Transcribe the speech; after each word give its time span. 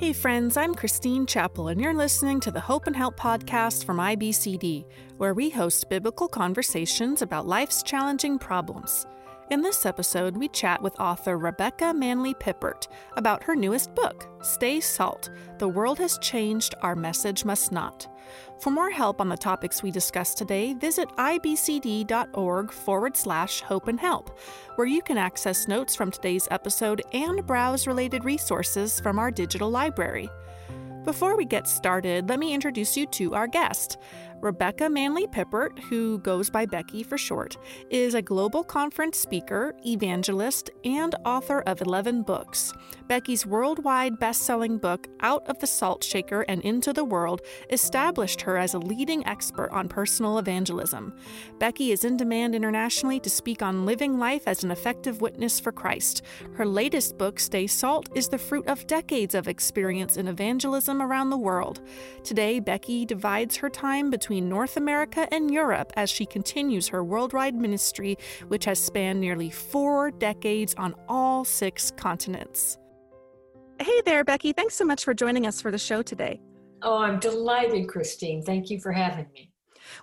Hey, 0.00 0.14
friends, 0.14 0.56
I'm 0.56 0.74
Christine 0.74 1.26
Chappell, 1.26 1.68
and 1.68 1.78
you're 1.78 1.92
listening 1.92 2.40
to 2.40 2.50
the 2.50 2.58
Hope 2.58 2.86
and 2.86 2.96
Help 2.96 3.20
podcast 3.20 3.84
from 3.84 3.98
IBCD, 3.98 4.86
where 5.18 5.34
we 5.34 5.50
host 5.50 5.90
biblical 5.90 6.26
conversations 6.26 7.20
about 7.20 7.46
life's 7.46 7.82
challenging 7.82 8.38
problems. 8.38 9.06
In 9.50 9.62
this 9.62 9.84
episode, 9.84 10.36
we 10.36 10.46
chat 10.46 10.80
with 10.80 11.00
author 11.00 11.36
Rebecca 11.36 11.92
Manley 11.92 12.34
Pippert 12.34 12.86
about 13.16 13.42
her 13.42 13.56
newest 13.56 13.92
book, 13.96 14.28
Stay 14.42 14.78
Salt 14.78 15.28
The 15.58 15.66
World 15.66 15.98
Has 15.98 16.18
Changed, 16.18 16.76
Our 16.82 16.94
Message 16.94 17.44
Must 17.44 17.72
Not. 17.72 18.06
For 18.60 18.70
more 18.70 18.90
help 18.92 19.20
on 19.20 19.28
the 19.28 19.36
topics 19.36 19.82
we 19.82 19.90
discussed 19.90 20.38
today, 20.38 20.74
visit 20.74 21.08
ibcd.org 21.16 22.70
forward 22.70 23.16
slash 23.16 23.60
hope 23.62 23.88
and 23.88 23.98
help, 23.98 24.38
where 24.76 24.86
you 24.86 25.02
can 25.02 25.18
access 25.18 25.66
notes 25.66 25.96
from 25.96 26.12
today's 26.12 26.46
episode 26.52 27.02
and 27.12 27.44
browse 27.44 27.88
related 27.88 28.24
resources 28.24 29.00
from 29.00 29.18
our 29.18 29.32
digital 29.32 29.68
library. 29.68 30.30
Before 31.04 31.34
we 31.34 31.46
get 31.46 31.66
started, 31.66 32.28
let 32.28 32.38
me 32.38 32.52
introduce 32.52 32.94
you 32.96 33.06
to 33.06 33.34
our 33.34 33.46
guest. 33.46 33.96
Rebecca 34.42 34.88
Manley 34.88 35.26
Pippert, 35.26 35.78
who 35.78 36.18
goes 36.20 36.48
by 36.48 36.64
Becky 36.64 37.02
for 37.02 37.18
short, 37.18 37.58
is 37.90 38.14
a 38.14 38.22
global 38.22 38.64
conference 38.64 39.18
speaker, 39.18 39.74
evangelist, 39.84 40.70
and 40.82 41.14
author 41.26 41.60
of 41.66 41.82
11 41.82 42.22
books. 42.22 42.72
Becky's 43.06 43.44
worldwide 43.44 44.18
best 44.18 44.42
selling 44.42 44.78
book, 44.78 45.08
Out 45.20 45.46
of 45.46 45.58
the 45.58 45.66
Salt 45.66 46.02
Shaker 46.02 46.42
and 46.48 46.62
Into 46.62 46.94
the 46.94 47.04
World, 47.04 47.42
established 47.68 48.40
her 48.40 48.56
as 48.56 48.72
a 48.72 48.78
leading 48.78 49.26
expert 49.26 49.70
on 49.72 49.88
personal 49.88 50.38
evangelism. 50.38 51.12
Becky 51.58 51.92
is 51.92 52.04
in 52.04 52.16
demand 52.16 52.54
internationally 52.54 53.20
to 53.20 53.28
speak 53.28 53.60
on 53.60 53.84
living 53.84 54.18
life 54.18 54.44
as 54.46 54.64
an 54.64 54.70
effective 54.70 55.20
witness 55.20 55.60
for 55.60 55.70
Christ. 55.70 56.22
Her 56.54 56.64
latest 56.64 57.18
book, 57.18 57.38
Stay 57.38 57.66
Salt, 57.66 58.08
is 58.14 58.28
the 58.28 58.38
fruit 58.38 58.66
of 58.68 58.86
decades 58.86 59.34
of 59.34 59.48
experience 59.48 60.16
in 60.16 60.28
evangelism 60.28 61.02
around 61.02 61.28
the 61.28 61.36
world. 61.36 61.82
Today, 62.24 62.58
Becky 62.58 63.04
divides 63.04 63.56
her 63.56 63.68
time 63.68 64.08
between 64.08 64.29
between 64.30 64.48
North 64.48 64.76
America 64.76 65.26
and 65.34 65.50
Europe 65.50 65.92
as 65.96 66.08
she 66.08 66.24
continues 66.24 66.86
her 66.86 67.02
worldwide 67.02 67.56
ministry, 67.56 68.16
which 68.46 68.64
has 68.64 68.78
spanned 68.78 69.20
nearly 69.20 69.50
four 69.50 70.12
decades 70.12 70.72
on 70.78 70.94
all 71.08 71.44
six 71.44 71.90
continents. 71.90 72.78
Hey 73.80 74.00
there, 74.06 74.22
Becky. 74.22 74.52
Thanks 74.52 74.76
so 74.76 74.84
much 74.84 75.02
for 75.02 75.14
joining 75.14 75.48
us 75.48 75.60
for 75.60 75.72
the 75.72 75.78
show 75.78 76.00
today. 76.00 76.40
Oh, 76.80 76.98
I'm 76.98 77.18
delighted, 77.18 77.88
Christine. 77.88 78.44
Thank 78.44 78.70
you 78.70 78.78
for 78.78 78.92
having 78.92 79.26
me. 79.34 79.50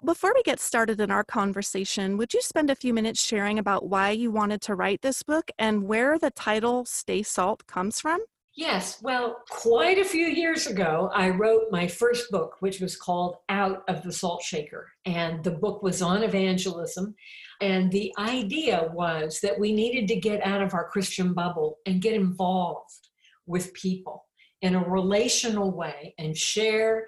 Before 0.04 0.34
we 0.36 0.44
get 0.44 0.60
started 0.60 1.00
in 1.00 1.10
our 1.10 1.24
conversation, 1.24 2.18
would 2.18 2.34
you 2.34 2.42
spend 2.42 2.70
a 2.70 2.76
few 2.76 2.94
minutes 2.94 3.24
sharing 3.24 3.58
about 3.58 3.88
why 3.88 4.10
you 4.10 4.30
wanted 4.30 4.60
to 4.64 4.76
write 4.76 5.04
this 5.04 5.24
book 5.24 5.52
and 5.58 5.84
where 5.84 6.20
the 6.20 6.32
title 6.32 6.84
Stay 6.84 7.24
Salt 7.24 7.66
comes 7.66 8.02
from? 8.02 8.20
Yes, 8.58 9.00
well, 9.04 9.44
quite 9.52 10.00
a 10.00 10.04
few 10.04 10.26
years 10.26 10.66
ago, 10.66 11.12
I 11.14 11.30
wrote 11.30 11.66
my 11.70 11.88
first 11.88 12.32
book, 12.32 12.56
which 12.60 12.80
was 12.80 12.96
called 12.96 13.36
Out 13.50 13.84
of 13.88 14.02
the 14.02 14.12
Salt 14.12 14.42
Shaker. 14.42 14.92
And 15.06 15.44
the 15.44 15.52
book 15.52 15.84
was 15.84 16.02
on 16.02 16.24
evangelism. 16.24 17.14
And 17.62 17.92
the 17.92 18.12
idea 18.18 18.90
was 18.92 19.42
that 19.42 19.60
we 19.60 19.74
needed 19.74 20.08
to 20.08 20.20
get 20.20 20.44
out 20.44 20.64
of 20.64 20.74
our 20.74 20.90
Christian 20.90 21.36
bubble 21.36 21.78
and 21.86 22.02
get 22.02 22.16
involved 22.16 23.10
with 23.46 23.76
people 23.76 24.26
in 24.64 24.74
a 24.74 24.90
relational 24.90 25.70
way 25.70 26.16
and 26.18 26.36
share 26.36 27.06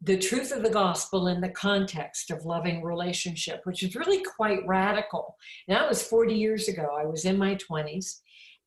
the 0.00 0.16
truth 0.16 0.50
of 0.50 0.62
the 0.62 0.70
gospel 0.70 1.26
in 1.26 1.42
the 1.42 1.50
context 1.50 2.30
of 2.30 2.46
loving 2.46 2.82
relationship, 2.82 3.60
which 3.64 3.82
is 3.82 3.96
really 3.96 4.22
quite 4.22 4.66
radical. 4.66 5.36
And 5.68 5.76
that 5.76 5.88
was 5.88 6.02
40 6.02 6.34
years 6.34 6.68
ago. 6.68 6.88
I 6.98 7.04
was 7.04 7.26
in 7.26 7.36
my 7.36 7.56
20s. 7.56 8.20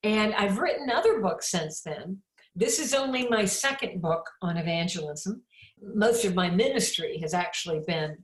And 0.03 0.33
I've 0.35 0.59
written 0.59 0.89
other 0.89 1.21
books 1.21 1.51
since 1.51 1.81
then. 1.81 2.19
This 2.55 2.79
is 2.79 2.93
only 2.93 3.27
my 3.29 3.45
second 3.45 4.01
book 4.01 4.29
on 4.41 4.57
evangelism. 4.57 5.43
Most 5.81 6.25
of 6.25 6.35
my 6.35 6.49
ministry 6.49 7.19
has 7.21 7.33
actually 7.33 7.81
been 7.85 8.17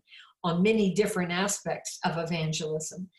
on 0.43 0.63
many 0.63 0.93
different 0.93 1.31
aspects 1.31 1.99
of 2.03 2.17
evangelism. 2.17 3.09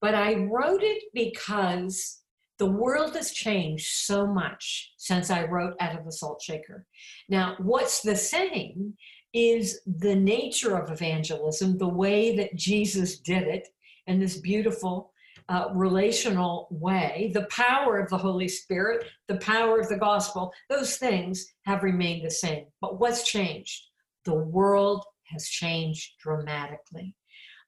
But 0.00 0.14
I 0.14 0.34
wrote 0.34 0.82
it 0.82 1.04
because 1.14 2.20
the 2.58 2.70
world 2.70 3.14
has 3.16 3.32
changed 3.32 3.86
so 3.86 4.26
much 4.26 4.92
since 4.96 5.30
I 5.30 5.44
wrote 5.44 5.74
Out 5.80 5.98
of 5.98 6.04
the 6.04 6.12
Salt 6.12 6.40
Shaker. 6.40 6.86
Now, 7.28 7.56
what's 7.58 8.00
the 8.00 8.16
same 8.16 8.94
is 9.34 9.80
the 9.86 10.14
nature 10.14 10.76
of 10.76 10.90
evangelism, 10.90 11.76
the 11.76 11.88
way 11.88 12.36
that 12.36 12.56
Jesus 12.56 13.18
did 13.18 13.42
it, 13.42 13.68
and 14.06 14.22
this 14.22 14.38
beautiful 14.38 15.12
uh, 15.48 15.68
relational 15.74 16.68
way, 16.70 17.30
the 17.34 17.46
power 17.50 17.98
of 17.98 18.10
the 18.10 18.18
Holy 18.18 18.48
Spirit, 18.48 19.06
the 19.28 19.36
power 19.36 19.78
of 19.78 19.88
the 19.88 19.96
gospel, 19.96 20.52
those 20.68 20.96
things 20.96 21.46
have 21.64 21.82
remained 21.82 22.24
the 22.24 22.30
same. 22.30 22.66
But 22.80 22.98
what's 22.98 23.22
changed? 23.22 23.82
The 24.24 24.34
world 24.34 25.04
has 25.26 25.48
changed 25.48 26.14
dramatically. 26.20 27.14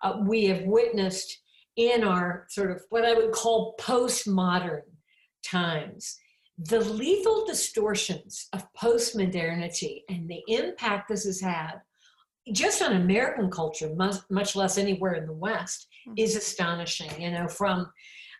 Uh, 0.03 0.23
we 0.27 0.47
have 0.47 0.63
witnessed 0.63 1.41
in 1.77 2.03
our 2.03 2.47
sort 2.51 2.73
of 2.73 2.83
what 2.91 3.05
I 3.05 3.15
would 3.15 3.33
call 3.33 3.77
postmodern 3.81 4.83
times 5.45 6.19
the 6.59 6.81
lethal 6.81 7.47
distortions 7.47 8.49
of 8.53 8.67
postmodernity 8.77 10.03
and 10.09 10.29
the 10.29 10.43
impact 10.49 11.09
this 11.09 11.25
has 11.25 11.41
had 11.41 11.75
just 12.53 12.83
on 12.83 12.93
American 12.93 13.51
culture, 13.51 13.95
much, 13.95 14.17
much 14.31 14.57
less 14.57 14.79
anywhere 14.79 15.15
in 15.15 15.27
the 15.27 15.33
West, 15.33 15.89
hmm. 16.07 16.15
is 16.17 16.37
astonishing. 16.37 17.11
You 17.21 17.31
know, 17.33 17.49
from 17.49 17.91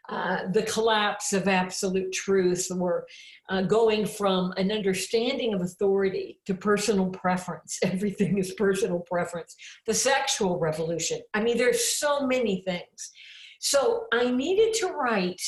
uh, 0.09 0.51
the 0.53 0.63
collapse 0.63 1.35
of 1.35 1.49
absolute 1.49 2.11
truth, 2.13 2.67
or 2.75 3.07
uh, 3.51 3.61
going 3.63 4.07
from 4.07 4.53
an 4.57 4.73
understanding 4.73 5.53
of 5.53 5.61
authority 5.61 6.41
to 6.47 6.55
personal 6.55 7.11
preference. 7.11 7.79
Everything 7.85 8.39
is 8.39 8.55
personal 8.55 9.01
preference. 9.01 9.55
The 9.87 9.93
sexual 9.93 10.59
revolution. 10.59 11.21
I 11.35 11.43
mean, 11.43 11.59
there's 11.59 11.85
so 11.85 12.27
many 12.27 12.63
things. 12.63 13.11
So 13.61 14.05
I 14.13 14.31
needed 14.31 14.73
to 14.81 14.87
write 14.89 15.43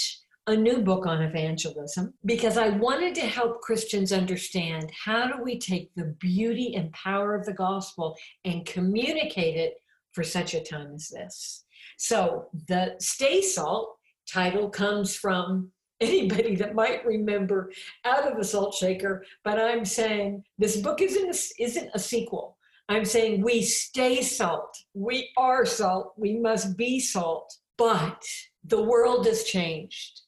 a 0.47 0.57
new 0.57 0.79
book 0.79 1.07
on 1.07 1.23
evangelism 1.23 2.15
because 2.25 2.57
I 2.57 2.71
wanted 2.71 3.15
to 3.17 3.27
help 3.27 3.61
Christians 3.61 4.13
understand 4.13 4.91
how 5.05 5.29
do 5.29 5.43
we 5.43 5.59
take 5.59 5.95
the 5.95 6.17
beauty 6.19 6.75
and 6.75 6.93
power 6.93 7.35
of 7.35 7.45
the 7.45 7.53
gospel 7.53 8.17
and 8.45 8.67
communicate 8.67 9.57
it 9.57 9.75
for 10.13 10.25
such 10.25 10.55
a 10.55 10.63
time 10.63 10.95
as 10.95 11.09
this. 11.09 11.65
So 11.99 12.47
the 12.69 12.95
Stay 12.99 13.43
Salt 13.43 13.97
title 14.27 14.71
comes 14.71 15.15
from 15.15 15.71
anybody 16.01 16.57
that 16.57 16.75
might 16.75 17.05
remember 17.05 17.71
out 18.07 18.27
of 18.27 18.39
the 18.39 18.45
salt 18.45 18.75
shaker, 18.75 19.25
but 19.45 19.61
I'm 19.61 19.85
saying 19.85 20.43
this 20.59 20.79
book 20.79 21.03
isn't 21.03 21.29
a, 21.29 21.63
isn't 21.63 21.91
a 21.93 21.99
sequel. 21.99 22.57
I'm 22.89 23.05
saying 23.05 23.43
we 23.43 23.63
stay 23.63 24.23
salt. 24.23 24.77
We 24.95 25.29
are 25.37 25.65
salt. 25.65 26.15
We 26.17 26.39
must 26.39 26.77
be 26.77 26.99
salt. 26.99 27.55
But 27.77 28.25
the 28.65 28.83
world 28.83 29.27
has 29.27 29.45
changed 29.45 30.23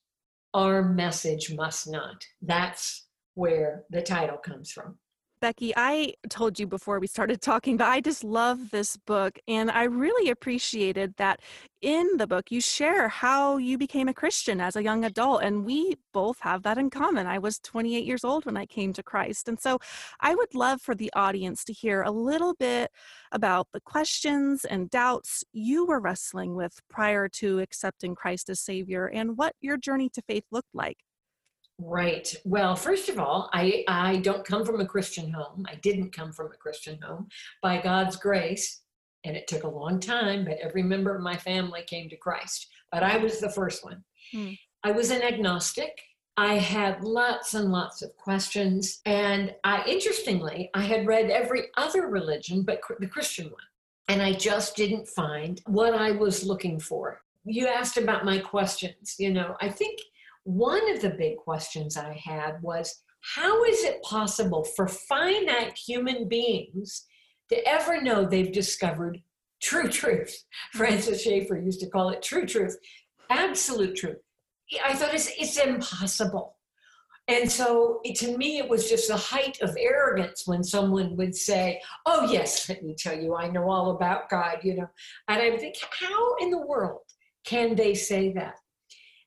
our 0.55 0.83
message 0.83 1.55
must 1.55 1.91
not. 1.91 2.25
That's 2.41 3.07
where 3.35 3.85
the 3.91 4.03
title 4.03 4.37
comes 4.37 4.71
from. 4.71 4.99
Becky, 5.43 5.73
I 5.77 6.15
told 6.31 6.61
you 6.61 6.69
before 6.69 7.01
we 7.01 7.09
started 7.09 7.43
talking, 7.43 7.77
but 7.77 7.89
I 7.89 8.01
just 8.01 8.23
love 8.23 8.71
this 8.71 8.97
book. 8.97 9.41
And 9.49 9.73
I 9.73 9.85
really 9.85 10.31
appreciated 10.31 11.15
that 11.17 11.41
in 11.81 12.17
the 12.17 12.29
book 12.29 12.53
you 12.53 12.61
share 12.61 13.09
how 13.09 13.57
you 13.57 13.77
became 13.77 14.07
a 14.07 14.15
Christian 14.15 14.61
as 14.61 14.77
a 14.77 14.85
young 14.85 15.05
adult. 15.05 15.43
And 15.43 15.65
we 15.67 15.97
both 16.13 16.39
have 16.43 16.63
that 16.63 16.79
in 16.79 16.91
common. 16.91 17.27
I 17.27 17.41
was 17.41 17.59
28 17.59 18.05
years 18.05 18.23
old 18.23 18.47
when 18.47 18.57
I 18.57 18.67
came 18.67 18.93
to 18.93 19.03
Christ. 19.03 19.49
And 19.49 19.61
so 19.61 19.81
I 20.21 20.37
would 20.37 20.55
love 20.55 20.81
for 20.81 20.95
the 20.95 21.13
audience 21.13 21.65
to 21.65 21.73
hear 21.73 22.03
a 22.03 22.13
little 22.13 22.55
bit 22.55 22.93
about 23.33 23.67
the 23.73 23.81
questions 23.81 24.65
and 24.65 24.91
doubts 24.91 25.43
you 25.53 25.85
were 25.85 25.99
wrestling 25.99 26.55
with 26.55 26.81
prior 26.89 27.29
to 27.31 27.59
accepting 27.59 28.15
Christ 28.15 28.49
as 28.49 28.61
Savior 28.61 29.07
and 29.07 29.37
what 29.37 29.57
your 29.61 29.77
journey 29.77 30.09
to 30.11 30.23
faith 30.23 30.45
looked 30.53 30.73
like. 30.73 30.99
Right. 31.79 32.33
Well, 32.45 32.77
first 32.77 33.09
of 33.09 33.19
all, 33.19 33.51
I, 33.53 33.85
I 33.89 34.19
don't 34.19 34.45
come 34.45 34.65
from 34.65 34.81
a 34.81 34.87
Christian 34.87 35.33
home. 35.33 35.67
I 35.69 35.77
didn't 35.77 36.13
come 36.13 36.33
from 36.33 36.53
a 36.53 36.57
Christian 36.57 37.01
home. 37.03 37.29
By 37.63 37.81
God's 37.81 38.17
grace, 38.17 38.83
and 39.25 39.37
it 39.37 39.47
took 39.47 39.65
a 39.65 39.69
long 39.69 40.01
time, 40.01 40.45
but 40.45 40.59
every 40.61 40.83
member 40.83 41.15
of 41.15 41.23
my 41.23 41.37
family 41.37 41.83
came 41.87 42.09
to 42.09 42.17
Christ. 42.17 42.69
But 42.91 43.03
I 43.03 43.17
was 43.17 43.41
the 43.41 43.51
first 43.51 43.85
one. 43.85 44.05
Hmm. 44.33 44.51
I 44.85 44.93
was 44.93 45.11
an 45.11 45.23
agnostic. 45.23 46.01
I 46.37 46.55
had 46.55 47.05
lots 47.05 47.55
and 47.55 47.71
lots 47.71 48.03
of 48.03 48.17
questions. 48.17 49.01
And 49.07 49.55
I, 49.65 49.85
interestingly, 49.87 50.71
I 50.75 50.83
had 50.83 51.07
read 51.07 51.31
every 51.31 51.65
other 51.77 52.09
religion 52.09 52.63
but 52.63 52.81
the 52.99 53.07
Christian 53.07 53.47
one. 53.47 53.63
And 54.09 54.21
I 54.21 54.33
just 54.33 54.77
didn't 54.77 55.09
find 55.09 55.61
what 55.67 55.95
I 55.95 56.11
was 56.11 56.45
looking 56.45 56.81
for. 56.81 57.23
You 57.45 57.67
asked 57.67 57.97
about 57.97 58.25
my 58.25 58.39
questions. 58.39 59.17
You 59.19 59.33
know, 59.33 59.57
I 59.61 59.69
think 59.69 60.01
one 60.45 60.91
of 60.91 61.01
the 61.01 61.11
big 61.11 61.37
questions 61.37 61.97
I 61.97 62.21
had 62.25 62.61
was 62.63 63.03
how 63.37 63.65
is 63.65 63.85
it 63.85 64.03
possible 64.03 64.65
for 64.65 64.89
finite 64.89 65.79
human 65.79 66.29
beings 66.29 67.07
to 67.49 67.69
ever 67.69 68.01
know 68.03 68.25
they've 68.25 68.53
discovered 68.53 69.23
true 69.63 69.89
truth? 69.91 70.35
Francis 70.73 71.23
Schaeffer 71.23 71.59
used 71.59 71.81
to 71.81 71.91
call 71.91 72.11
it 72.11 72.23
true 72.23 72.47
truth, 72.47 72.77
absolute 73.31 73.97
truth. 73.97 74.19
I 74.85 74.95
thought 74.95 75.15
it's, 75.15 75.31
it's 75.39 75.59
impossible. 75.59 76.57
And 77.29 77.51
so 77.51 78.01
it, 78.03 78.17
to 78.19 78.37
me, 78.37 78.59
it 78.59 78.69
was 78.69 78.89
just 78.91 79.07
the 79.07 79.17
height 79.17 79.59
of 79.63 79.77
arrogance 79.79 80.43
when 80.47 80.65
someone 80.65 81.17
would 81.17 81.37
say, 81.37 81.81
Oh, 82.05 82.31
yes, 82.31 82.69
let 82.69 82.83
me 82.83 82.97
tell 82.99 83.17
you, 83.17 83.37
I 83.37 83.49
know 83.49 83.71
all 83.71 83.93
about 83.93 84.29
God, 84.29 84.59
you 84.65 84.75
know. 84.75 84.89
And 85.29 85.41
I 85.41 85.57
think, 85.57 85.77
how 86.01 86.35
in 86.41 86.51
the 86.51 86.67
world 86.67 87.03
can 87.45 87.77
they 87.77 87.95
say 87.95 88.33
that? 88.33 88.55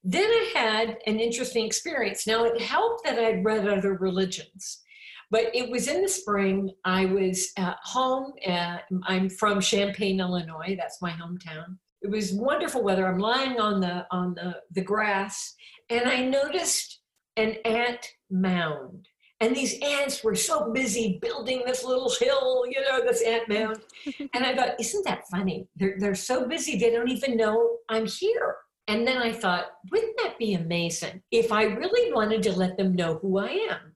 Then 0.07 0.30
I 0.30 0.52
had 0.54 0.98
an 1.07 1.19
interesting 1.19 1.66
experience. 1.66 2.28
Now, 2.28 2.44
it 2.44 2.62
helped 2.62 3.04
that 3.06 3.18
I'd 3.18 3.44
read 3.44 3.68
other 3.68 3.96
religions. 3.96 4.84
But 5.31 5.54
it 5.56 5.72
was 5.72 5.88
in 5.88 6.04
the 6.04 6.07
spring. 6.07 6.69
I 6.86 7.06
was 7.06 7.52
at 7.57 7.78
home. 7.84 8.34
Uh, 8.48 8.78
I'm 9.07 9.30
from 9.31 9.60
Champaign, 9.60 10.19
Illinois. 10.19 10.78
That's 10.80 11.02
my 11.02 11.10
hometown. 11.10 11.78
It 12.04 12.12
was 12.12 12.34
wonderful 12.34 12.84
weather. 12.84 13.07
I'm 13.07 13.18
lying 13.18 13.60
on 13.60 13.81
the 13.81 14.06
on 14.12 14.36
the, 14.36 14.57
the 14.72 14.84
grass, 14.84 15.56
and 15.90 16.07
I 16.07 16.22
noticed 16.22 17.00
an 17.36 17.56
ant 17.66 18.07
mound. 18.30 19.07
And 19.42 19.56
these 19.56 19.80
ants 19.81 20.24
were 20.24 20.36
so 20.36 20.72
busy 20.72 21.18
building 21.19 21.63
this 21.66 21.84
little 21.84 22.12
hill, 22.19 22.63
you 22.69 22.80
know, 22.81 23.02
this 23.02 23.24
ant 23.24 23.50
mound. 23.50 23.80
and 24.34 24.46
I 24.46 24.56
thought, 24.56 24.80
isn't 24.80 25.06
that 25.06 25.28
funny? 25.30 25.68
They're, 25.75 25.96
they're 26.00 26.16
so 26.16 26.48
busy, 26.48 26.78
they 26.78 26.92
don't 26.92 27.10
even 27.10 27.36
know 27.36 27.78
I'm 27.90 28.06
here. 28.06 28.56
And 28.88 29.08
then 29.08 29.18
I 29.18 29.32
thought, 29.32 29.66
wouldn't 29.92 30.18
that 30.18 30.38
be 30.38 30.54
amazing 30.54 31.22
if 31.32 31.52
I 31.52 31.64
really 31.64 32.14
wanted 32.14 32.44
to 32.44 32.54
let 32.54 32.78
them 32.78 32.96
know 32.96 33.16
who 33.16 33.40
I 33.40 33.50
am? 33.50 33.96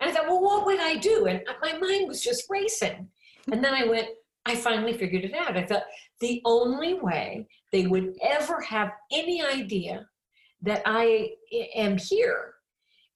And 0.00 0.10
I 0.10 0.12
thought, 0.12 0.28
well, 0.28 0.40
what 0.40 0.64
would 0.66 0.78
I 0.78 0.96
do? 0.96 1.26
And 1.26 1.42
my 1.60 1.76
mind 1.78 2.06
was 2.06 2.22
just 2.22 2.44
racing. 2.48 3.08
And 3.50 3.64
then 3.64 3.74
I 3.74 3.84
went, 3.84 4.08
I 4.46 4.54
finally 4.54 4.96
figured 4.96 5.24
it 5.24 5.34
out. 5.34 5.56
I 5.56 5.66
thought 5.66 5.82
the 6.20 6.40
only 6.44 6.94
way 6.94 7.48
they 7.72 7.86
would 7.86 8.16
ever 8.22 8.60
have 8.60 8.92
any 9.12 9.44
idea 9.44 10.06
that 10.62 10.82
I 10.86 11.30
am 11.74 11.98
here 11.98 12.54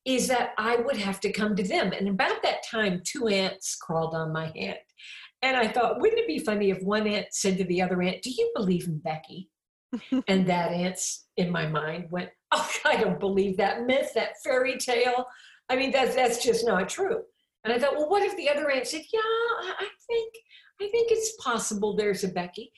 is 0.05 0.27
that 0.29 0.51
I 0.59 0.77
would 0.77 0.97
have 0.97 1.21
to 1.21 1.33
come 1.33 1.55
to 1.57 1.63
them. 1.63 1.93
And 1.93 2.09
about 2.09 2.43
that 2.43 2.65
time, 2.69 3.03
two 3.05 3.29
ants 3.29 3.77
crawled 3.77 4.15
on 4.15 4.33
my 4.33 4.53
hand. 4.57 4.79
And 5.43 5.57
I 5.57 5.69
thought, 5.69 6.01
wouldn't 6.01 6.21
it 6.21 6.27
be 6.27 6.39
funny 6.39 6.71
if 6.71 6.83
one 6.83 7.07
ant 7.07 7.27
said 7.31 7.59
to 7.59 7.65
the 7.65 7.83
other 7.83 8.01
ant, 8.03 8.23
Do 8.23 8.31
you 8.31 8.51
believe 8.55 8.87
in 8.87 8.99
Becky? 8.99 9.49
And 10.29 10.47
that 10.47 10.73
ant's 10.73 11.27
in 11.37 11.51
my 11.51 11.67
mind 11.67 12.07
went, 12.11 12.31
Oh, 12.51 12.69
I 12.85 12.97
don't 12.97 13.21
believe 13.21 13.57
that 13.57 13.87
myth, 13.87 14.13
that 14.15 14.41
fairy 14.45 14.77
tale. 14.79 15.27
I 15.69 15.77
mean, 15.77 15.91
that's 15.91 16.15
that's 16.15 16.43
just 16.43 16.67
not 16.67 16.89
true. 16.89 17.23
And 17.65 17.73
I 17.73 17.79
thought, 17.79 17.97
well, 17.97 18.11
what 18.11 18.23
if 18.23 18.37
the 18.37 18.49
other 18.49 18.71
ant 18.71 18.87
said, 18.87 19.03
Yeah, 19.13 19.21
I 19.21 19.89
think 20.07 20.35
I 20.81 20.89
think 20.89 21.13
it's 21.13 21.37
possible 21.43 21.95
there's 21.95 22.25
a 22.25 22.29
Becky. 22.29 22.73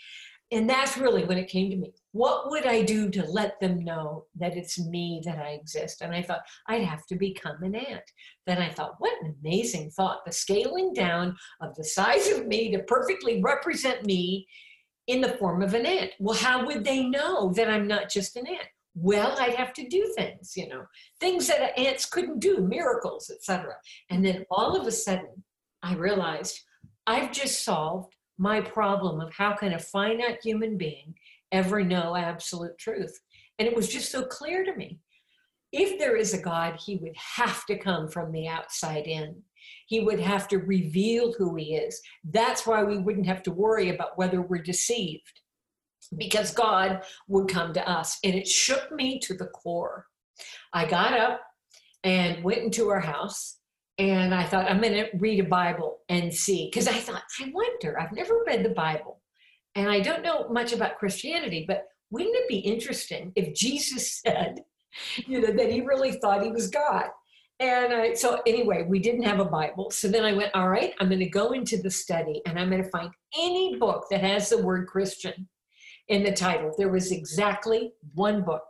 And 0.53 0.69
that's 0.69 0.99
really 0.99 1.25
when 1.25 1.39
it 1.39 1.49
came 1.49 1.71
to 1.71 1.77
me. 1.77 1.93
What 2.13 2.51
would 2.51 2.67
I 2.67 2.83
do 2.83 3.11
to 3.11 3.25
let 3.25 3.59
them 3.61 3.83
know 3.83 4.27
that 4.37 4.57
it's 4.57 4.79
me 4.79 5.21
that 5.25 5.39
I 5.39 5.51
exist? 5.51 6.01
And 6.01 6.15
I 6.15 6.23
thought, 6.23 6.43
I'd 6.69 6.85
have 6.85 7.07
to 7.07 7.17
become 7.17 7.63
an 7.63 7.75
ant. 7.75 8.05
Then 8.47 8.59
I 8.59 8.69
thought, 8.69 8.97
what 8.99 9.21
an 9.23 9.35
amazing 9.43 9.91
thought. 9.91 10.25
The 10.25 10.33
scaling 10.33 10.93
down 10.93 11.35
of 11.61 11.75
the 11.75 11.83
size 11.83 12.29
of 12.29 12.47
me 12.47 12.71
to 12.71 12.81
perfectly 12.85 13.41
represent 13.43 14.05
me 14.05 14.47
in 15.07 15.21
the 15.21 15.37
form 15.37 15.63
of 15.63 15.75
an 15.75 15.87
ant. 15.87 16.13
Well, 16.19 16.37
how 16.37 16.67
would 16.67 16.85
they 16.85 17.05
know 17.05 17.53
that 17.53 17.69
I'm 17.69 17.87
not 17.87 18.11
just 18.11 18.37
an 18.37 18.47
ant? 18.47 18.69
Well, 18.95 19.37
I'd 19.39 19.55
have 19.55 19.73
to 19.75 19.89
do 19.89 20.13
things, 20.17 20.53
you 20.57 20.69
know, 20.69 20.85
things 21.21 21.49
that 21.49 21.79
ants 21.79 22.07
couldn't 22.07 22.39
do, 22.39 22.59
miracles, 22.59 23.29
etc. 23.29 23.75
And 24.11 24.25
then 24.25 24.45
all 24.51 24.81
of 24.81 24.87
a 24.87 24.93
sudden, 24.93 25.43
I 25.83 25.95
realized 25.95 26.61
I've 27.07 27.33
just 27.33 27.65
solved 27.65 28.15
my 28.39 28.61
problem 28.61 29.21
of 29.21 29.33
how 29.35 29.55
can 29.55 29.73
a 29.73 29.79
finite 29.79 30.39
human 30.43 30.79
being 30.79 31.15
ever 31.53 31.83
know 31.83 32.17
absolute 32.17 32.79
truth? 32.79 33.19
And 33.59 33.69
it 33.69 33.77
was 33.77 33.89
just 33.89 34.11
so 34.11 34.25
clear 34.25 34.65
to 34.65 34.75
me. 34.75 34.99
If 35.73 35.99
there 35.99 36.17
is 36.17 36.35
a 36.35 36.41
God, 36.41 36.77
he 36.77 36.97
would 36.97 37.17
have 37.17 37.67
to 37.67 37.79
come 37.79 38.09
from 38.09 38.33
the 38.33 38.47
outside 38.47 39.07
in. 39.07 39.43
He 39.87 40.01
would 40.01 40.21
have 40.21 40.49
to 40.49 40.59
reveal 40.59 41.33
who 41.33 41.55
he 41.57 41.75
is. 41.75 42.01
That's 42.25 42.67
why 42.67 42.83
we 42.85 42.99
wouldn't 42.99 43.27
have 43.27 43.43
to 43.45 43.53
worry 43.53 43.91
about 43.91 44.17
whether 44.17 44.43
we're 44.43 44.63
deceived, 44.63 45.41
because 46.17 46.53
God 46.53 47.03
would 47.29 47.49
come 47.49 47.73
to 47.75 47.89
us. 47.89 48.19
And 48.25 48.35
it 48.35 48.49
shook 48.49 48.91
me 48.93 49.19
to 49.21 49.35
the 49.35 49.47
core. 49.47 50.07
I 50.73 50.87
got 50.87 51.19
up 51.19 51.41
and 52.03 52.45
went 52.45 52.63
into 52.63 52.89
our 52.91 53.01
house 53.01 53.59
and 53.99 54.35
I 54.35 54.45
thought, 54.45 54.71
I'm 54.71 54.81
going 54.81 54.93
to 54.93 55.09
read 55.19 55.41
a 55.41 55.49
Bible 55.49 56.01
and 56.09 56.33
see. 56.33 56.69
Because 56.71 56.89
I 56.89 56.95
thought, 56.95 57.23
I 57.41 57.51
wonder, 57.53 57.99
I've 57.99 58.13
never 58.13 58.43
read 58.47 58.65
the 58.65 58.71
Bible. 58.71 59.21
And 59.77 59.89
I 59.89 60.01
don't 60.01 60.23
know 60.23 60.49
much 60.49 60.73
about 60.73 60.99
Christianity, 60.99 61.65
but 61.67 61.85
wouldn't 62.11 62.35
it 62.35 62.49
be 62.49 62.59
interesting 62.59 63.33
if 63.37 63.55
Jesus 63.55 64.21
said, 64.25 64.61
you 65.27 65.41
know, 65.41 65.53
that 65.53 65.71
he 65.71 65.81
really 65.81 66.13
thought 66.13 66.43
he 66.43 66.51
was 66.51 66.69
God? 66.69 67.07
And 67.61 67.93
I, 67.93 68.15
so, 68.15 68.41
anyway, 68.47 68.85
we 68.89 68.99
didn't 68.99 69.23
have 69.23 69.39
a 69.39 69.45
Bible. 69.45 69.91
So 69.91 70.09
then 70.09 70.25
I 70.25 70.33
went, 70.33 70.55
all 70.55 70.69
right, 70.69 70.93
I'm 70.99 71.09
going 71.09 71.21
to 71.21 71.27
go 71.27 71.53
into 71.53 71.81
the 71.81 71.91
study 71.91 72.43
and 72.47 72.59
I'm 72.59 72.69
going 72.69 72.83
to 72.83 72.91
find 72.91 73.11
any 73.39 73.77
book 73.77 74.07
that 74.11 74.23
has 74.23 74.49
the 74.49 74.63
word 74.63 74.89
Christian 74.89 75.49
in 76.09 76.25
the 76.25 76.33
title. 76.33 76.75
There 76.77 76.91
was 76.91 77.13
exactly 77.13 77.93
one 78.15 78.43
book 78.43 78.65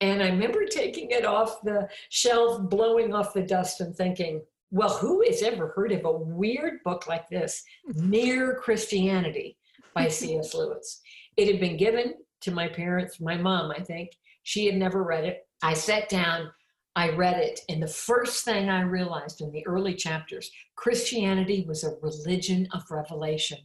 and 0.00 0.22
I 0.22 0.28
remember 0.28 0.64
taking 0.64 1.10
it 1.10 1.26
off 1.26 1.60
the 1.62 1.88
shelf, 2.08 2.62
blowing 2.70 3.14
off 3.14 3.34
the 3.34 3.42
dust, 3.42 3.80
and 3.80 3.94
thinking, 3.94 4.42
well, 4.70 4.96
who 4.96 5.22
has 5.26 5.42
ever 5.42 5.68
heard 5.68 5.92
of 5.92 6.04
a 6.04 6.12
weird 6.12 6.82
book 6.84 7.06
like 7.06 7.28
this, 7.28 7.62
Mere 7.94 8.54
Christianity 8.54 9.58
by 9.94 10.08
C.S. 10.08 10.54
Lewis? 10.54 11.00
It 11.36 11.48
had 11.48 11.60
been 11.60 11.76
given 11.76 12.14
to 12.42 12.50
my 12.50 12.68
parents, 12.68 13.20
my 13.20 13.36
mom, 13.36 13.70
I 13.70 13.80
think. 13.82 14.10
She 14.42 14.64
had 14.64 14.76
never 14.76 15.02
read 15.02 15.24
it. 15.24 15.46
I 15.62 15.74
sat 15.74 16.08
down, 16.08 16.50
I 16.96 17.10
read 17.10 17.38
it, 17.38 17.60
and 17.68 17.82
the 17.82 17.88
first 17.88 18.44
thing 18.44 18.68
I 18.68 18.82
realized 18.82 19.40
in 19.40 19.52
the 19.52 19.66
early 19.66 19.94
chapters 19.94 20.50
Christianity 20.76 21.64
was 21.66 21.84
a 21.84 21.94
religion 22.02 22.68
of 22.72 22.90
revelation. 22.90 23.58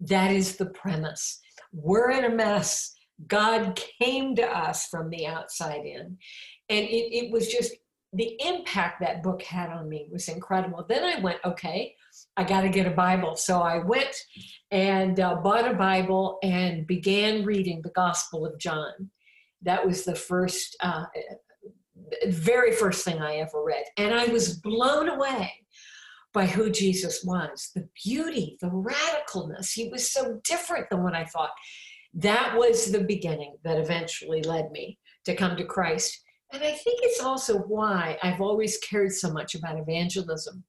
That 0.00 0.30
is 0.30 0.56
the 0.56 0.66
premise. 0.66 1.40
We're 1.72 2.10
in 2.10 2.24
a 2.24 2.34
mess 2.34 2.94
God 3.26 3.80
came 4.00 4.34
to 4.36 4.46
us 4.46 4.86
from 4.86 5.10
the 5.10 5.26
outside 5.26 5.84
in. 5.84 6.16
And 6.68 6.86
it, 6.86 7.14
it 7.14 7.30
was 7.30 7.48
just 7.48 7.72
the 8.12 8.36
impact 8.44 9.00
that 9.00 9.22
book 9.22 9.42
had 9.42 9.70
on 9.70 9.88
me 9.88 10.08
was 10.10 10.28
incredible. 10.28 10.84
Then 10.88 11.04
I 11.04 11.20
went, 11.20 11.38
okay, 11.44 11.94
I 12.36 12.44
got 12.44 12.62
to 12.62 12.68
get 12.68 12.86
a 12.86 12.90
Bible. 12.90 13.36
So 13.36 13.60
I 13.60 13.78
went 13.78 14.16
and 14.70 15.20
uh, 15.20 15.36
bought 15.36 15.70
a 15.70 15.74
Bible 15.74 16.38
and 16.42 16.86
began 16.86 17.44
reading 17.44 17.82
the 17.82 17.90
Gospel 17.90 18.46
of 18.46 18.58
John. 18.58 19.10
That 19.62 19.86
was 19.86 20.04
the 20.04 20.16
first, 20.16 20.76
uh, 20.80 21.04
very 22.28 22.72
first 22.72 23.04
thing 23.04 23.20
I 23.20 23.36
ever 23.36 23.62
read. 23.62 23.84
And 23.96 24.14
I 24.14 24.26
was 24.26 24.58
blown 24.58 25.08
away 25.08 25.52
by 26.32 26.46
who 26.46 26.70
Jesus 26.70 27.24
was 27.24 27.70
the 27.74 27.88
beauty, 28.04 28.56
the 28.60 28.68
radicalness. 28.68 29.72
He 29.72 29.88
was 29.88 30.12
so 30.12 30.40
different 30.44 30.88
than 30.90 31.02
what 31.02 31.14
I 31.14 31.24
thought 31.24 31.50
that 32.14 32.56
was 32.56 32.90
the 32.90 33.04
beginning 33.04 33.56
that 33.64 33.78
eventually 33.78 34.42
led 34.42 34.70
me 34.72 34.98
to 35.24 35.36
come 35.36 35.56
to 35.56 35.64
Christ. 35.64 36.20
And 36.52 36.62
I 36.62 36.72
think 36.72 37.00
it's 37.02 37.22
also 37.22 37.58
why 37.58 38.18
I've 38.22 38.40
always 38.40 38.78
cared 38.78 39.12
so 39.12 39.32
much 39.32 39.54
about 39.54 39.78
evangelism 39.78 40.64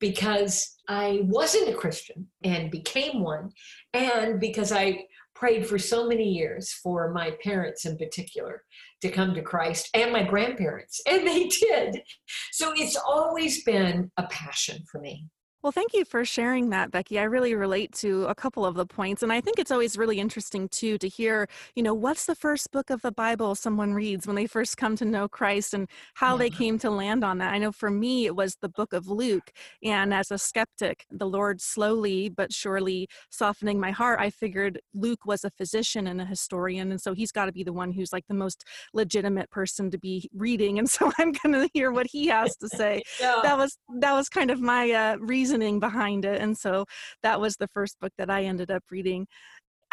because 0.00 0.76
I 0.88 1.20
wasn't 1.22 1.68
a 1.68 1.74
Christian 1.74 2.26
and 2.42 2.72
became 2.72 3.22
one, 3.22 3.52
and 3.94 4.40
because 4.40 4.72
I 4.72 5.04
prayed 5.42 5.66
for 5.66 5.76
so 5.76 6.06
many 6.06 6.28
years 6.28 6.72
for 6.72 7.10
my 7.10 7.32
parents 7.42 7.84
in 7.84 7.98
particular 7.98 8.62
to 9.00 9.10
come 9.10 9.34
to 9.34 9.42
Christ 9.42 9.88
and 9.92 10.12
my 10.12 10.22
grandparents, 10.22 11.02
and 11.04 11.26
they 11.26 11.48
did. 11.48 12.00
So 12.52 12.72
it's 12.76 12.94
always 12.94 13.64
been 13.64 14.08
a 14.18 14.22
passion 14.28 14.84
for 14.88 15.00
me. 15.00 15.26
Well, 15.62 15.70
thank 15.70 15.94
you 15.94 16.04
for 16.04 16.24
sharing 16.24 16.70
that, 16.70 16.90
Becky. 16.90 17.20
I 17.20 17.22
really 17.22 17.54
relate 17.54 17.92
to 17.98 18.24
a 18.24 18.34
couple 18.34 18.66
of 18.66 18.74
the 18.74 18.84
points. 18.84 19.22
And 19.22 19.32
I 19.32 19.40
think 19.40 19.60
it's 19.60 19.70
always 19.70 19.96
really 19.96 20.18
interesting, 20.18 20.68
too, 20.68 20.98
to 20.98 21.06
hear, 21.06 21.48
you 21.76 21.84
know, 21.84 21.94
what's 21.94 22.26
the 22.26 22.34
first 22.34 22.72
book 22.72 22.90
of 22.90 23.00
the 23.02 23.12
Bible 23.12 23.54
someone 23.54 23.94
reads 23.94 24.26
when 24.26 24.34
they 24.34 24.48
first 24.48 24.76
come 24.76 24.96
to 24.96 25.04
know 25.04 25.28
Christ 25.28 25.72
and 25.72 25.88
how 26.14 26.32
yeah. 26.32 26.38
they 26.38 26.50
came 26.50 26.80
to 26.80 26.90
land 26.90 27.22
on 27.22 27.38
that. 27.38 27.52
I 27.52 27.58
know 27.58 27.70
for 27.70 27.90
me, 27.90 28.26
it 28.26 28.34
was 28.34 28.56
the 28.60 28.68
book 28.68 28.92
of 28.92 29.06
Luke. 29.06 29.52
And 29.84 30.12
as 30.12 30.32
a 30.32 30.38
skeptic, 30.38 31.06
the 31.12 31.28
Lord 31.28 31.60
slowly 31.60 32.28
but 32.28 32.52
surely 32.52 33.08
softening 33.30 33.78
my 33.78 33.92
heart, 33.92 34.18
I 34.18 34.30
figured 34.30 34.80
Luke 34.94 35.26
was 35.26 35.44
a 35.44 35.50
physician 35.50 36.08
and 36.08 36.20
a 36.20 36.24
historian. 36.24 36.90
And 36.90 37.00
so 37.00 37.14
he's 37.14 37.30
got 37.30 37.46
to 37.46 37.52
be 37.52 37.62
the 37.62 37.72
one 37.72 37.92
who's 37.92 38.12
like 38.12 38.26
the 38.26 38.34
most 38.34 38.64
legitimate 38.94 39.48
person 39.50 39.92
to 39.92 39.98
be 39.98 40.28
reading. 40.34 40.80
And 40.80 40.90
so 40.90 41.12
I'm 41.18 41.30
going 41.30 41.52
to 41.52 41.70
hear 41.72 41.92
what 41.92 42.08
he 42.08 42.26
has 42.26 42.56
to 42.56 42.68
say. 42.68 43.02
yeah. 43.20 43.38
That 43.44 43.56
was, 43.56 43.78
that 44.00 44.12
was 44.12 44.28
kind 44.28 44.50
of 44.50 44.60
my 44.60 44.90
uh, 44.90 45.16
reason 45.20 45.51
reasoning 45.52 45.80
behind 45.80 46.24
it. 46.24 46.40
And 46.40 46.56
so 46.56 46.86
that 47.22 47.40
was 47.40 47.56
the 47.56 47.68
first 47.68 48.00
book 48.00 48.12
that 48.16 48.30
I 48.30 48.44
ended 48.44 48.70
up 48.70 48.84
reading. 48.90 49.26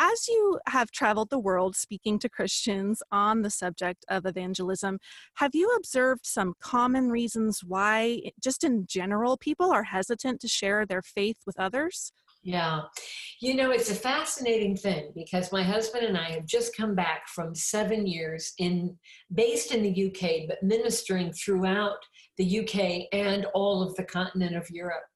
As 0.02 0.30
you 0.30 0.60
have 0.70 0.92
traveled 0.92 1.30
the 1.30 1.40
world 1.40 1.76
speaking 1.76 2.20
to 2.20 2.30
Christians 2.30 3.04
on 3.12 3.42
the 3.42 3.50
subject 3.50 4.06
of 4.08 4.26
evangelism, 4.26 5.00
have 5.36 5.54
you 5.54 5.70
observed 5.78 6.26
some 6.26 6.54
common 6.62 7.10
reasons 7.10 7.62
why, 7.66 8.22
eh, 8.24 8.30
just 8.42 8.64
in 8.64 8.86
general, 8.88 9.36
people 9.36 9.74
are 9.74 9.84
hesitant 9.84 10.40
to 10.40 10.48
share 10.48 10.86
their 10.86 11.02
faith 11.02 11.40
with 11.46 11.60
others? 11.60 12.14
Yeah. 12.42 12.84
You 13.42 13.56
know, 13.56 13.72
it's 13.72 13.92
a 13.92 13.96
fascinating 13.96 14.78
thing 14.78 15.12
because 15.14 15.52
my 15.52 15.64
husband 15.64 16.06
and 16.06 16.18
I 16.18 16.32
have 16.32 16.46
just 16.46 16.78
come 16.78 16.96
back 16.96 17.28
from 17.28 17.54
seven 17.54 18.08
years 18.08 18.54
in 18.60 18.96
based 19.34 19.74
in 19.74 19.84
the 19.84 20.06
UK, 20.08 20.48
but 20.48 20.64
ministering 20.64 21.34
throughout 21.34 21.98
the 22.38 22.60
UK 22.60 23.10
and 23.12 23.46
all 23.54 23.84
of 23.84 23.94
the 23.96 24.06
continent 24.06 24.56
of 24.56 24.70
Europe. 24.70 25.09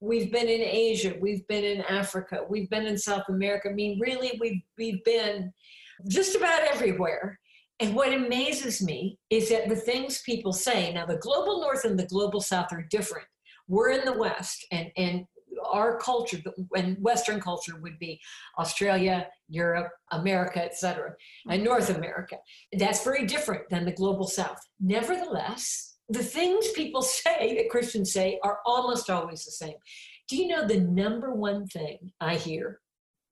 We've 0.00 0.30
been 0.30 0.48
in 0.48 0.60
Asia, 0.60 1.14
we've 1.20 1.46
been 1.48 1.64
in 1.64 1.80
Africa, 1.82 2.44
we've 2.48 2.68
been 2.68 2.86
in 2.86 2.98
South 2.98 3.24
America. 3.28 3.70
I 3.70 3.72
mean, 3.72 3.98
really, 3.98 4.38
we've 4.40 4.62
we've 4.76 5.02
been 5.04 5.52
just 6.08 6.36
about 6.36 6.62
everywhere. 6.62 7.38
And 7.80 7.94
what 7.94 8.12
amazes 8.12 8.82
me 8.82 9.18
is 9.28 9.50
that 9.50 9.68
the 9.68 9.76
things 9.76 10.22
people 10.22 10.52
say, 10.52 10.92
now 10.92 11.04
the 11.04 11.18
global 11.18 11.60
north 11.60 11.84
and 11.84 11.98
the 11.98 12.06
global 12.06 12.40
south 12.40 12.72
are 12.72 12.86
different. 12.90 13.26
We're 13.68 13.90
in 13.90 14.04
the 14.04 14.16
West, 14.16 14.66
and, 14.70 14.90
and 14.96 15.26
our 15.64 15.98
culture 15.98 16.38
and 16.74 16.96
Western 17.02 17.40
culture 17.40 17.76
would 17.80 17.98
be 17.98 18.20
Australia, 18.58 19.28
Europe, 19.48 19.90
America, 20.12 20.64
etc., 20.64 21.14
and 21.48 21.62
North 21.62 21.90
America. 21.90 22.36
That's 22.72 23.04
very 23.04 23.26
different 23.26 23.68
than 23.70 23.84
the 23.84 23.92
global 23.92 24.26
South. 24.26 24.58
Nevertheless, 24.80 25.85
the 26.08 26.22
things 26.22 26.70
people 26.72 27.02
say 27.02 27.56
that 27.56 27.70
Christians 27.70 28.12
say 28.12 28.38
are 28.42 28.60
almost 28.66 29.10
always 29.10 29.44
the 29.44 29.50
same. 29.50 29.74
Do 30.28 30.36
you 30.36 30.48
know 30.48 30.66
the 30.66 30.80
number 30.80 31.32
one 31.32 31.66
thing 31.66 32.12
I 32.20 32.36
hear? 32.36 32.80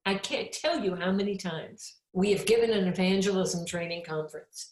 I 0.07 0.17
can't 0.17 0.53
tell 0.53 0.81
you 0.81 0.95
how 0.95 1.13
many 1.13 1.37
times 1.37 1.97
we 2.13 2.31
have 2.33 2.47
given 2.47 2.71
an 2.71 2.87
evangelism 2.87 3.67
training 3.67 4.05
conference, 4.07 4.71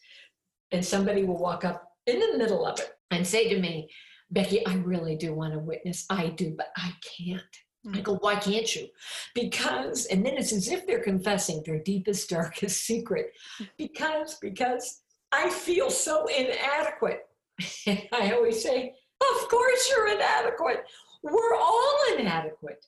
and 0.70 0.84
somebody 0.84 1.24
will 1.24 1.38
walk 1.38 1.64
up 1.64 1.88
in 2.06 2.20
the 2.20 2.38
middle 2.38 2.66
of 2.66 2.78
it 2.78 2.92
and 3.10 3.26
say 3.26 3.48
to 3.48 3.60
me, 3.60 3.88
Becky, 4.30 4.64
I 4.66 4.76
really 4.76 5.16
do 5.16 5.34
want 5.34 5.52
to 5.52 5.58
witness. 5.58 6.06
I 6.08 6.28
do, 6.28 6.54
but 6.56 6.68
I 6.76 6.92
can't. 7.18 7.42
Hmm. 7.84 7.96
I 7.96 8.00
go, 8.00 8.16
why 8.16 8.36
can't 8.36 8.74
you? 8.74 8.86
Because, 9.34 10.06
and 10.06 10.24
then 10.24 10.34
it's 10.34 10.52
as 10.52 10.68
if 10.68 10.86
they're 10.86 11.02
confessing 11.02 11.62
their 11.64 11.80
deepest, 11.80 12.30
darkest 12.30 12.84
secret. 12.84 13.32
Because, 13.76 14.38
because 14.40 15.02
I 15.32 15.50
feel 15.50 15.90
so 15.90 16.26
inadequate. 16.26 17.20
I 18.12 18.32
always 18.32 18.62
say, 18.62 18.92
of 19.20 19.48
course 19.48 19.90
you're 19.90 20.08
inadequate. 20.08 20.84
We're 21.22 21.56
all 21.56 22.04
inadequate. 22.18 22.84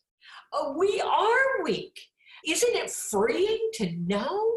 Uh, 0.52 0.72
we 0.76 1.00
are 1.00 1.62
weak. 1.62 2.00
Isn't 2.46 2.74
it 2.74 2.90
freeing 2.90 3.70
to 3.74 3.92
know? 4.06 4.54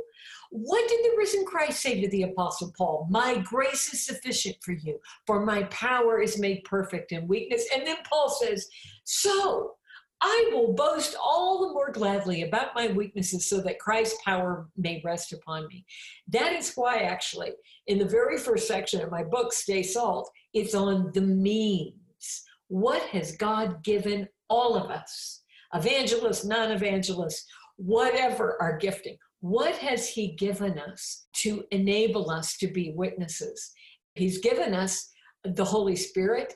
What 0.49 0.87
did 0.87 1.03
the 1.03 1.17
risen 1.17 1.45
Christ 1.45 1.81
say 1.81 1.99
to 2.01 2.07
the 2.09 2.23
Apostle 2.23 2.73
Paul? 2.77 3.07
My 3.09 3.37
grace 3.37 3.93
is 3.93 4.05
sufficient 4.05 4.55
for 4.61 4.71
you, 4.71 4.99
for 5.25 5.45
my 5.45 5.63
power 5.63 6.21
is 6.21 6.39
made 6.39 6.63
perfect 6.63 7.11
in 7.11 7.27
weakness. 7.27 7.67
And 7.73 7.85
then 7.85 7.97
Paul 8.09 8.29
says, 8.29 8.67
So 9.03 9.75
I 10.21 10.49
will 10.51 10.73
boast 10.73 11.15
all 11.23 11.67
the 11.67 11.73
more 11.73 11.91
gladly 11.91 12.41
about 12.41 12.73
my 12.73 12.87
weaknesses 12.87 13.47
so 13.47 13.61
that 13.61 13.79
Christ's 13.79 14.19
power 14.25 14.67
may 14.75 15.01
rest 15.05 15.31
upon 15.31 15.67
me. 15.67 15.85
That 16.29 16.53
is 16.53 16.73
why, 16.75 16.99
actually, 16.99 17.51
in 17.85 17.99
the 17.99 18.05
very 18.05 18.37
first 18.37 18.67
section 18.67 19.01
of 19.01 19.11
my 19.11 19.23
book, 19.23 19.53
Stay 19.53 19.83
Salt, 19.83 20.29
it's 20.53 20.73
on 20.73 21.11
the 21.13 21.21
means. 21.21 22.43
What 22.67 23.03
has 23.09 23.37
God 23.37 23.83
given 23.83 24.27
all 24.49 24.75
of 24.75 24.89
us, 24.89 25.43
evangelists, 25.73 26.45
non 26.45 26.71
evangelists, 26.71 27.45
whatever 27.75 28.57
our 28.59 28.77
gifting? 28.77 29.17
What 29.41 29.75
has 29.75 30.09
He 30.09 30.35
given 30.35 30.79
us 30.79 31.27
to 31.37 31.63
enable 31.69 32.31
us 32.31 32.57
to 32.57 32.67
be 32.67 32.93
witnesses? 32.95 33.71
He's 34.15 34.39
given 34.39 34.73
us 34.73 35.09
the 35.43 35.65
Holy 35.65 35.95
Spirit, 35.95 36.55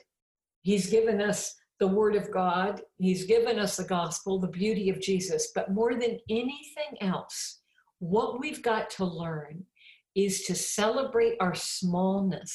He's 0.62 0.90
given 0.90 1.20
us 1.20 1.54
the 1.82 1.88
Word 1.88 2.14
of 2.14 2.30
God, 2.30 2.80
He's 2.98 3.24
given 3.24 3.58
us 3.58 3.76
the 3.76 3.82
gospel, 3.82 4.38
the 4.38 4.46
beauty 4.46 4.88
of 4.88 5.00
Jesus. 5.00 5.48
But 5.52 5.72
more 5.72 5.94
than 5.94 6.20
anything 6.30 6.96
else, 7.00 7.58
what 7.98 8.38
we've 8.38 8.62
got 8.62 8.88
to 8.90 9.04
learn 9.04 9.64
is 10.14 10.44
to 10.44 10.54
celebrate 10.54 11.38
our 11.40 11.56
smallness, 11.56 12.54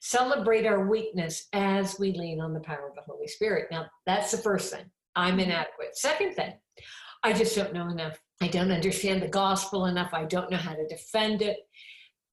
celebrate 0.00 0.66
our 0.66 0.88
weakness 0.88 1.46
as 1.52 2.00
we 2.00 2.14
lean 2.14 2.40
on 2.40 2.52
the 2.52 2.58
power 2.58 2.88
of 2.88 2.96
the 2.96 3.02
Holy 3.02 3.28
Spirit. 3.28 3.68
Now, 3.70 3.86
that's 4.06 4.32
the 4.32 4.38
first 4.38 4.72
thing. 4.72 4.86
I'm 5.14 5.38
inadequate. 5.38 5.96
Second 5.96 6.34
thing, 6.34 6.54
I 7.22 7.32
just 7.32 7.54
don't 7.54 7.72
know 7.72 7.90
enough. 7.90 8.18
I 8.42 8.48
don't 8.48 8.72
understand 8.72 9.22
the 9.22 9.28
gospel 9.28 9.86
enough. 9.86 10.12
I 10.12 10.24
don't 10.24 10.50
know 10.50 10.56
how 10.56 10.74
to 10.74 10.88
defend 10.88 11.42
it. 11.42 11.58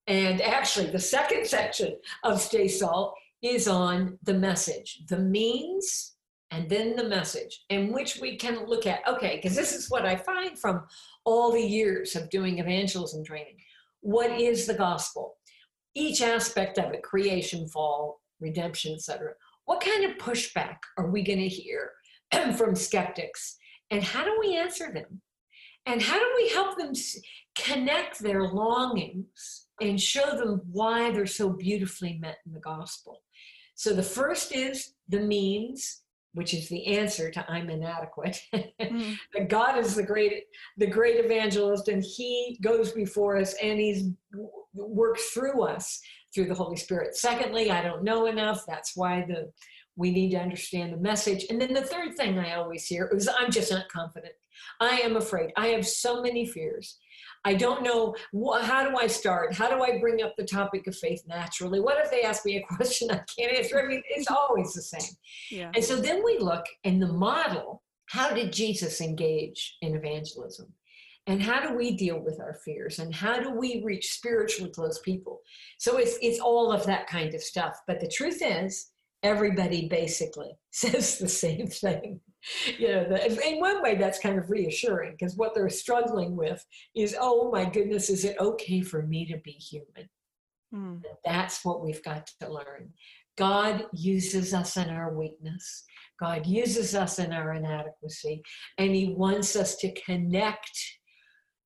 And 0.08 0.42
actually, 0.42 0.88
the 0.88 0.98
second 0.98 1.46
section 1.46 1.98
of 2.24 2.42
Stay 2.42 2.68
Salt 2.68 3.14
is 3.44 3.68
on 3.68 4.18
the 4.24 4.34
message, 4.34 5.04
the 5.10 5.20
means, 5.20 6.14
and 6.50 6.70
then 6.70 6.96
the 6.96 7.04
message, 7.04 7.66
in 7.70 7.92
which 7.92 8.20
we 8.22 8.38
can 8.38 8.66
look 8.68 8.88
at, 8.88 9.06
okay, 9.08 9.36
because 9.36 9.56
this 9.56 9.74
is 9.74 9.90
what 9.90 10.06
I 10.06 10.16
find 10.16 10.58
from 10.58 10.86
all 11.26 11.52
the 11.52 11.62
years 11.62 12.16
of 12.16 12.30
doing 12.30 12.60
evangelism 12.60 13.26
training. 13.26 13.58
What 14.02 14.40
is 14.40 14.66
the 14.66 14.76
gospel? 14.76 15.36
Each 15.96 16.22
aspect 16.22 16.78
of 16.78 16.94
it, 16.94 17.04
creation, 17.04 17.68
fall, 17.68 18.22
redemption, 18.40 18.94
etc. 18.94 19.32
What 19.66 19.84
kind 19.84 20.06
of 20.06 20.18
pushback 20.18 20.78
are 20.98 21.10
we 21.10 21.24
going 21.24 21.40
to 21.40 21.48
hear 21.48 21.92
from 22.56 22.76
skeptics? 22.76 23.58
And 23.90 24.04
how 24.04 24.24
do 24.24 24.38
we 24.40 24.56
answer 24.56 24.92
them? 24.94 25.22
And 25.86 26.02
how 26.02 26.20
do 26.20 26.26
we 26.38 26.50
help 26.50 26.78
them 26.78 26.94
connect 27.58 28.20
their 28.20 28.44
longings 28.44 29.68
and 29.82 30.00
show 30.00 30.38
them 30.38 30.62
why 30.72 31.12
they're 31.12 31.26
so 31.26 31.50
beautifully 31.50 32.18
met 32.22 32.38
in 32.46 32.54
the 32.54 32.60
gospel? 32.60 33.23
So 33.76 33.94
the 33.94 34.04
first 34.04 34.54
is 34.54 34.94
the 35.10 35.20
means, 35.20 36.02
which 36.34 36.54
is 36.54 36.70
the 36.70 36.86
answer 36.88 37.30
to 37.32 37.52
I'm 37.52 37.70
inadequate. 37.70 38.40
mm. 38.54 39.16
that 39.34 39.50
God 39.50 39.78
is 39.78 39.96
the 39.96 40.04
great 40.04 40.44
the 40.78 40.88
great 40.88 41.24
evangelist 41.24 41.88
and 41.88 42.04
he 42.04 42.58
goes 42.62 42.92
before 42.92 43.38
us 43.38 43.56
and 43.62 43.80
he's 43.80 44.10
works 44.74 45.30
through 45.32 45.64
us 45.64 46.02
through 46.34 46.48
the 46.48 46.56
Holy 46.56 46.78
Spirit. 46.78 47.16
Secondly, 47.16 47.70
I 47.70 47.84
don't 47.84 48.04
know 48.04 48.26
enough. 48.26 48.66
That's 48.68 48.96
why 48.96 49.26
the 49.28 49.52
we 49.96 50.12
need 50.12 50.32
to 50.32 50.38
understand 50.38 50.92
the 50.92 50.98
message. 50.98 51.46
And 51.50 51.62
then 51.62 51.74
the 51.74 51.82
third 51.82 52.16
thing 52.16 52.40
I 52.40 52.56
always 52.56 52.86
hear 52.86 53.10
is 53.14 53.30
I'm 53.30 53.52
just 53.52 53.72
not 53.72 53.90
confident. 53.90 54.34
I 54.80 54.98
am 54.98 55.18
afraid. 55.18 55.52
I 55.56 55.68
have 55.68 55.86
so 55.86 56.22
many 56.22 56.46
fears. 56.46 56.98
I 57.46 57.56
don't 57.56 57.84
know 57.84 58.16
how 58.62 58.90
do 58.90 58.98
I 58.98 59.08
start? 59.08 59.54
How 59.54 59.70
do 59.70 59.84
I 59.84 60.00
bring 60.00 60.24
up 60.24 60.36
the 60.38 60.46
topic 60.46 60.88
of 60.88 60.96
faith 60.96 61.24
naturally? 61.28 61.80
What 61.80 62.04
if 62.04 62.10
they 62.10 62.22
ask 62.22 62.46
me 62.46 62.58
a 62.58 62.64
question 62.76 63.12
I 63.12 63.22
can't 63.38 63.58
answer? 63.58 63.80
I 63.80 63.88
mean, 63.88 64.02
it's 64.10 64.32
always 64.32 64.74
the 64.74 64.82
same. 64.82 65.16
Yeah. 65.52 65.72
And 65.76 65.84
so 65.84 65.98
then 65.98 66.24
we 66.24 66.38
look 66.40 66.66
in 66.84 67.00
the 67.00 67.12
model 67.12 67.82
how 68.08 68.34
did 68.34 68.54
Jesus 68.54 69.02
engage 69.02 69.78
in 69.82 69.96
evangelism? 69.96 70.72
And 71.26 71.42
how 71.42 71.66
do 71.66 71.74
we 71.74 71.96
deal 71.96 72.20
with 72.20 72.40
our 72.40 72.54
fears? 72.66 73.00
And 73.00 73.16
how 73.16 73.40
do 73.40 73.50
we 73.50 73.82
reach 73.84 74.12
spiritually 74.12 74.72
close 74.72 75.00
people? 75.00 75.40
So 75.80 75.98
it's, 75.98 76.18
it's 76.22 76.40
all 76.40 76.72
of 76.72 76.86
that 76.86 77.08
kind 77.08 77.34
of 77.34 77.42
stuff. 77.42 77.80
But 77.88 78.02
the 78.02 78.10
truth 78.10 78.42
is, 78.42 78.92
everybody 79.24 79.88
basically 79.88 80.52
says 80.72 81.18
the 81.18 81.30
same 81.30 81.68
thing 81.68 82.20
you 82.78 82.88
know, 82.88 83.06
the, 83.06 83.48
in 83.48 83.60
one 83.60 83.82
way 83.82 83.96
that's 83.96 84.20
kind 84.20 84.38
of 84.38 84.50
reassuring 84.50 85.12
because 85.12 85.36
what 85.36 85.54
they're 85.54 85.70
struggling 85.70 86.36
with 86.36 86.64
is, 86.96 87.16
oh 87.20 87.52
my 87.52 87.66
goodness, 87.66 88.10
is 88.10 88.26
it 88.26 88.38
okay 88.40 88.82
for 88.82 89.04
me 89.04 89.26
to 89.26 89.38
be 89.40 89.52
human? 89.52 90.10
Mm. 90.74 91.02
That's 91.24 91.64
what 91.64 91.84
we've 91.84 92.04
got 92.04 92.30
to 92.42 92.52
learn. 92.52 92.94
God 93.38 93.86
uses 93.94 94.54
us 94.54 94.78
in 94.78 94.90
our 94.90 95.14
weakness. 95.14 95.84
God 96.20 96.46
uses 96.46 96.96
us 96.96 97.20
in 97.20 97.34
our 97.34 97.54
inadequacy, 97.54 98.42
and 98.78 98.94
He 98.94 99.14
wants 99.14 99.56
us 99.56 99.76
to 99.78 99.94
connect 99.94 100.80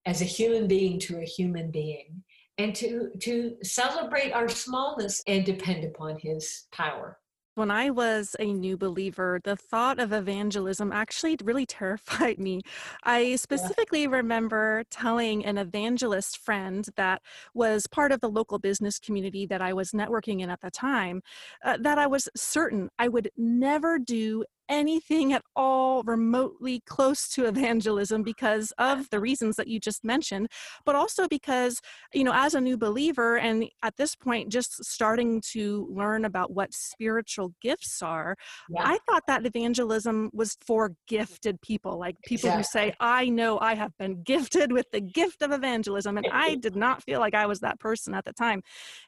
as 0.06 0.22
a 0.22 0.26
human 0.26 0.68
being 0.68 1.00
to 1.00 1.20
a 1.20 1.26
human 1.26 1.70
being 1.70 2.24
and 2.58 2.74
to, 2.76 3.12
to 3.22 3.56
celebrate 3.62 4.32
our 4.32 4.48
smallness 4.48 5.22
and 5.28 5.46
depend 5.46 5.84
upon 5.84 6.18
His 6.20 6.68
power. 6.72 7.20
When 7.58 7.72
I 7.72 7.90
was 7.90 8.36
a 8.40 8.54
new 8.54 8.78
believer, 8.78 9.42
the 9.44 9.56
thought 9.56 9.98
of 10.00 10.14
evangelism 10.14 10.92
actually 10.92 11.38
really 11.44 11.66
terrified 11.80 12.38
me. 12.38 12.62
I 13.04 13.36
specifically 13.36 14.04
yeah. 14.04 14.10
remember 14.10 14.84
telling 14.92 15.44
an 15.44 15.58
evangelist 15.58 16.38
friend 16.38 16.88
that 16.98 17.24
was 17.56 17.88
part 17.88 18.12
of 18.12 18.22
the 18.22 18.30
local 18.30 18.60
business 18.60 19.00
community 19.00 19.48
that 19.48 19.60
I 19.60 19.74
was 19.74 19.90
networking 19.90 20.42
in 20.42 20.52
at 20.52 20.62
the 20.62 20.70
time 20.70 21.24
uh, 21.66 21.78
that 21.82 21.98
I 21.98 22.06
was 22.06 22.30
certain 22.36 22.92
I 23.00 23.08
would 23.08 23.32
never 23.36 23.98
do 23.98 24.46
anything 24.70 25.34
at 25.34 25.44
all 25.56 26.04
remotely 26.04 26.82
close 26.86 27.28
to 27.30 27.46
evangelism 27.46 28.24
because 28.24 28.74
of 28.78 29.10
the 29.10 29.20
reasons 29.20 29.56
that 29.56 29.68
you 29.68 29.80
just 29.80 30.04
mentioned, 30.04 30.48
but 30.86 30.96
also 30.96 31.28
because, 31.28 31.80
you 32.14 32.24
know, 32.24 32.34
as 32.34 32.54
a 32.54 32.62
new 32.62 32.78
believer 32.78 33.38
and 33.38 33.66
at 33.84 33.96
this 33.98 34.16
point 34.16 34.52
just 34.52 34.84
starting 34.84 35.42
to 35.54 35.88
learn 35.92 36.26
about 36.26 36.52
what 36.52 36.74
spiritual 36.74 37.54
gifts 37.62 38.02
are, 38.02 38.36
yeah. 38.70 38.82
I 38.84 38.98
thought 39.08 39.24
that 39.28 39.46
evangelism 39.46 40.30
was 40.34 40.58
for 40.66 40.94
gifted 41.08 41.62
people, 41.62 41.98
like 41.98 42.16
people 42.26 42.52
who 42.52 42.64
say, 42.64 42.94
I 43.00 43.30
know 43.30 43.60
I 43.60 43.76
have 43.76 43.98
been 43.98 44.22
gifted 44.24 44.72
with 44.72 44.86
the 44.92 45.02
gift 45.02 45.42
of 45.42 45.52
evangelism. 45.52 46.18
And 46.18 46.28
I 46.32 46.56
did 46.56 46.76
not 46.76 47.04
feel 47.04 47.20
like 47.20 47.36
I 47.36 47.46
was 47.46 47.60
that 47.62 47.80
person 47.80 48.14
at 48.14 48.26
the 48.26 48.34
time. 48.34 48.62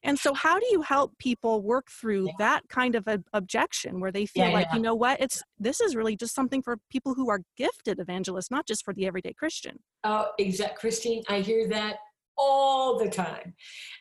And 0.03 0.17
so, 0.17 0.33
how 0.33 0.59
do 0.59 0.65
you 0.71 0.81
help 0.81 1.17
people 1.17 1.61
work 1.61 1.87
through 1.89 2.27
yeah. 2.27 2.33
that 2.39 2.69
kind 2.69 2.95
of 2.95 3.07
a 3.07 3.21
objection 3.33 3.99
where 3.99 4.11
they 4.11 4.25
feel 4.25 4.51
like, 4.51 4.67
you 4.73 4.79
know 4.79 4.95
what, 4.95 5.19
it's 5.19 5.43
this 5.59 5.81
is 5.81 5.95
really 5.95 6.15
just 6.15 6.33
something 6.33 6.61
for 6.61 6.77
people 6.89 7.13
who 7.13 7.29
are 7.29 7.41
gifted 7.57 7.99
evangelists, 7.99 8.51
not 8.51 8.67
just 8.67 8.85
for 8.85 8.93
the 8.93 9.05
everyday 9.05 9.33
Christian. 9.33 9.79
Oh, 10.03 10.27
exact, 10.37 10.79
Christine. 10.79 11.23
I 11.27 11.41
hear 11.41 11.67
that 11.69 11.97
all 12.37 12.97
the 12.97 13.09
time. 13.09 13.53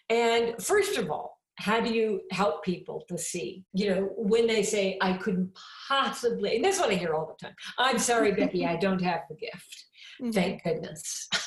And 0.08 0.54
first 0.62 0.96
of 0.96 1.10
all, 1.10 1.38
how 1.56 1.80
do 1.80 1.92
you 1.92 2.20
help 2.30 2.64
people 2.64 3.02
to 3.08 3.18
see? 3.18 3.64
You 3.72 3.90
know, 3.90 4.10
when 4.16 4.46
they 4.46 4.62
say, 4.62 4.96
I 5.02 5.14
couldn't 5.14 5.50
possibly, 5.88 6.54
and 6.54 6.64
that's 6.64 6.78
what 6.78 6.90
I 6.90 6.94
hear 6.94 7.14
all 7.14 7.26
the 7.26 7.46
time. 7.46 7.56
I'm 7.78 7.98
sorry, 7.98 8.32
Becky, 8.32 8.64
I 8.64 8.76
don't 8.76 9.02
have 9.02 9.22
the 9.28 9.36
gift. 9.36 9.84
Mm-hmm. 10.20 10.32
Thank 10.32 10.64
goodness. 10.64 11.28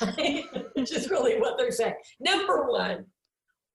Which 0.72 0.92
is 0.92 1.10
really 1.10 1.38
what 1.38 1.58
they're 1.58 1.70
saying. 1.70 1.92
Number 2.20 2.70
one, 2.70 3.04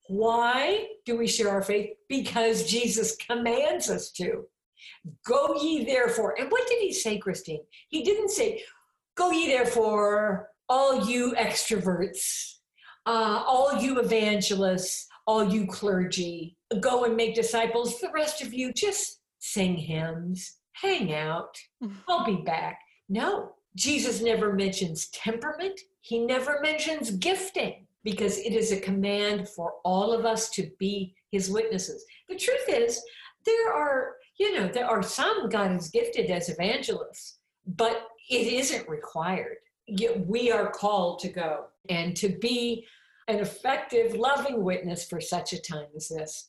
why 0.07 0.87
do 1.05 1.15
we 1.15 1.27
share 1.27 1.49
our 1.49 1.61
faith? 1.61 1.91
Because 2.09 2.65
Jesus 2.65 3.15
commands 3.15 3.91
us 3.91 4.09
to. 4.13 4.45
Go 5.25 5.55
ye 5.61 5.85
therefore. 5.85 6.35
And 6.39 6.51
what 6.51 6.67
did 6.67 6.79
he 6.81 6.93
say, 6.93 7.17
Christine? 7.17 7.61
He 7.89 8.03
didn't 8.03 8.29
say, 8.29 8.63
Go 9.15 9.31
ye 9.31 9.47
therefore, 9.47 10.49
all 10.69 11.07
you 11.07 11.33
extroverts, 11.37 12.57
uh, 13.05 13.43
all 13.45 13.81
you 13.81 13.99
evangelists, 13.99 15.07
all 15.25 15.43
you 15.43 15.67
clergy, 15.67 16.57
go 16.79 17.05
and 17.05 17.15
make 17.15 17.35
disciples. 17.35 17.99
The 17.99 18.11
rest 18.13 18.41
of 18.41 18.53
you 18.53 18.73
just 18.73 19.21
sing 19.39 19.75
hymns, 19.75 20.57
hang 20.73 21.13
out, 21.13 21.57
I'll 22.07 22.25
be 22.25 22.43
back. 22.43 22.79
No, 23.09 23.53
Jesus 23.75 24.21
never 24.21 24.53
mentions 24.53 25.07
temperament, 25.09 25.79
he 26.01 26.19
never 26.19 26.59
mentions 26.61 27.11
gifting 27.11 27.87
because 28.03 28.37
it 28.37 28.53
is 28.53 28.71
a 28.71 28.79
command 28.79 29.49
for 29.49 29.73
all 29.83 30.13
of 30.13 30.25
us 30.25 30.49
to 30.51 30.69
be 30.79 31.13
his 31.31 31.49
witnesses. 31.49 32.05
The 32.29 32.37
truth 32.37 32.69
is, 32.69 33.01
there 33.45 33.73
are, 33.73 34.15
you 34.37 34.53
know, 34.55 34.67
there 34.67 34.87
are 34.87 35.03
some 35.03 35.49
God 35.49 35.71
has 35.71 35.89
gifted 35.89 36.29
as 36.29 36.49
evangelists, 36.49 37.39
but 37.65 38.07
it 38.29 38.53
isn't 38.53 38.87
required. 38.87 39.57
Yet 39.87 40.27
We 40.27 40.51
are 40.51 40.69
called 40.69 41.19
to 41.19 41.29
go 41.29 41.65
and 41.89 42.15
to 42.17 42.29
be 42.29 42.85
an 43.27 43.39
effective, 43.39 44.13
loving 44.13 44.63
witness 44.63 45.05
for 45.05 45.19
such 45.19 45.53
a 45.53 45.61
time 45.61 45.87
as 45.95 46.09
this. 46.09 46.47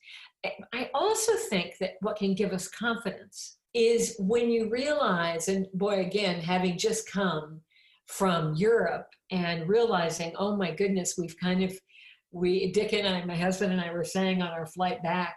I 0.72 0.90
also 0.94 1.32
think 1.50 1.74
that 1.80 1.94
what 2.00 2.16
can 2.16 2.34
give 2.34 2.52
us 2.52 2.68
confidence 2.68 3.58
is 3.74 4.16
when 4.18 4.50
you 4.50 4.68
realize, 4.70 5.48
and 5.48 5.66
boy, 5.74 6.00
again, 6.00 6.40
having 6.40 6.78
just 6.78 7.10
come 7.10 7.60
from 8.06 8.54
Europe 8.54 9.08
and 9.30 9.68
realizing, 9.68 10.32
oh 10.36 10.56
my 10.56 10.70
goodness, 10.70 11.16
we've 11.18 11.36
kind 11.38 11.62
of, 11.62 11.72
we, 12.30 12.72
Dick 12.72 12.92
and 12.92 13.06
I, 13.06 13.24
my 13.24 13.36
husband 13.36 13.72
and 13.72 13.80
I 13.80 13.92
were 13.92 14.04
saying 14.04 14.42
on 14.42 14.50
our 14.50 14.66
flight 14.66 15.02
back, 15.02 15.36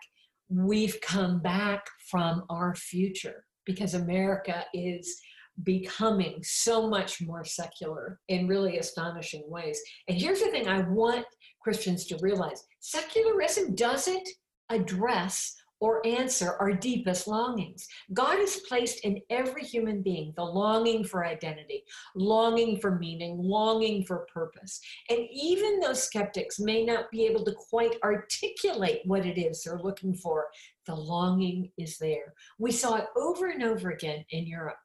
we've 0.52 1.00
come 1.02 1.42
back 1.42 1.86
from 2.10 2.44
our 2.50 2.76
future 2.76 3.46
because 3.66 3.94
America 3.94 4.66
is 4.74 5.20
becoming 5.64 6.40
so 6.44 6.90
much 6.90 7.22
more 7.22 7.46
secular 7.46 8.20
in 8.28 8.48
really 8.48 8.78
astonishing 8.78 9.44
ways. 9.48 9.80
And 10.08 10.20
here's 10.20 10.42
the 10.42 10.50
thing 10.50 10.68
I 10.68 10.82
want 10.82 11.26
Christians 11.62 12.06
to 12.08 12.18
realize 12.22 12.64
secularism 12.80 13.76
doesn't 13.76 14.28
address 14.70 15.56
or 15.82 16.06
answer 16.06 16.56
our 16.60 16.72
deepest 16.72 17.28
longings. 17.28 17.88
God 18.14 18.38
has 18.38 18.62
placed 18.68 19.04
in 19.04 19.20
every 19.32 19.64
human 19.64 20.02
being 20.04 20.32
the 20.38 20.44
longing 20.44 21.04
for 21.04 21.26
identity, 21.26 21.84
longing 22.16 22.80
for 22.80 22.98
meaning, 23.00 23.38
longing 23.40 24.06
for 24.06 24.28
purpose. 24.32 24.80
And 25.10 25.28
even 25.34 25.80
though 25.80 25.94
skeptics 25.94 26.60
may 26.60 26.86
not 26.86 27.10
be 27.12 27.26
able 27.26 27.44
to 27.46 27.56
quite 27.70 27.96
articulate 28.04 29.02
what 29.06 29.26
it 29.26 29.40
is 29.40 29.64
they're 29.64 29.80
looking 29.80 30.14
for, 30.14 30.46
the 30.86 30.96
longing 30.96 31.72
is 31.78 31.98
there. 31.98 32.34
We 32.60 32.72
saw 32.72 32.98
it 32.98 33.08
over 33.18 33.48
and 33.48 33.64
over 33.64 33.90
again 33.90 34.24
in 34.30 34.46
Europe 34.46 34.78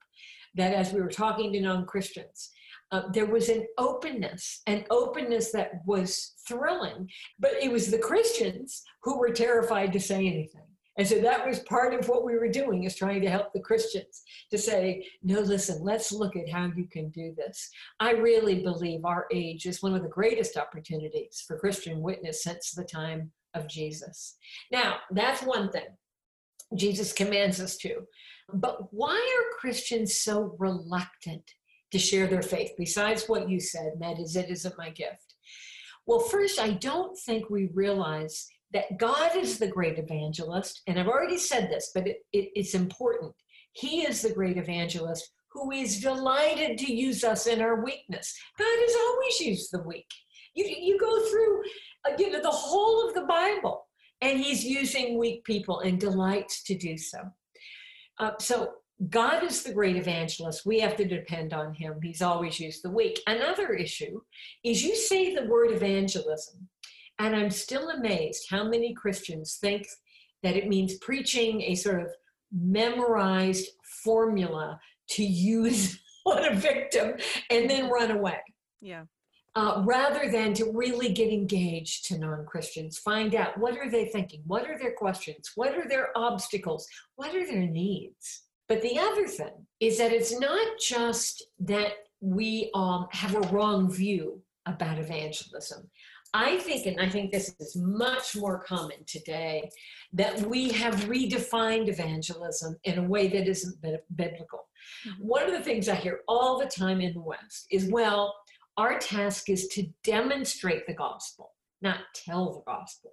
that 0.54 0.72
as 0.72 0.92
we 0.92 1.02
were 1.02 1.10
talking 1.10 1.52
to 1.52 1.60
non 1.60 1.84
Christians, 1.84 2.50
uh, 2.92 3.02
there 3.12 3.26
was 3.26 3.48
an 3.48 3.66
openness, 3.78 4.62
an 4.66 4.84
openness 4.90 5.52
that 5.52 5.82
was 5.84 6.34
thrilling, 6.48 7.10
but 7.38 7.52
it 7.60 7.70
was 7.70 7.90
the 7.90 7.98
Christians 7.98 8.82
who 9.02 9.18
were 9.18 9.30
terrified 9.32 9.92
to 9.92 10.00
say 10.00 10.26
anything. 10.26 10.62
And 10.98 11.06
so 11.06 11.20
that 11.20 11.46
was 11.46 11.58
part 11.60 11.92
of 11.92 12.08
what 12.08 12.24
we 12.24 12.36
were 12.36 12.48
doing 12.48 12.84
is 12.84 12.96
trying 12.96 13.20
to 13.20 13.30
help 13.30 13.52
the 13.52 13.60
Christians 13.60 14.22
to 14.50 14.56
say, 14.56 15.06
no, 15.22 15.40
listen, 15.40 15.82
let's 15.82 16.10
look 16.10 16.36
at 16.36 16.48
how 16.48 16.70
you 16.74 16.86
can 16.90 17.10
do 17.10 17.34
this. 17.36 17.68
I 18.00 18.12
really 18.12 18.62
believe 18.62 19.04
our 19.04 19.26
age 19.32 19.66
is 19.66 19.82
one 19.82 19.94
of 19.94 20.02
the 20.02 20.08
greatest 20.08 20.56
opportunities 20.56 21.44
for 21.46 21.58
Christian 21.58 22.00
witness 22.00 22.42
since 22.42 22.70
the 22.70 22.84
time 22.84 23.30
of 23.54 23.68
Jesus. 23.68 24.36
Now, 24.72 24.96
that's 25.10 25.42
one 25.42 25.70
thing. 25.70 25.88
Jesus 26.74 27.12
commands 27.12 27.60
us 27.60 27.76
to. 27.78 28.06
But 28.52 28.92
why 28.92 29.14
are 29.14 29.58
Christians 29.60 30.18
so 30.20 30.56
reluctant 30.58 31.42
to 31.92 31.98
share 31.98 32.26
their 32.26 32.42
faith, 32.42 32.72
besides 32.78 33.28
what 33.28 33.48
you 33.48 33.60
said, 33.60 33.92
and 33.92 34.02
that 34.02 34.18
is, 34.18 34.34
it 34.34 34.50
isn't 34.50 34.78
my 34.78 34.90
gift? 34.90 35.34
Well, 36.06 36.20
first, 36.20 36.60
I 36.60 36.70
don't 36.70 37.18
think 37.18 37.50
we 37.50 37.70
realize 37.74 38.48
that 38.76 38.98
God 38.98 39.34
is 39.34 39.58
the 39.58 39.68
great 39.68 39.98
evangelist, 39.98 40.82
and 40.86 41.00
I've 41.00 41.08
already 41.08 41.38
said 41.38 41.70
this, 41.70 41.92
but 41.94 42.06
it, 42.06 42.18
it, 42.34 42.50
it's 42.54 42.74
important. 42.74 43.32
He 43.72 44.02
is 44.02 44.20
the 44.20 44.34
great 44.34 44.58
evangelist 44.58 45.30
who 45.50 45.70
is 45.70 46.00
delighted 46.00 46.76
to 46.78 46.92
use 46.92 47.24
us 47.24 47.46
in 47.46 47.62
our 47.62 47.82
weakness. 47.82 48.34
God 48.58 48.66
has 48.66 48.94
always 48.94 49.40
used 49.40 49.72
the 49.72 49.82
weak. 49.82 50.06
You, 50.54 50.66
you 50.66 50.98
go 50.98 51.24
through 51.30 51.62
uh, 52.06 52.16
you 52.18 52.30
know, 52.30 52.42
the 52.42 52.50
whole 52.50 53.08
of 53.08 53.14
the 53.14 53.24
Bible, 53.24 53.86
and 54.20 54.38
He's 54.38 54.62
using 54.62 55.18
weak 55.18 55.42
people 55.44 55.80
and 55.80 55.98
delights 55.98 56.62
to 56.64 56.76
do 56.76 56.98
so. 56.98 57.20
Uh, 58.18 58.32
so 58.38 58.72
God 59.08 59.42
is 59.42 59.62
the 59.62 59.72
great 59.72 59.96
evangelist. 59.96 60.66
We 60.66 60.80
have 60.80 60.96
to 60.96 61.04
depend 61.06 61.54
on 61.54 61.74
him. 61.74 61.98
He's 62.02 62.22
always 62.22 62.58
used 62.58 62.82
the 62.82 62.90
weak. 62.90 63.20
Another 63.26 63.74
issue 63.74 64.20
is 64.64 64.82
you 64.82 64.96
say 64.96 65.34
the 65.34 65.44
word 65.44 65.70
evangelism, 65.70 66.68
and 67.18 67.34
I'm 67.34 67.50
still 67.50 67.90
amazed 67.90 68.46
how 68.50 68.64
many 68.64 68.94
Christians 68.94 69.58
think 69.60 69.86
that 70.42 70.56
it 70.56 70.68
means 70.68 70.94
preaching 70.98 71.62
a 71.62 71.74
sort 71.74 72.00
of 72.00 72.08
memorized 72.52 73.68
formula 74.04 74.78
to 75.10 75.24
use 75.24 75.98
on 76.26 76.44
a 76.44 76.54
victim 76.54 77.14
and 77.50 77.68
then 77.68 77.90
run 77.90 78.10
away. 78.10 78.40
Yeah. 78.80 79.04
Uh, 79.54 79.82
rather 79.86 80.30
than 80.30 80.52
to 80.52 80.70
really 80.72 81.10
get 81.10 81.32
engaged 81.32 82.04
to 82.04 82.18
non-christians 82.18 82.98
find 82.98 83.34
out 83.34 83.56
what 83.56 83.78
are 83.78 83.88
they 83.88 84.04
thinking 84.04 84.42
what 84.46 84.68
are 84.68 84.78
their 84.78 84.92
questions 84.92 85.52
what 85.54 85.74
are 85.74 85.88
their 85.88 86.10
obstacles 86.14 86.86
what 87.14 87.34
are 87.34 87.46
their 87.46 87.66
needs 87.66 88.42
but 88.68 88.82
the 88.82 88.98
other 88.98 89.26
thing 89.26 89.66
is 89.80 89.96
that 89.96 90.12
it's 90.12 90.38
not 90.38 90.78
just 90.78 91.42
that 91.58 91.92
we 92.20 92.70
um, 92.74 93.06
have 93.12 93.34
a 93.34 93.48
wrong 93.48 93.90
view 93.90 94.42
about 94.66 94.98
evangelism 94.98 95.88
I 96.36 96.58
think, 96.58 96.84
and 96.84 97.00
I 97.00 97.08
think 97.08 97.30
this 97.30 97.54
is 97.58 97.76
much 97.76 98.36
more 98.36 98.58
common 98.62 98.98
today, 99.06 99.70
that 100.12 100.38
we 100.42 100.68
have 100.68 100.94
redefined 101.06 101.88
evangelism 101.88 102.76
in 102.84 102.98
a 102.98 103.08
way 103.08 103.28
that 103.28 103.48
isn't 103.48 103.80
biblical. 104.14 104.68
Mm-hmm. 105.08 105.22
One 105.22 105.44
of 105.44 105.52
the 105.52 105.62
things 105.62 105.88
I 105.88 105.94
hear 105.94 106.20
all 106.28 106.58
the 106.58 106.66
time 106.66 107.00
in 107.00 107.14
the 107.14 107.20
West 107.20 107.66
is, 107.70 107.90
well, 107.90 108.34
our 108.76 108.98
task 108.98 109.48
is 109.48 109.68
to 109.68 109.86
demonstrate 110.04 110.86
the 110.86 110.92
gospel, 110.92 111.52
not 111.80 112.00
tell 112.14 112.52
the 112.52 112.70
gospel. 112.70 113.12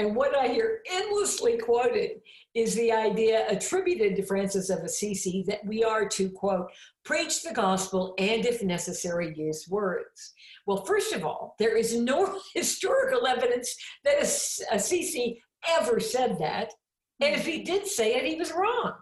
And 0.00 0.16
what 0.16 0.34
I 0.34 0.48
hear 0.48 0.80
endlessly 0.90 1.58
quoted 1.58 2.22
is 2.54 2.74
the 2.74 2.90
idea 2.90 3.46
attributed 3.50 4.16
to 4.16 4.22
Francis 4.22 4.70
of 4.70 4.78
Assisi 4.78 5.44
that 5.46 5.62
we 5.66 5.84
are 5.84 6.08
to, 6.08 6.30
quote, 6.30 6.70
preach 7.04 7.42
the 7.42 7.52
gospel 7.52 8.14
and, 8.16 8.46
if 8.46 8.62
necessary, 8.62 9.34
use 9.36 9.68
words. 9.68 10.32
Well, 10.66 10.86
first 10.86 11.12
of 11.12 11.26
all, 11.26 11.54
there 11.58 11.76
is 11.76 11.94
no 11.94 12.40
historical 12.54 13.26
evidence 13.26 13.76
that 14.04 14.22
Assisi 14.22 15.42
ever 15.68 16.00
said 16.00 16.38
that. 16.38 16.72
And 17.20 17.34
if 17.34 17.44
he 17.44 17.62
did 17.62 17.86
say 17.86 18.14
it, 18.14 18.24
he 18.24 18.36
was 18.36 18.52
wrong. 18.52 18.94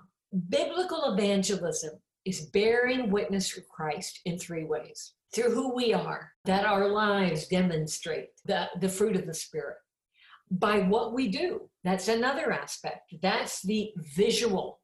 Biblical 0.48 1.14
evangelism 1.14 1.92
is 2.24 2.46
bearing 2.46 3.12
witness 3.12 3.48
for 3.48 3.60
Christ 3.60 4.18
in 4.24 4.36
three 4.36 4.64
ways 4.64 5.12
through 5.32 5.54
who 5.54 5.72
we 5.72 5.94
are, 5.94 6.32
that 6.44 6.66
our 6.66 6.88
lives 6.88 7.46
demonstrate 7.46 8.30
the, 8.46 8.66
the 8.80 8.88
fruit 8.88 9.14
of 9.14 9.26
the 9.26 9.34
Spirit. 9.34 9.76
By 10.50 10.80
what 10.80 11.12
we 11.12 11.28
do, 11.28 11.68
that's 11.84 12.08
another 12.08 12.52
aspect. 12.52 13.14
That's 13.22 13.62
the 13.62 13.92
visual. 13.96 14.80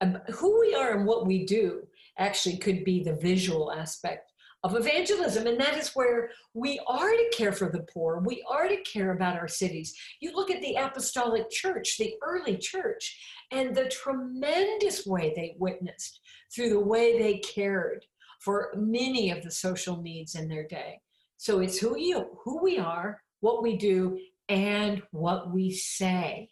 Um, 0.00 0.18
who 0.30 0.60
we 0.60 0.74
are 0.74 0.96
and 0.96 1.06
what 1.06 1.26
we 1.26 1.44
do 1.44 1.82
actually 2.18 2.56
could 2.56 2.84
be 2.84 3.02
the 3.02 3.16
visual 3.16 3.72
aspect 3.72 4.32
of 4.62 4.76
evangelism. 4.76 5.46
And 5.46 5.58
that 5.58 5.76
is 5.76 5.92
where 5.94 6.30
we 6.54 6.80
are 6.86 7.10
to 7.10 7.30
care 7.32 7.52
for 7.52 7.70
the 7.70 7.86
poor. 7.92 8.22
We 8.24 8.44
are 8.50 8.68
to 8.68 8.82
care 8.82 9.12
about 9.12 9.36
our 9.36 9.48
cities. 9.48 9.94
You 10.20 10.34
look 10.34 10.50
at 10.50 10.60
the 10.60 10.74
apostolic 10.74 11.50
church, 11.50 11.96
the 11.98 12.14
early 12.22 12.56
church, 12.58 13.18
and 13.50 13.74
the 13.74 13.88
tremendous 13.88 15.06
way 15.06 15.32
they 15.34 15.56
witnessed 15.58 16.20
through 16.54 16.70
the 16.70 16.80
way 16.80 17.18
they 17.18 17.38
cared 17.38 18.04
for 18.40 18.72
many 18.76 19.30
of 19.30 19.42
the 19.42 19.50
social 19.50 20.02
needs 20.02 20.34
in 20.34 20.48
their 20.48 20.66
day. 20.66 21.00
So 21.36 21.60
it's 21.60 21.78
who 21.78 21.96
you 21.98 22.38
who 22.44 22.62
we 22.62 22.78
are, 22.78 23.22
what 23.40 23.62
we 23.62 23.76
do, 23.76 24.18
and 24.50 25.00
what 25.12 25.50
we 25.52 25.70
say. 25.70 26.50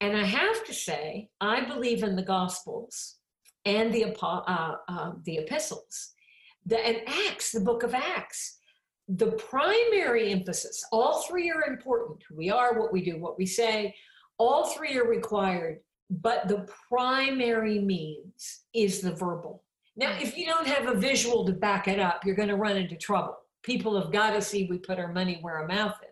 And 0.00 0.16
I 0.16 0.24
have 0.24 0.64
to 0.64 0.74
say, 0.74 1.28
I 1.40 1.64
believe 1.64 2.02
in 2.02 2.16
the 2.16 2.22
Gospels 2.22 3.16
and 3.64 3.94
the, 3.94 4.16
uh, 4.20 4.76
uh, 4.88 5.12
the 5.24 5.38
epistles. 5.38 6.12
The, 6.64 6.84
and 6.84 6.98
Acts, 7.28 7.52
the 7.52 7.60
book 7.60 7.82
of 7.82 7.94
Acts, 7.94 8.58
the 9.08 9.32
primary 9.32 10.32
emphasis, 10.32 10.84
all 10.90 11.22
three 11.22 11.50
are 11.50 11.64
important. 11.64 12.22
Who 12.28 12.36
we 12.36 12.50
are, 12.50 12.78
what 12.78 12.92
we 12.92 13.04
do, 13.04 13.18
what 13.18 13.38
we 13.38 13.46
say, 13.46 13.94
all 14.38 14.66
three 14.66 14.98
are 14.98 15.06
required, 15.06 15.80
but 16.10 16.48
the 16.48 16.68
primary 16.88 17.78
means 17.78 18.64
is 18.74 19.00
the 19.00 19.12
verbal. 19.12 19.62
Now, 19.96 20.16
if 20.20 20.36
you 20.36 20.46
don't 20.46 20.66
have 20.66 20.88
a 20.88 20.98
visual 20.98 21.44
to 21.46 21.52
back 21.52 21.88
it 21.88 21.98
up, 21.98 22.24
you're 22.24 22.34
going 22.34 22.48
to 22.48 22.56
run 22.56 22.76
into 22.76 22.96
trouble. 22.96 23.36
People 23.62 24.00
have 24.00 24.12
got 24.12 24.32
to 24.32 24.42
see 24.42 24.66
we 24.68 24.78
put 24.78 24.98
our 24.98 25.12
money 25.12 25.38
where 25.40 25.58
our 25.58 25.66
mouth 25.66 25.96
is. 26.02 26.05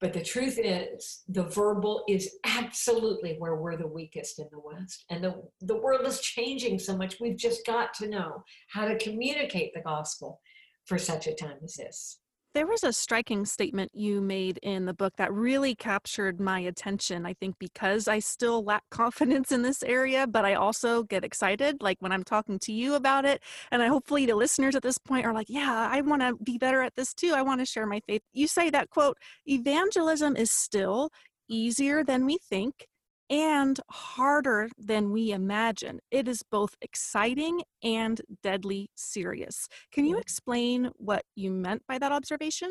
But 0.00 0.12
the 0.12 0.22
truth 0.22 0.58
is, 0.62 1.22
the 1.28 1.44
verbal 1.44 2.04
is 2.06 2.36
absolutely 2.44 3.36
where 3.38 3.56
we're 3.56 3.78
the 3.78 3.86
weakest 3.86 4.38
in 4.38 4.46
the 4.52 4.58
West. 4.58 5.04
And 5.08 5.24
the, 5.24 5.42
the 5.62 5.76
world 5.76 6.06
is 6.06 6.20
changing 6.20 6.78
so 6.78 6.96
much. 6.96 7.16
We've 7.18 7.36
just 7.36 7.64
got 7.64 7.94
to 7.94 8.08
know 8.08 8.44
how 8.68 8.86
to 8.86 8.98
communicate 8.98 9.72
the 9.72 9.80
gospel 9.80 10.40
for 10.84 10.98
such 10.98 11.26
a 11.26 11.34
time 11.34 11.56
as 11.64 11.74
this. 11.74 12.18
There 12.56 12.66
was 12.66 12.84
a 12.84 12.92
striking 12.94 13.44
statement 13.44 13.90
you 13.94 14.22
made 14.22 14.58
in 14.62 14.86
the 14.86 14.94
book 14.94 15.12
that 15.18 15.30
really 15.30 15.74
captured 15.74 16.40
my 16.40 16.58
attention. 16.58 17.26
I 17.26 17.34
think 17.34 17.56
because 17.58 18.08
I 18.08 18.18
still 18.18 18.64
lack 18.64 18.82
confidence 18.90 19.52
in 19.52 19.60
this 19.60 19.82
area, 19.82 20.26
but 20.26 20.46
I 20.46 20.54
also 20.54 21.02
get 21.02 21.22
excited 21.22 21.82
like 21.82 21.98
when 22.00 22.12
I'm 22.12 22.24
talking 22.24 22.58
to 22.60 22.72
you 22.72 22.94
about 22.94 23.26
it. 23.26 23.42
And 23.70 23.82
I 23.82 23.88
hopefully 23.88 24.24
the 24.24 24.36
listeners 24.36 24.74
at 24.74 24.82
this 24.82 24.96
point 24.96 25.26
are 25.26 25.34
like, 25.34 25.50
yeah, 25.50 25.86
I 25.92 26.00
want 26.00 26.22
to 26.22 26.34
be 26.42 26.56
better 26.56 26.80
at 26.80 26.96
this 26.96 27.12
too. 27.12 27.34
I 27.34 27.42
want 27.42 27.60
to 27.60 27.66
share 27.66 27.84
my 27.84 28.00
faith. 28.06 28.22
You 28.32 28.48
say 28.48 28.70
that 28.70 28.88
quote, 28.88 29.18
evangelism 29.46 30.34
is 30.34 30.50
still 30.50 31.10
easier 31.50 32.02
than 32.04 32.24
we 32.24 32.38
think 32.38 32.86
and 33.30 33.78
harder 33.90 34.68
than 34.78 35.10
we 35.10 35.32
imagine. 35.32 36.00
It 36.10 36.28
is 36.28 36.42
both 36.42 36.74
exciting 36.80 37.62
and 37.82 38.20
deadly 38.42 38.90
serious. 38.94 39.68
Can 39.92 40.06
you 40.06 40.18
explain 40.18 40.90
what 40.96 41.24
you 41.34 41.50
meant 41.50 41.82
by 41.88 41.98
that 41.98 42.12
observation? 42.12 42.70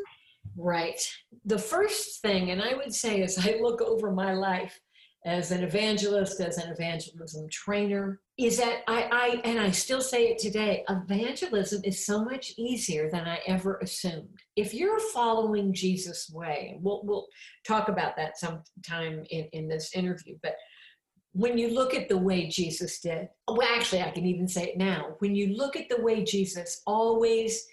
Right. 0.58 1.02
The 1.46 1.60
first 1.60 2.22
thing, 2.22 2.52
and 2.52 2.62
I 2.62 2.76
would 2.76 2.94
say 2.94 3.22
as 3.24 3.38
I 3.46 3.58
look 3.62 3.82
over 3.82 4.12
my 4.12 4.34
life, 4.34 4.80
as 5.26 5.52
an 5.52 5.63
evangelist, 5.63 6.39
as 6.39 6.58
an 6.60 6.72
evangelism 6.72 7.48
trainer, 7.50 8.22
is 8.38 8.58
that 8.58 8.82
I, 8.88 9.08
I, 9.12 9.41
and 9.45 9.60
I 9.60 9.71
still 9.71 10.02
say 10.02 10.28
it 10.28 10.38
today, 10.38 10.84
evangelism 10.89 11.82
is 11.86 12.06
so 12.06 12.24
much 12.24 12.54
easier 12.58 13.10
than 13.10 13.26
I 13.26 13.39
ever 13.48 13.78
assumed. 13.78 14.41
If 14.58 14.74
you're 14.74 15.00
following 15.00 15.74
Jesus' 15.74 16.30
way, 16.30 16.78
we'll, 16.82 17.02
we'll 17.06 17.28
talk 17.65 17.88
about 17.88 18.17
that 18.17 18.38
sometime 18.38 19.24
in, 19.30 19.45
in 19.54 19.69
this 19.69 19.95
interview, 19.95 20.38
but 20.43 20.56
when 21.32 21.58
you 21.58 21.74
look 21.74 21.93
at 21.93 22.08
the 22.10 22.17
way 22.17 22.48
Jesus 22.48 23.00
did, 23.00 23.28
well, 23.48 23.67
actually, 23.74 24.02
I 24.02 24.12
can 24.12 24.26
even 24.26 24.48
say 24.48 24.67
it 24.67 24.78
now. 24.78 25.15
When 25.19 25.36
you 25.36 25.56
look 25.56 25.76
at 25.76 25.89
the 25.89 26.02
way 26.02 26.24
Jesus 26.24 26.82
always 26.88 27.65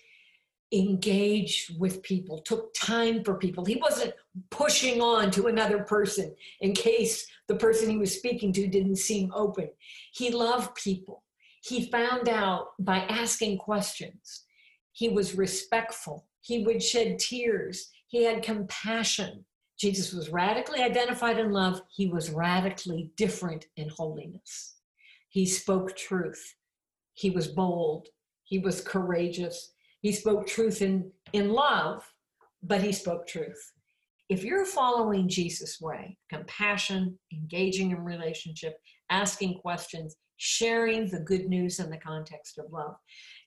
engaged 0.72 1.78
with 1.78 2.02
people, 2.02 2.40
took 2.40 2.74
time 2.74 3.22
for 3.22 3.34
people. 3.34 3.64
He 3.64 3.76
wasn't 3.76 4.14
pushing 4.50 5.00
on 5.00 5.30
to 5.32 5.46
another 5.46 5.80
person 5.84 6.34
in 6.60 6.72
case 6.72 7.26
the 7.52 7.58
person 7.58 7.90
he 7.90 7.98
was 7.98 8.16
speaking 8.16 8.52
to 8.54 8.66
didn't 8.66 8.96
seem 8.96 9.32
open. 9.34 9.68
He 10.14 10.30
loved 10.30 10.74
people. 10.74 11.22
He 11.64 11.90
found 11.90 12.28
out 12.28 12.68
by 12.78 12.98
asking 12.98 13.58
questions. 13.58 14.44
He 14.92 15.08
was 15.08 15.36
respectful. 15.36 16.26
He 16.40 16.64
would 16.64 16.82
shed 16.82 17.18
tears. 17.18 17.88
He 18.08 18.24
had 18.24 18.42
compassion. 18.42 19.44
Jesus 19.78 20.12
was 20.12 20.30
radically 20.30 20.80
identified 20.80 21.38
in 21.38 21.50
love. 21.50 21.82
He 21.94 22.06
was 22.06 22.30
radically 22.30 23.10
different 23.16 23.66
in 23.76 23.88
holiness. 23.88 24.76
He 25.28 25.46
spoke 25.46 25.96
truth. 25.96 26.54
He 27.14 27.30
was 27.30 27.48
bold. 27.48 28.08
He 28.44 28.58
was 28.58 28.80
courageous 28.80 29.72
he 30.02 30.10
spoke 30.10 30.46
truth 30.48 30.82
in, 30.82 31.12
in 31.32 31.50
love, 31.52 32.12
but 32.62 32.82
he 32.82 32.92
spoke 32.92 33.26
truth. 33.26 33.72
If 34.32 34.44
you're 34.44 34.64
following 34.64 35.28
Jesus' 35.28 35.78
way, 35.78 36.16
compassion, 36.30 37.18
engaging 37.34 37.90
in 37.90 38.02
relationship, 38.02 38.78
asking 39.10 39.58
questions, 39.58 40.16
sharing 40.38 41.06
the 41.06 41.20
good 41.20 41.50
news 41.50 41.80
in 41.80 41.90
the 41.90 41.98
context 41.98 42.56
of 42.56 42.72
love, 42.72 42.94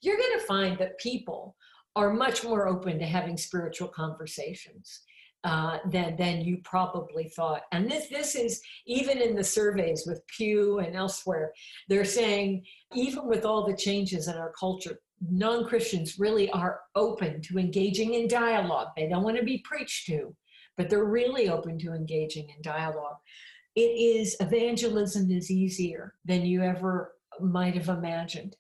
you're 0.04 0.20
going 0.20 0.40
to 0.40 0.46
find 0.46 0.78
that 0.78 1.00
people 1.00 1.56
are 1.96 2.14
much 2.14 2.44
more 2.44 2.68
open 2.68 3.00
to 3.00 3.06
having 3.06 3.36
spiritual 3.36 3.88
conversations. 3.88 5.02
Uh, 5.44 5.78
than 5.92 6.16
than 6.16 6.42
you 6.42 6.58
probably 6.64 7.30
thought. 7.36 7.62
And 7.72 7.88
this 7.90 8.08
this 8.08 8.34
is 8.34 8.60
even 8.88 9.20
in 9.22 9.36
the 9.36 9.44
surveys 9.44 10.04
with 10.08 10.26
Pew 10.26 10.80
and 10.80 10.96
elsewhere, 10.96 11.54
they're 11.88 12.04
saying 12.04 12.66
even 12.96 13.28
with 13.28 13.46
all 13.46 13.64
the 13.64 13.78
changes 13.78 14.28
in 14.28 14.34
our 14.38 14.52
culture, 14.60 15.00
non 15.22 15.66
Christians 15.66 16.18
really 16.18 16.50
are 16.50 16.80
open 16.96 17.44
to 17.44 17.60
engaging 17.60 18.16
in 18.16 18.28
dialogue. 18.28 18.88
They 18.98 19.08
don't 19.08 19.24
want 19.24 19.38
to 19.38 19.44
be 19.44 19.60
preached 19.60 20.08
to, 20.08 20.36
but 20.78 20.90
they're 20.90 21.06
really 21.06 21.50
open 21.50 21.78
to 21.80 21.94
engaging 21.94 22.50
in 22.50 22.62
dialogue. 22.62 23.18
It 23.76 23.82
is 23.82 24.36
evangelism 24.40 25.30
is 25.32 25.52
easier 25.52 26.14
than 26.24 26.46
you 26.46 26.62
ever 26.62 27.14
might 27.40 27.76
have 27.76 27.90
imagined, 27.90 28.56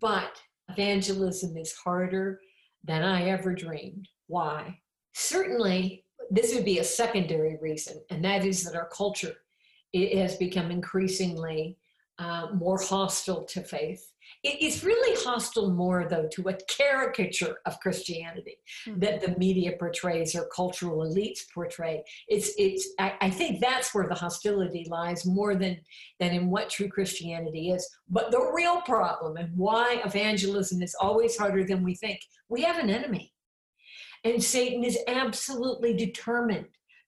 but 0.00 0.40
evangelism 0.70 1.56
is 1.56 1.72
harder 1.72 2.40
than 2.84 3.02
I 3.02 3.28
ever 3.28 3.54
dreamed. 3.54 4.08
Why? 4.26 4.78
Certainly, 5.12 6.04
this 6.30 6.54
would 6.54 6.64
be 6.64 6.78
a 6.78 6.84
secondary 6.84 7.58
reason, 7.60 8.02
and 8.10 8.24
that 8.24 8.44
is 8.44 8.64
that 8.64 8.76
our 8.76 8.88
culture 8.88 9.34
it 9.94 10.18
has 10.18 10.34
become 10.34 10.72
increasingly 10.72 11.78
uh, 12.18 12.48
more 12.54 12.80
hostile 12.80 13.44
to 13.44 13.62
faith 13.62 14.14
it's 14.46 14.84
really 14.84 15.16
hostile 15.24 15.70
more, 15.70 16.06
though, 16.08 16.28
to 16.32 16.48
a 16.48 16.58
caricature 16.68 17.56
of 17.64 17.80
Christianity 17.80 18.58
mm-hmm. 18.86 19.00
that 19.00 19.22
the 19.22 19.38
media 19.38 19.72
portrays 19.78 20.34
or 20.34 20.46
cultural 20.54 20.98
elites 20.98 21.40
portray. 21.52 22.04
It's, 22.28 22.52
it's. 22.58 22.90
I, 22.98 23.14
I, 23.22 23.30
think 23.30 23.60
that's 23.60 23.94
where 23.94 24.06
the 24.06 24.14
hostility 24.14 24.86
lies 24.90 25.24
more 25.24 25.56
than 25.56 25.80
than 26.20 26.32
in 26.32 26.50
what 26.50 26.68
true 26.68 26.88
Christianity 26.88 27.70
is. 27.70 27.88
But 28.10 28.30
the 28.30 28.50
real 28.54 28.82
problem 28.82 29.38
and 29.38 29.56
why 29.56 30.02
evangelism 30.04 30.82
is 30.82 30.94
always 31.00 31.38
harder 31.38 31.64
than 31.64 31.82
we 31.82 31.94
think. 31.94 32.20
We 32.50 32.62
have 32.62 32.78
an 32.78 32.90
enemy, 32.90 33.32
and 34.24 34.42
Satan 34.42 34.84
is 34.84 34.98
absolutely 35.08 35.94
determined 35.94 36.66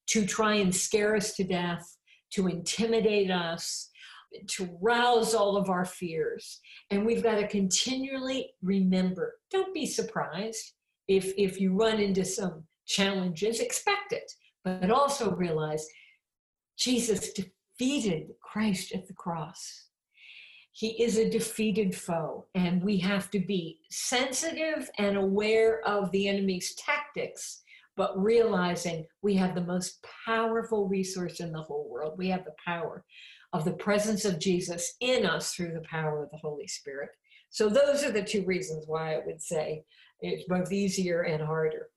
to 0.09 0.25
try 0.25 0.55
and 0.55 0.75
scare 0.75 1.15
us 1.15 1.35
to 1.35 1.45
death, 1.45 1.99
to 2.31 2.47
intimidate 2.47 3.31
us 3.31 3.91
to 4.49 4.79
rouse 4.81 5.35
all 5.35 5.57
of 5.57 5.71
our 5.71 5.85
fears. 5.85 6.61
And 6.91 7.05
we've 7.05 7.23
got 7.23 7.37
to 7.37 7.49
continually 7.49 8.51
remember 8.63 9.35
don't 9.51 9.75
be 9.75 9.87
surprised 9.87 10.73
if, 11.09 11.33
if 11.37 11.61
you 11.61 11.75
run 11.75 12.01
into 12.01 12.25
some 12.25 12.65
challenges, 12.87 13.61
expect 13.61 14.13
it, 14.13 14.31
but 14.65 14.91
also 14.91 15.35
realize 15.35 15.87
Jesus 16.77 17.33
defeated 17.33 18.29
Christ 18.43 18.93
at 18.93 19.07
the 19.07 19.15
cross. 19.15 19.87
He 20.73 21.03
is 21.03 21.17
a 21.17 21.31
defeated 21.31 21.95
foe, 21.95 22.47
and 22.55 22.83
we 22.83 22.99
have 22.99 23.31
to 23.31 23.39
be 23.39 23.79
sensitive 23.91 24.91
and 24.99 25.17
aware 25.17 25.81
of 25.89 26.11
the 26.11 26.29
enemy's 26.29 26.75
tactics, 26.75 27.63
but 27.97 28.23
realizing 28.23 29.07
we 29.23 29.35
have 29.37 29.55
the 29.55 29.65
most 29.65 30.05
powerful 30.27 30.87
resource 30.87 31.41
in 31.41 31.51
the 31.51 31.63
whole 31.63 31.89
world. 31.89 32.19
We 32.19 32.29
have 32.29 32.45
the 32.45 32.55
power 32.63 33.05
of 33.53 33.65
the 33.65 33.73
presence 33.73 34.25
of 34.25 34.39
Jesus 34.39 34.95
in 35.01 35.27
us 35.27 35.53
through 35.53 35.73
the 35.73 35.89
power 35.89 36.23
of 36.23 36.31
the 36.31 36.39
Holy 36.39 36.67
Spirit. 36.67 37.11
So, 37.51 37.69
those 37.69 38.05
are 38.05 38.11
the 38.11 38.23
two 38.23 38.45
reasons 38.45 38.85
why 38.87 39.15
I 39.15 39.21
would 39.25 39.41
say 39.41 39.85
it's 40.21 40.45
both 40.45 40.73
easier 40.73 41.23
and 41.23 41.43
harder 41.43 41.89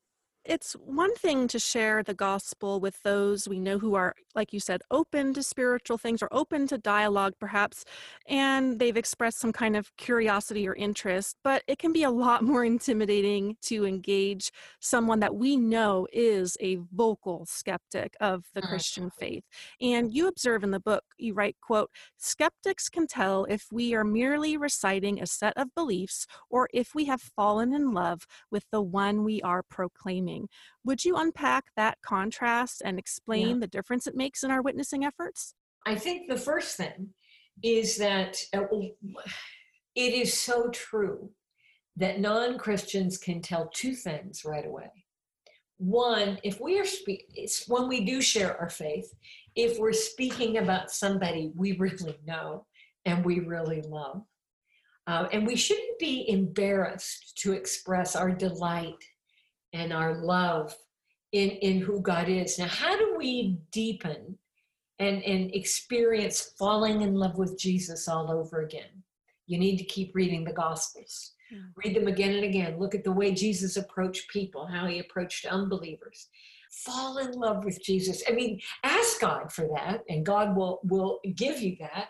it's 0.46 0.74
one 0.74 1.14
thing 1.16 1.48
to 1.48 1.60
share 1.60 2.02
the 2.02 2.14
gospel 2.14 2.80
with 2.80 3.02
those 3.04 3.48
we 3.48 3.60
know 3.60 3.78
who 3.78 3.96
are, 3.96 4.16
like 4.36 4.54
you 4.54 4.60
said, 4.60 4.82
open 4.92 5.34
to 5.34 5.44
spiritual 5.44 5.98
things 5.98 6.22
or 6.22 6.30
open 6.32 6.68
to 6.68 6.78
dialogue, 6.78 7.34
perhaps, 7.40 7.84
and 8.28 8.80
they've 8.80 8.98
expressed 8.98 9.40
some 9.40 9.52
kind 9.52 9.76
of 9.76 9.96
curiosity 9.98 10.68
or 10.68 10.76
interest. 10.76 11.36
But 11.44 11.64
it 11.68 11.80
can 11.80 11.92
be 11.92 12.04
a 12.04 12.12
lot 12.12 12.44
more 12.50 12.64
intimidating 12.64 13.58
to 13.64 13.86
engage 13.86 14.52
someone 14.80 15.20
that 15.20 15.36
we 15.36 15.58
know 15.58 16.08
is 16.14 16.58
a 16.60 16.78
vocal 16.94 17.46
skeptic 17.46 18.16
of 18.20 18.46
the 18.54 18.62
mm-hmm. 18.62 18.70
Christian 18.70 19.10
faith. 19.10 19.44
And 19.82 20.14
you 20.14 20.28
observe 20.28 20.64
in 20.64 20.72
the 20.72 20.80
book, 20.80 21.04
you 21.18 21.34
write, 21.34 21.58
quote, 21.62 21.90
skeptics 22.18 22.90
can 22.90 23.08
tell 23.08 23.46
if 23.46 23.66
we 23.72 23.94
are 23.94 24.04
merely 24.04 24.58
reciting 24.58 25.22
a 25.22 25.26
set 25.26 25.54
of 25.58 25.74
beliefs 25.76 26.26
or 26.50 26.70
if 26.74 26.94
we 26.94 27.06
have 27.06 27.22
fallen 27.22 27.74
in 27.74 27.94
love 27.94 28.26
with 28.52 28.66
the 28.72 28.82
one 28.82 29.24
we 29.24 29.42
are 29.42 29.64
proclaiming. 29.64 30.48
Would 30.86 31.06
you 31.06 31.18
unpack 31.18 31.66
that 31.76 31.98
contrast 32.02 32.82
and 32.84 32.98
explain 32.98 33.48
yeah. 33.50 33.60
the 33.60 33.68
difference 33.68 34.08
it 34.08 34.16
makes 34.20 34.44
in 34.44 34.52
our 34.52 34.62
witnessing 34.62 35.04
efforts? 35.04 35.56
I 35.88 35.96
think 35.96 36.30
the 36.30 36.38
first 36.38 36.78
thing 36.78 37.00
is 37.64 37.98
that 37.98 38.38
uh, 38.54 38.66
it 39.96 40.14
is 40.24 40.32
so 40.50 40.70
true 40.70 41.32
that 41.96 42.20
non 42.20 42.58
Christians 42.58 43.18
can 43.18 43.42
tell 43.42 43.70
two 43.74 43.96
things 43.96 44.44
right 44.46 44.68
away. 44.72 44.92
One, 45.78 46.38
if 46.44 46.60
we 46.66 46.78
are 46.80 46.86
spe- 46.86 47.28
when 47.68 47.88
we 47.88 48.00
do 48.12 48.22
share 48.22 48.54
our 48.62 48.70
faith, 48.70 49.10
if 49.56 49.80
we're 49.80 49.94
speaking 50.12 50.58
about 50.58 50.92
somebody 50.92 51.52
we 51.56 51.70
really 51.78 52.18
know 52.32 52.66
and 53.06 53.26
we 53.26 53.36
really 53.40 53.82
love, 54.00 54.20
Uh, 55.10 55.28
and 55.34 55.42
we 55.48 55.56
shouldn't 55.66 55.98
be 55.98 56.16
embarrassed 56.30 57.22
to 57.42 57.54
express 57.60 58.10
our 58.16 58.32
delight 58.48 59.02
and 59.80 59.90
our 59.92 60.14
love 60.36 60.68
in, 61.32 61.50
in 61.50 61.80
who 61.80 62.02
God 62.02 62.30
is. 62.30 62.58
Now, 62.58 62.68
how 62.68 62.98
do 62.98 63.16
we 63.18 63.60
deepen 63.72 64.38
and, 65.00 65.24
and 65.24 65.54
experience 65.54 66.54
falling 66.58 67.02
in 67.02 67.14
love 67.14 67.38
with 67.38 67.60
Jesus 67.60 68.08
all 68.08 68.32
over 68.32 68.62
again? 68.62 69.04
You 69.48 69.58
need 69.58 69.78
to 69.78 69.84
keep 69.84 70.16
reading 70.16 70.44
the 70.44 70.54
Gospels. 70.54 71.34
Yeah. 71.52 71.60
Read 71.76 71.96
them 71.96 72.08
again 72.08 72.36
and 72.36 72.44
again. 72.44 72.78
Look 72.78 72.94
at 72.94 73.04
the 73.04 73.12
way 73.12 73.32
Jesus 73.32 73.78
approached 73.78 74.30
people, 74.30 74.68
how 74.68 74.86
he 74.86 75.00
approached 75.00 75.46
unbelievers. 75.46 76.28
Fall 76.72 77.18
in 77.18 77.32
love 77.32 77.66
with 77.66 77.84
Jesus. 77.84 78.22
I 78.30 78.34
mean, 78.34 78.60
ask 78.84 79.20
God 79.20 79.52
for 79.52 79.68
that, 79.76 80.02
and 80.08 80.24
God 80.24 80.56
will, 80.56 80.80
will 80.84 81.20
give 81.36 81.60
you 81.60 81.76
that. 81.80 82.10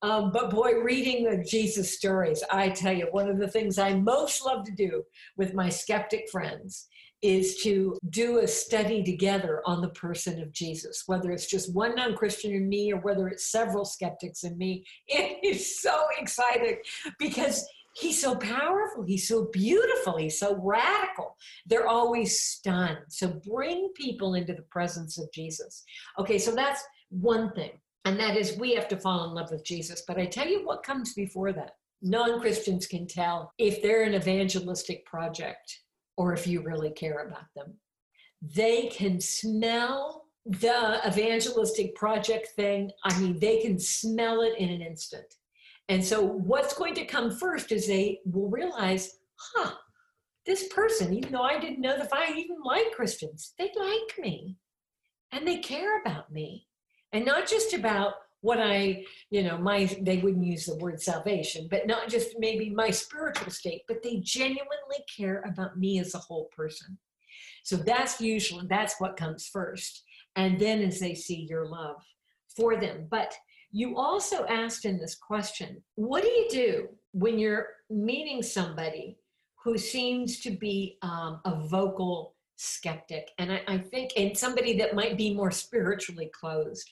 Um, 0.00 0.30
but 0.32 0.50
boy, 0.50 0.74
reading 0.80 1.24
the 1.24 1.44
Jesus 1.44 1.94
stories, 1.94 2.42
I 2.50 2.70
tell 2.70 2.92
you, 2.92 3.08
one 3.10 3.28
of 3.28 3.38
the 3.38 3.48
things 3.48 3.78
I 3.78 3.94
most 3.94 4.46
love 4.46 4.64
to 4.64 4.72
do 4.72 5.02
with 5.36 5.54
my 5.54 5.68
skeptic 5.68 6.30
friends 6.30 6.86
is 7.22 7.56
to 7.62 7.98
do 8.10 8.38
a 8.38 8.46
study 8.46 9.02
together 9.02 9.60
on 9.66 9.80
the 9.80 9.88
person 9.90 10.40
of 10.40 10.52
Jesus, 10.52 11.02
whether 11.06 11.32
it's 11.32 11.46
just 11.46 11.74
one 11.74 11.94
non 11.94 12.14
Christian 12.14 12.52
and 12.52 12.68
me 12.68 12.92
or 12.92 13.00
whether 13.00 13.28
it's 13.28 13.50
several 13.50 13.84
skeptics 13.84 14.42
and 14.44 14.56
me. 14.56 14.84
It 15.06 15.38
is 15.44 15.80
so 15.80 16.04
exciting 16.18 16.78
because 17.18 17.66
he's 17.96 18.20
so 18.20 18.36
powerful, 18.36 19.04
he's 19.04 19.26
so 19.26 19.48
beautiful, 19.52 20.16
he's 20.16 20.38
so 20.38 20.56
radical. 20.62 21.36
They're 21.66 21.88
always 21.88 22.40
stunned. 22.40 22.98
So 23.08 23.40
bring 23.50 23.90
people 23.96 24.34
into 24.34 24.54
the 24.54 24.62
presence 24.62 25.18
of 25.18 25.30
Jesus. 25.32 25.84
Okay, 26.18 26.38
so 26.38 26.54
that's 26.54 26.82
one 27.10 27.52
thing. 27.52 27.72
And 28.04 28.18
that 28.20 28.36
is, 28.36 28.56
we 28.56 28.74
have 28.74 28.88
to 28.88 28.96
fall 28.96 29.24
in 29.24 29.34
love 29.34 29.50
with 29.50 29.64
Jesus. 29.64 30.02
But 30.06 30.18
I 30.18 30.26
tell 30.26 30.46
you 30.46 30.64
what 30.64 30.82
comes 30.82 31.14
before 31.14 31.52
that. 31.52 31.72
Non 32.00 32.40
Christians 32.40 32.86
can 32.86 33.08
tell 33.08 33.52
if 33.58 33.82
they're 33.82 34.04
an 34.04 34.14
evangelistic 34.14 35.04
project 35.04 35.80
or 36.18 36.34
if 36.34 36.46
you 36.46 36.60
really 36.60 36.90
care 36.90 37.26
about 37.26 37.46
them. 37.54 37.74
They 38.42 38.88
can 38.88 39.20
smell 39.20 40.26
the 40.44 41.00
evangelistic 41.06 41.94
project 41.94 42.48
thing. 42.56 42.90
I 43.04 43.18
mean, 43.20 43.38
they 43.38 43.60
can 43.60 43.78
smell 43.78 44.42
it 44.42 44.58
in 44.58 44.68
an 44.68 44.82
instant. 44.82 45.32
And 45.88 46.04
so, 46.04 46.22
what's 46.22 46.74
going 46.74 46.94
to 46.94 47.06
come 47.06 47.30
first 47.30 47.72
is 47.72 47.86
they 47.86 48.18
will 48.26 48.50
realize, 48.50 49.18
huh, 49.36 49.72
this 50.44 50.68
person, 50.68 51.14
even 51.14 51.32
though 51.32 51.42
I 51.42 51.58
didn't 51.58 51.80
know 51.80 51.96
if 51.96 52.12
I 52.12 52.32
even 52.36 52.56
like 52.62 52.92
Christians, 52.94 53.54
they 53.58 53.70
like 53.76 54.18
me 54.18 54.56
and 55.32 55.46
they 55.46 55.58
care 55.58 56.00
about 56.00 56.32
me 56.32 56.66
and 57.12 57.24
not 57.24 57.46
just 57.46 57.74
about 57.74 58.14
what 58.40 58.60
I, 58.60 59.04
you 59.30 59.42
know, 59.42 59.58
my, 59.58 59.84
they 60.02 60.18
wouldn't 60.18 60.46
use 60.46 60.66
the 60.66 60.76
word 60.76 61.02
salvation, 61.02 61.66
but 61.70 61.86
not 61.86 62.08
just 62.08 62.36
maybe 62.38 62.70
my 62.70 62.90
spiritual 62.90 63.50
state, 63.50 63.82
but 63.88 64.02
they 64.02 64.20
genuinely 64.20 65.02
care 65.16 65.42
about 65.44 65.78
me 65.78 65.98
as 65.98 66.14
a 66.14 66.18
whole 66.18 66.48
person. 66.56 66.98
So 67.64 67.76
that's 67.76 68.20
usually, 68.20 68.66
that's 68.68 68.94
what 68.98 69.16
comes 69.16 69.48
first. 69.48 70.04
And 70.36 70.58
then 70.58 70.82
as 70.82 71.00
they 71.00 71.14
see 71.14 71.46
your 71.50 71.66
love 71.66 71.96
for 72.56 72.76
them. 72.76 73.06
But 73.10 73.34
you 73.70 73.98
also 73.98 74.46
asked 74.46 74.84
in 74.84 74.98
this 74.98 75.16
question, 75.16 75.82
what 75.96 76.22
do 76.22 76.28
you 76.28 76.46
do 76.50 76.88
when 77.12 77.38
you're 77.38 77.66
meeting 77.90 78.42
somebody 78.42 79.18
who 79.64 79.76
seems 79.76 80.40
to 80.40 80.50
be 80.50 80.96
um, 81.02 81.40
a 81.44 81.66
vocal 81.66 82.36
skeptic? 82.56 83.30
And 83.38 83.52
I, 83.52 83.62
I 83.66 83.78
think, 83.78 84.12
and 84.16 84.36
somebody 84.36 84.78
that 84.78 84.94
might 84.94 85.18
be 85.18 85.34
more 85.34 85.50
spiritually 85.50 86.30
closed. 86.32 86.88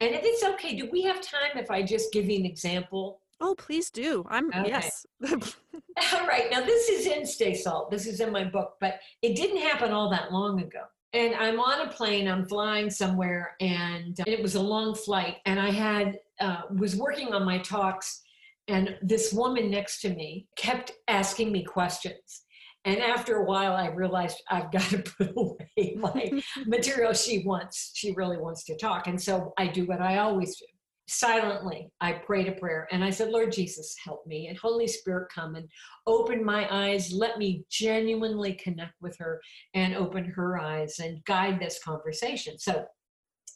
And 0.00 0.14
if 0.14 0.20
it's 0.22 0.44
okay, 0.44 0.76
do 0.76 0.88
we 0.90 1.02
have 1.02 1.20
time 1.20 1.56
if 1.56 1.70
I 1.70 1.82
just 1.82 2.12
give 2.12 2.28
you 2.28 2.38
an 2.38 2.46
example? 2.46 3.20
Oh, 3.40 3.54
please 3.56 3.90
do. 3.90 4.24
I'm 4.28 4.48
okay. 4.48 4.68
yes. 4.68 5.06
all 5.30 6.26
right. 6.26 6.50
Now 6.50 6.60
this 6.60 6.88
is 6.88 7.06
in 7.06 7.26
Stay 7.26 7.54
Salt. 7.54 7.90
This 7.90 8.06
is 8.06 8.20
in 8.20 8.32
my 8.32 8.44
book, 8.44 8.74
but 8.80 9.00
it 9.22 9.36
didn't 9.36 9.58
happen 9.58 9.92
all 9.92 10.10
that 10.10 10.32
long 10.32 10.60
ago. 10.60 10.82
And 11.12 11.34
I'm 11.34 11.58
on 11.58 11.88
a 11.88 11.90
plane. 11.90 12.28
I'm 12.28 12.46
flying 12.46 12.90
somewhere, 12.90 13.56
and 13.60 14.18
it 14.26 14.42
was 14.42 14.56
a 14.56 14.60
long 14.60 14.94
flight. 14.94 15.36
And 15.46 15.58
I 15.58 15.70
had 15.70 16.18
uh, 16.40 16.62
was 16.76 16.96
working 16.96 17.32
on 17.32 17.44
my 17.44 17.58
talks, 17.58 18.22
and 18.66 18.96
this 19.02 19.32
woman 19.32 19.70
next 19.70 20.00
to 20.02 20.10
me 20.10 20.46
kept 20.56 20.92
asking 21.08 21.50
me 21.50 21.64
questions. 21.64 22.42
And 22.88 23.02
after 23.02 23.36
a 23.36 23.44
while, 23.44 23.74
I 23.74 23.88
realized 23.88 24.42
I've 24.50 24.72
got 24.72 24.80
to 24.84 24.98
put 25.18 25.34
away 25.36 25.94
my 25.98 26.32
material. 26.66 27.12
She 27.12 27.44
wants, 27.44 27.90
she 27.94 28.12
really 28.12 28.38
wants 28.38 28.64
to 28.64 28.78
talk. 28.78 29.06
And 29.08 29.20
so 29.20 29.52
I 29.58 29.66
do 29.66 29.84
what 29.84 30.00
I 30.00 30.18
always 30.18 30.56
do. 30.56 30.64
Silently, 31.06 31.90
I 32.00 32.12
prayed 32.12 32.48
a 32.48 32.52
prayer 32.52 32.88
and 32.90 33.04
I 33.04 33.10
said, 33.10 33.30
Lord 33.30 33.52
Jesus, 33.52 33.94
help 34.02 34.26
me. 34.26 34.48
And 34.48 34.56
Holy 34.56 34.86
Spirit, 34.86 35.28
come 35.34 35.54
and 35.54 35.68
open 36.06 36.42
my 36.42 36.66
eyes. 36.70 37.12
Let 37.12 37.36
me 37.36 37.64
genuinely 37.70 38.54
connect 38.54 38.94
with 39.02 39.16
her 39.18 39.40
and 39.74 39.94
open 39.94 40.24
her 40.24 40.58
eyes 40.58 40.98
and 40.98 41.22
guide 41.26 41.60
this 41.60 41.82
conversation. 41.84 42.58
So 42.58 42.86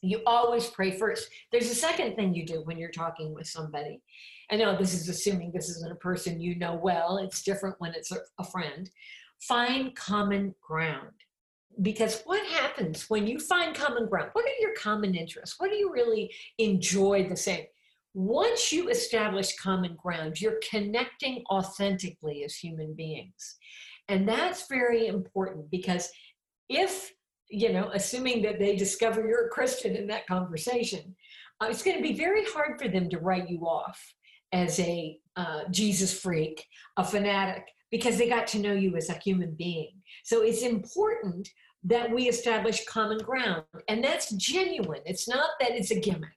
you 0.03 0.21
always 0.27 0.66
pray 0.66 0.99
first. 0.99 1.29
There's 1.53 1.71
a 1.71 1.75
second 1.75 2.16
thing 2.16 2.35
you 2.35 2.45
do 2.45 2.62
when 2.64 2.77
you're 2.77 2.90
talking 2.90 3.33
with 3.33 3.47
somebody. 3.47 4.03
I 4.51 4.57
know 4.57 4.77
this 4.77 4.92
is 4.92 5.09
assuming 5.09 5.53
this 5.53 5.71
isn't 5.71 5.92
a 5.92 5.97
person 5.97 6.40
you 6.40 6.59
know 6.59 6.75
well, 6.75 7.18
it's 7.18 7.42
different 7.42 7.77
when 7.79 7.95
it's 7.95 8.12
a, 8.12 8.18
a 8.38 8.45
friend. 8.45 8.90
Find 9.48 9.94
common 9.96 10.55
ground. 10.61 11.11
Because 11.81 12.22
what 12.26 12.44
happens 12.46 13.09
when 13.09 13.26
you 13.26 13.38
find 13.38 13.74
common 13.74 14.07
ground? 14.07 14.31
What 14.35 14.44
are 14.44 14.61
your 14.61 14.74
common 14.74 15.14
interests? 15.14 15.59
What 15.59 15.70
do 15.70 15.76
you 15.76 15.92
really 15.92 16.33
enjoy 16.59 17.28
the 17.28 17.37
same? 17.37 17.64
Once 18.14 18.70
you 18.70 18.90
establish 18.90 19.57
common 19.57 19.96
ground, 19.96 20.40
you're 20.40 20.61
connecting 20.68 21.42
authentically 21.50 22.44
as 22.44 22.55
human 22.55 22.94
beings. 22.94 23.57
And 24.09 24.28
that's 24.28 24.68
very 24.68 25.07
important 25.07 25.70
because 25.70 26.11
if, 26.68 27.12
you 27.48 27.72
know, 27.72 27.90
assuming 27.94 28.42
that 28.42 28.59
they 28.59 28.76
discover 28.76 29.26
you're 29.26 29.46
a 29.46 29.50
Christian 29.50 29.96
in 29.96 30.07
that 30.09 30.26
conversation, 30.26 31.16
uh, 31.61 31.68
it's 31.70 31.83
going 31.83 31.96
to 31.96 32.02
be 32.02 32.14
very 32.14 32.44
hard 32.44 32.78
for 32.78 32.88
them 32.88 33.09
to 33.09 33.18
write 33.18 33.48
you 33.48 33.61
off 33.61 33.98
as 34.52 34.78
a 34.78 35.18
uh, 35.37 35.62
Jesus 35.70 36.18
freak, 36.18 36.66
a 36.98 37.05
fanatic, 37.05 37.64
because 37.92 38.18
they 38.18 38.28
got 38.28 38.48
to 38.48 38.59
know 38.59 38.72
you 38.72 38.96
as 38.96 39.11
a 39.11 39.18
human 39.18 39.55
being. 39.55 39.92
So 40.24 40.42
it's 40.42 40.62
important 40.62 41.48
that 41.85 42.11
we 42.11 42.28
establish 42.28 42.85
common 42.87 43.18
ground, 43.18 43.64
and 43.88 44.02
that's 44.02 44.33
genuine. 44.33 45.02
It's 45.05 45.28
not 45.28 45.50
that 45.61 45.72
it's 45.72 45.90
a 45.90 46.00
gimmick, 46.00 46.31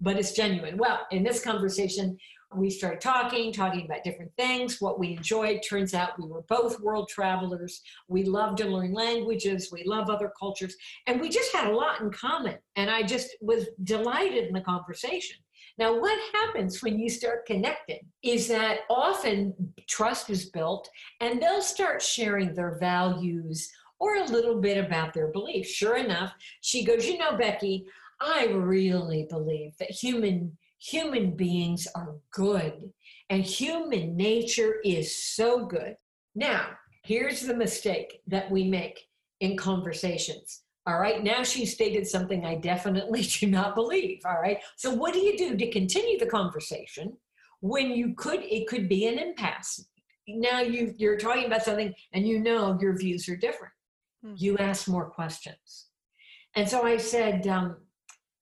but 0.00 0.16
it's 0.16 0.32
genuine. 0.32 0.78
Well, 0.78 1.06
in 1.10 1.22
this 1.22 1.44
conversation, 1.44 2.16
we 2.54 2.70
started 2.70 3.00
talking, 3.00 3.52
talking 3.52 3.84
about 3.84 4.04
different 4.04 4.30
things, 4.36 4.80
what 4.80 4.98
we 4.98 5.16
enjoyed. 5.16 5.60
Turns 5.68 5.92
out 5.94 6.18
we 6.18 6.28
were 6.28 6.44
both 6.48 6.80
world 6.80 7.08
travelers. 7.08 7.82
We 8.08 8.24
love 8.24 8.56
to 8.56 8.66
learn 8.66 8.92
languages. 8.92 9.70
We 9.72 9.82
love 9.84 10.08
other 10.08 10.32
cultures. 10.38 10.76
And 11.06 11.20
we 11.20 11.28
just 11.28 11.52
had 11.52 11.68
a 11.68 11.76
lot 11.76 12.00
in 12.00 12.10
common. 12.10 12.56
And 12.76 12.88
I 12.88 13.02
just 13.02 13.36
was 13.40 13.66
delighted 13.82 14.44
in 14.44 14.54
the 14.54 14.60
conversation. 14.60 15.36
Now, 15.78 15.98
what 16.00 16.18
happens 16.32 16.82
when 16.82 16.98
you 16.98 17.10
start 17.10 17.46
connecting 17.46 18.00
is 18.22 18.48
that 18.48 18.80
often 18.88 19.54
trust 19.88 20.30
is 20.30 20.48
built 20.50 20.88
and 21.20 21.40
they'll 21.40 21.62
start 21.62 22.00
sharing 22.00 22.54
their 22.54 22.78
values 22.78 23.70
or 23.98 24.16
a 24.16 24.24
little 24.24 24.60
bit 24.60 24.82
about 24.82 25.12
their 25.12 25.28
beliefs. 25.28 25.70
Sure 25.70 25.96
enough, 25.96 26.32
she 26.62 26.84
goes, 26.84 27.06
You 27.06 27.18
know, 27.18 27.36
Becky, 27.36 27.86
I 28.20 28.46
really 28.46 29.26
believe 29.28 29.76
that 29.78 29.90
human 29.90 30.56
human 30.78 31.34
beings 31.34 31.88
are 31.94 32.16
good 32.30 32.92
and 33.30 33.44
human 33.44 34.16
nature 34.16 34.76
is 34.84 35.16
so 35.16 35.66
good. 35.66 35.96
Now, 36.34 36.70
here's 37.02 37.40
the 37.40 37.56
mistake 37.56 38.20
that 38.26 38.50
we 38.50 38.64
make 38.64 39.00
in 39.40 39.56
conversations. 39.56 40.62
All 40.86 41.00
right, 41.00 41.22
now 41.22 41.42
she 41.42 41.66
stated 41.66 42.06
something 42.06 42.44
I 42.44 42.54
definitely 42.56 43.22
do 43.40 43.46
not 43.48 43.74
believe. 43.74 44.20
All 44.24 44.40
right, 44.40 44.58
so 44.76 44.92
what 44.92 45.12
do 45.12 45.20
you 45.20 45.36
do 45.36 45.56
to 45.56 45.70
continue 45.70 46.18
the 46.18 46.26
conversation 46.26 47.16
when 47.60 47.90
you 47.90 48.14
could, 48.14 48.40
it 48.42 48.68
could 48.68 48.88
be 48.88 49.06
an 49.06 49.18
impasse? 49.18 49.84
Now 50.28 50.60
you, 50.60 50.94
you're 50.96 51.18
talking 51.18 51.46
about 51.46 51.62
something 51.62 51.92
and 52.12 52.26
you 52.26 52.40
know 52.40 52.78
your 52.80 52.96
views 52.96 53.28
are 53.28 53.36
different. 53.36 53.72
Mm-hmm. 54.24 54.34
You 54.38 54.58
ask 54.58 54.88
more 54.88 55.10
questions. 55.10 55.86
And 56.54 56.68
so 56.68 56.84
I 56.84 56.96
said, 56.96 57.46
um, 57.46 57.76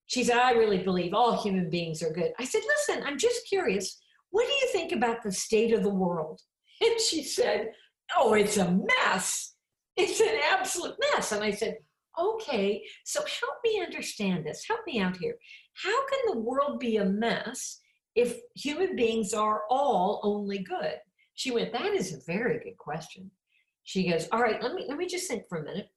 she 0.07 0.23
said, 0.25 0.37
I 0.37 0.53
really 0.53 0.83
believe 0.83 1.15
all 1.15 1.43
human 1.43 1.71
beings 1.71 2.03
are 2.03 2.13
good. 2.13 2.33
I 2.39 2.45
said, 2.45 2.63
listen, 2.67 3.03
I'm 3.05 3.19
just 3.19 3.47
curious. 3.49 4.01
What 4.31 4.47
do 4.47 4.53
you 4.53 4.69
think 4.73 4.93
about 4.93 5.23
the 5.23 5.33
state 5.33 5.73
of 5.73 5.83
the 5.83 5.95
world? 5.95 6.41
And 6.81 7.01
she 7.01 7.23
said, 7.23 7.71
oh, 8.19 8.35
it's 8.35 8.57
a 8.57 8.69
mess. 8.69 9.55
It's 9.97 10.21
an 10.21 10.39
absolute 10.51 10.97
mess. 10.99 11.31
And 11.31 11.43
I 11.43 11.53
said, 11.53 11.77
okay, 12.19 12.85
so 13.05 13.21
help 13.21 13.57
me 13.65 13.83
understand 13.83 14.47
this. 14.47 14.65
Help 14.67 14.81
me 14.87 15.01
out 15.01 15.17
here. 15.17 15.35
How 15.75 16.07
can 16.09 16.19
the 16.27 16.41
world 16.41 16.81
be 16.81 16.97
a 16.97 17.05
mess 17.05 17.81
if 18.15 18.39
human 18.55 18.97
beings 18.97 19.35
are 19.35 19.63
all 19.71 20.21
only 20.23 20.59
good? 20.59 20.97
She 21.35 21.51
went, 21.51 21.73
that 21.73 21.95
is 21.95 22.13
a 22.13 22.33
very 22.33 22.61
good 22.61 22.79
question. 22.79 23.31
She 23.83 24.09
goes, 24.09 24.29
all 24.33 24.41
right, 24.41 24.63
let 24.63 24.75
me 24.75 24.87
let 24.89 24.97
me 24.97 25.07
just 25.07 25.29
think 25.29 25.45
for 25.49 25.59
a 25.59 25.65
minute. 25.65 25.89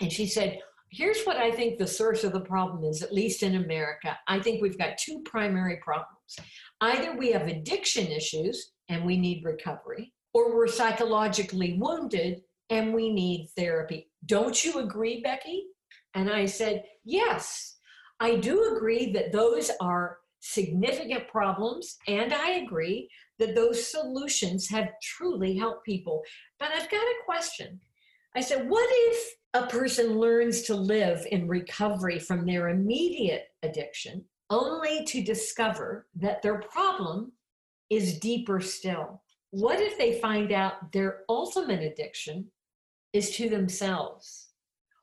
And 0.00 0.12
she 0.12 0.26
said, 0.26 0.58
here's 0.90 1.24
what 1.24 1.36
I 1.36 1.50
think 1.50 1.78
the 1.78 1.86
source 1.86 2.22
of 2.22 2.32
the 2.32 2.40
problem 2.40 2.84
is, 2.84 3.02
at 3.02 3.12
least 3.12 3.42
in 3.42 3.56
America. 3.56 4.16
I 4.28 4.38
think 4.40 4.62
we've 4.62 4.78
got 4.78 4.98
two 4.98 5.22
primary 5.24 5.78
problems. 5.82 6.36
Either 6.80 7.16
we 7.16 7.32
have 7.32 7.46
addiction 7.48 8.06
issues, 8.08 8.72
and 8.88 9.04
we 9.04 9.16
need 9.16 9.44
recovery, 9.44 10.12
or 10.34 10.54
we're 10.54 10.68
psychologically 10.68 11.78
wounded 11.78 12.42
and 12.72 12.94
we 12.94 13.12
need 13.12 13.50
therapy. 13.54 14.08
Don't 14.24 14.64
you 14.64 14.78
agree, 14.78 15.20
Becky? 15.20 15.66
And 16.14 16.30
I 16.30 16.46
said, 16.46 16.84
Yes, 17.04 17.76
I 18.18 18.36
do 18.36 18.74
agree 18.74 19.12
that 19.12 19.30
those 19.30 19.70
are 19.78 20.18
significant 20.40 21.28
problems, 21.28 21.98
and 22.08 22.32
I 22.32 22.52
agree 22.52 23.10
that 23.38 23.54
those 23.54 23.86
solutions 23.86 24.68
have 24.70 24.88
truly 25.02 25.54
helped 25.54 25.84
people. 25.84 26.22
But 26.58 26.70
I've 26.72 26.90
got 26.90 27.02
a 27.02 27.24
question. 27.26 27.78
I 28.34 28.40
said, 28.40 28.68
What 28.68 28.88
if 28.90 29.34
a 29.52 29.66
person 29.66 30.18
learns 30.18 30.62
to 30.62 30.74
live 30.74 31.26
in 31.30 31.46
recovery 31.46 32.18
from 32.18 32.46
their 32.46 32.70
immediate 32.70 33.48
addiction 33.62 34.24
only 34.48 35.04
to 35.04 35.22
discover 35.22 36.06
that 36.16 36.40
their 36.40 36.60
problem 36.60 37.32
is 37.90 38.18
deeper 38.18 38.60
still? 38.62 39.22
What 39.50 39.78
if 39.80 39.98
they 39.98 40.18
find 40.18 40.50
out 40.50 40.92
their 40.92 41.24
ultimate 41.28 41.82
addiction 41.82 42.50
is 43.12 43.36
to 43.36 43.48
themselves? 43.48 44.48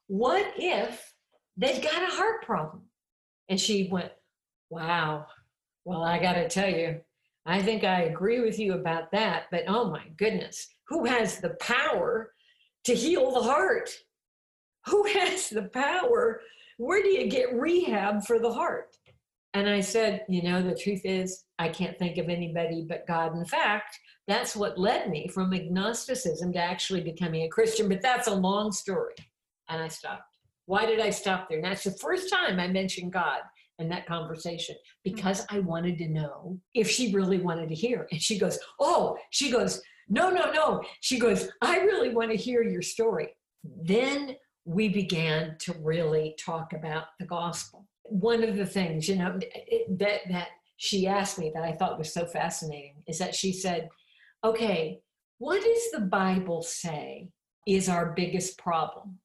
What 0.08 0.54
if 0.58 1.14
they've 1.58 1.82
got 1.82 2.04
a 2.04 2.16
heart 2.16 2.44
problem? 2.44 2.84
And 3.50 3.60
she 3.60 3.90
went, 3.92 4.12
Wow, 4.70 5.28
well, 5.86 6.04
I 6.04 6.20
got 6.20 6.34
to 6.34 6.48
tell 6.48 6.70
you, 6.70 7.02
I 7.46 7.62
think 7.62 7.84
I 7.84 8.04
agree 8.04 8.42
with 8.42 8.60
you 8.60 8.74
about 8.74 9.12
that, 9.12 9.46
but 9.50 9.64
oh 9.68 9.90
my 9.90 10.04
goodness, 10.18 10.68
who 10.88 11.06
has 11.06 11.40
the 11.40 11.56
power 11.60 12.34
to 12.84 12.94
heal 12.94 13.32
the 13.32 13.42
heart? 13.42 13.90
Who 14.86 15.04
has 15.06 15.50
the 15.50 15.64
power? 15.64 16.42
Where 16.78 17.02
do 17.02 17.10
you 17.10 17.28
get 17.28 17.54
rehab 17.54 18.24
for 18.26 18.40
the 18.40 18.54
heart? 18.54 18.96
And 19.54 19.68
I 19.68 19.82
said, 19.82 20.26
you 20.30 20.44
know, 20.44 20.62
the 20.62 20.76
truth 20.76 21.02
is, 21.04 21.46
I 21.58 21.70
can't 21.70 21.98
think 21.98 22.18
of 22.18 22.30
anybody 22.30 22.86
but 22.88 23.08
God. 23.08 23.36
In 23.36 23.46
fact, 23.46 23.98
that's 24.28 24.56
what 24.56 24.78
led 24.78 25.10
me 25.10 25.28
from 25.28 25.54
agnosticism 25.54 26.54
to 26.54 26.60
actually 26.60 27.02
becoming 27.02 27.44
a 27.44 27.50
Christian, 27.50 27.90
but 27.90 28.02
that's 28.02 28.28
a 28.28 28.34
long 28.34 28.72
story. 28.72 29.16
And 29.70 29.82
I 29.82 29.88
stopped. 29.88 30.24
Why 30.68 30.86
did 30.86 31.00
I 31.00 31.10
stop 31.10 31.50
there? 31.50 31.58
And 31.58 31.66
that's 31.66 31.84
the 31.84 31.98
first 32.00 32.32
time 32.32 32.60
I 32.60 32.68
mentioned 32.68 33.12
God 33.12 33.40
in 33.80 33.90
that 33.90 34.06
conversation 34.06 34.76
because 35.04 35.46
I 35.50 35.60
wanted 35.60 35.98
to 35.98 36.08
know 36.10 36.60
if 36.76 36.88
she 36.88 37.12
really 37.12 37.40
wanted 37.40 37.70
to 37.70 37.76
hear. 37.76 38.08
And 38.12 38.22
she 38.22 38.38
goes, 38.38 38.60
Oh, 38.80 39.18
she 39.32 39.50
goes, 39.50 39.82
No, 40.10 40.30
no, 40.30 40.52
no. 40.52 40.84
She 41.02 41.18
goes, 41.18 41.50
I 41.64 41.80
really 41.80 42.14
want 42.14 42.30
to 42.30 42.38
hear 42.38 42.62
your 42.62 42.84
story. 42.84 43.30
Then 43.64 44.36
we 44.66 44.90
began 44.90 45.56
to 45.62 45.74
really 45.82 46.36
talk 46.40 46.74
about 46.74 47.06
the 47.20 47.26
gospel. 47.26 47.88
One 48.10 48.44
of 48.44 48.58
the 48.58 48.66
things, 48.66 49.08
you 49.08 49.16
know, 49.16 49.40
that, 49.98 50.20
that 50.30 50.48
she 50.78 51.08
asked 51.08 51.38
me 51.40 51.52
that 51.54 51.64
I 51.64 51.74
thought 51.74 51.98
was 51.98 52.14
so 52.14 52.26
fascinating 52.26 53.04
is 53.08 53.20
that 53.20 53.36
she 53.36 53.54
said, 53.54 53.90
Okay, 54.44 55.00
what 55.38 55.62
does 55.62 55.92
the 55.92 56.02
Bible 56.02 56.62
say 56.62 57.30
is 57.68 57.90
our 57.90 58.14
biggest 58.16 58.58
problem? 58.58 59.20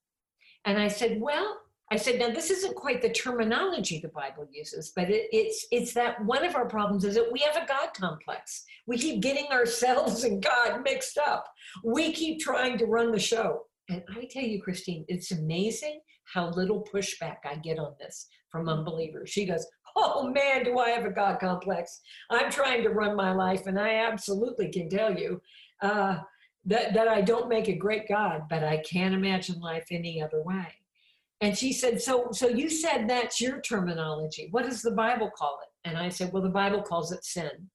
And 0.64 0.78
I 0.78 0.88
said, 0.88 1.20
Well, 1.20 1.58
I 1.90 1.96
said, 1.96 2.18
now 2.18 2.30
this 2.30 2.50
isn't 2.50 2.74
quite 2.74 3.02
the 3.02 3.10
terminology 3.10 4.00
the 4.00 4.08
Bible 4.08 4.48
uses, 4.50 4.92
but 4.96 5.10
it, 5.10 5.28
it's 5.32 5.66
it's 5.70 5.92
that 5.94 6.24
one 6.24 6.44
of 6.44 6.56
our 6.56 6.66
problems 6.66 7.04
is 7.04 7.14
that 7.14 7.30
we 7.30 7.40
have 7.40 7.62
a 7.62 7.66
God 7.66 7.90
complex. 7.94 8.64
We 8.86 8.98
keep 8.98 9.20
getting 9.22 9.46
ourselves 9.52 10.24
and 10.24 10.42
God 10.42 10.82
mixed 10.82 11.18
up. 11.18 11.46
We 11.84 12.12
keep 12.12 12.40
trying 12.40 12.78
to 12.78 12.86
run 12.86 13.12
the 13.12 13.20
show. 13.20 13.66
And 13.90 14.02
I 14.16 14.26
tell 14.30 14.42
you, 14.42 14.62
Christine, 14.62 15.04
it's 15.08 15.30
amazing 15.30 16.00
how 16.32 16.50
little 16.50 16.86
pushback 16.92 17.38
I 17.44 17.56
get 17.56 17.78
on 17.78 17.94
this 17.98 18.26
from 18.50 18.68
unbelievers. 18.68 19.30
She 19.30 19.46
goes, 19.46 19.66
Oh 19.96 20.28
man, 20.28 20.64
do 20.64 20.78
I 20.78 20.90
have 20.90 21.04
a 21.04 21.10
God 21.10 21.38
complex? 21.38 22.00
I'm 22.30 22.50
trying 22.50 22.82
to 22.82 22.90
run 22.90 23.16
my 23.16 23.32
life, 23.32 23.66
and 23.66 23.78
I 23.78 23.96
absolutely 23.96 24.70
can 24.70 24.88
tell 24.88 25.16
you 25.16 25.40
uh, 25.82 26.18
that, 26.64 26.94
that 26.94 27.08
I 27.08 27.20
don't 27.20 27.48
make 27.48 27.68
a 27.68 27.76
great 27.76 28.08
God, 28.08 28.42
but 28.48 28.64
I 28.64 28.78
can't 28.78 29.14
imagine 29.14 29.60
life 29.60 29.86
any 29.90 30.20
other 30.22 30.42
way. 30.42 30.66
And 31.40 31.56
she 31.56 31.72
said, 31.72 32.00
so, 32.00 32.28
so 32.32 32.48
you 32.48 32.70
said 32.70 33.08
that's 33.08 33.40
your 33.40 33.60
terminology. 33.60 34.48
What 34.50 34.64
does 34.64 34.82
the 34.82 34.92
Bible 34.92 35.30
call 35.36 35.58
it? 35.62 35.88
And 35.88 35.98
I 35.98 36.08
said, 36.08 36.32
Well, 36.32 36.42
the 36.42 36.48
Bible 36.48 36.82
calls 36.82 37.12
it 37.12 37.24
sin. 37.24 37.70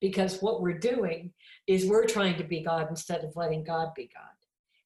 Because 0.00 0.40
what 0.40 0.62
we're 0.62 0.78
doing 0.78 1.32
is 1.66 1.86
we're 1.86 2.06
trying 2.06 2.36
to 2.38 2.44
be 2.44 2.62
God 2.62 2.88
instead 2.90 3.22
of 3.22 3.36
letting 3.36 3.62
God 3.62 3.90
be 3.94 4.10
God. 4.14 4.32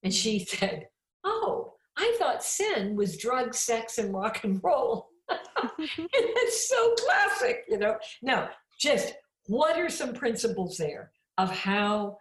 And 0.03 0.12
she 0.12 0.45
said, 0.45 0.88
Oh, 1.25 1.75
I 1.96 2.16
thought 2.18 2.44
sin 2.44 2.94
was 2.94 3.16
drugs, 3.16 3.59
sex, 3.59 3.98
and 3.98 4.12
rock 4.12 4.44
and 4.44 4.61
roll. 4.62 5.09
And 5.28 5.38
it's 5.78 6.68
so 6.68 6.94
classic, 6.94 7.64
you 7.68 7.78
know. 7.78 7.96
Now, 8.22 8.50
just 8.78 9.14
what 9.46 9.78
are 9.78 9.88
some 9.88 10.12
principles 10.12 10.76
there 10.76 11.12
of 11.38 11.50
how 11.50 12.18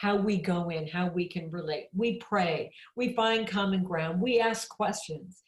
how 0.00 0.14
we 0.14 0.36
go 0.36 0.68
in, 0.68 0.86
how 0.86 1.08
we 1.08 1.26
can 1.26 1.50
relate. 1.50 1.86
We 1.94 2.18
pray, 2.18 2.70
we 2.96 3.14
find 3.14 3.48
common 3.48 3.82
ground, 3.82 4.20
we 4.20 4.40
ask 4.40 4.68
questions. 4.68 5.42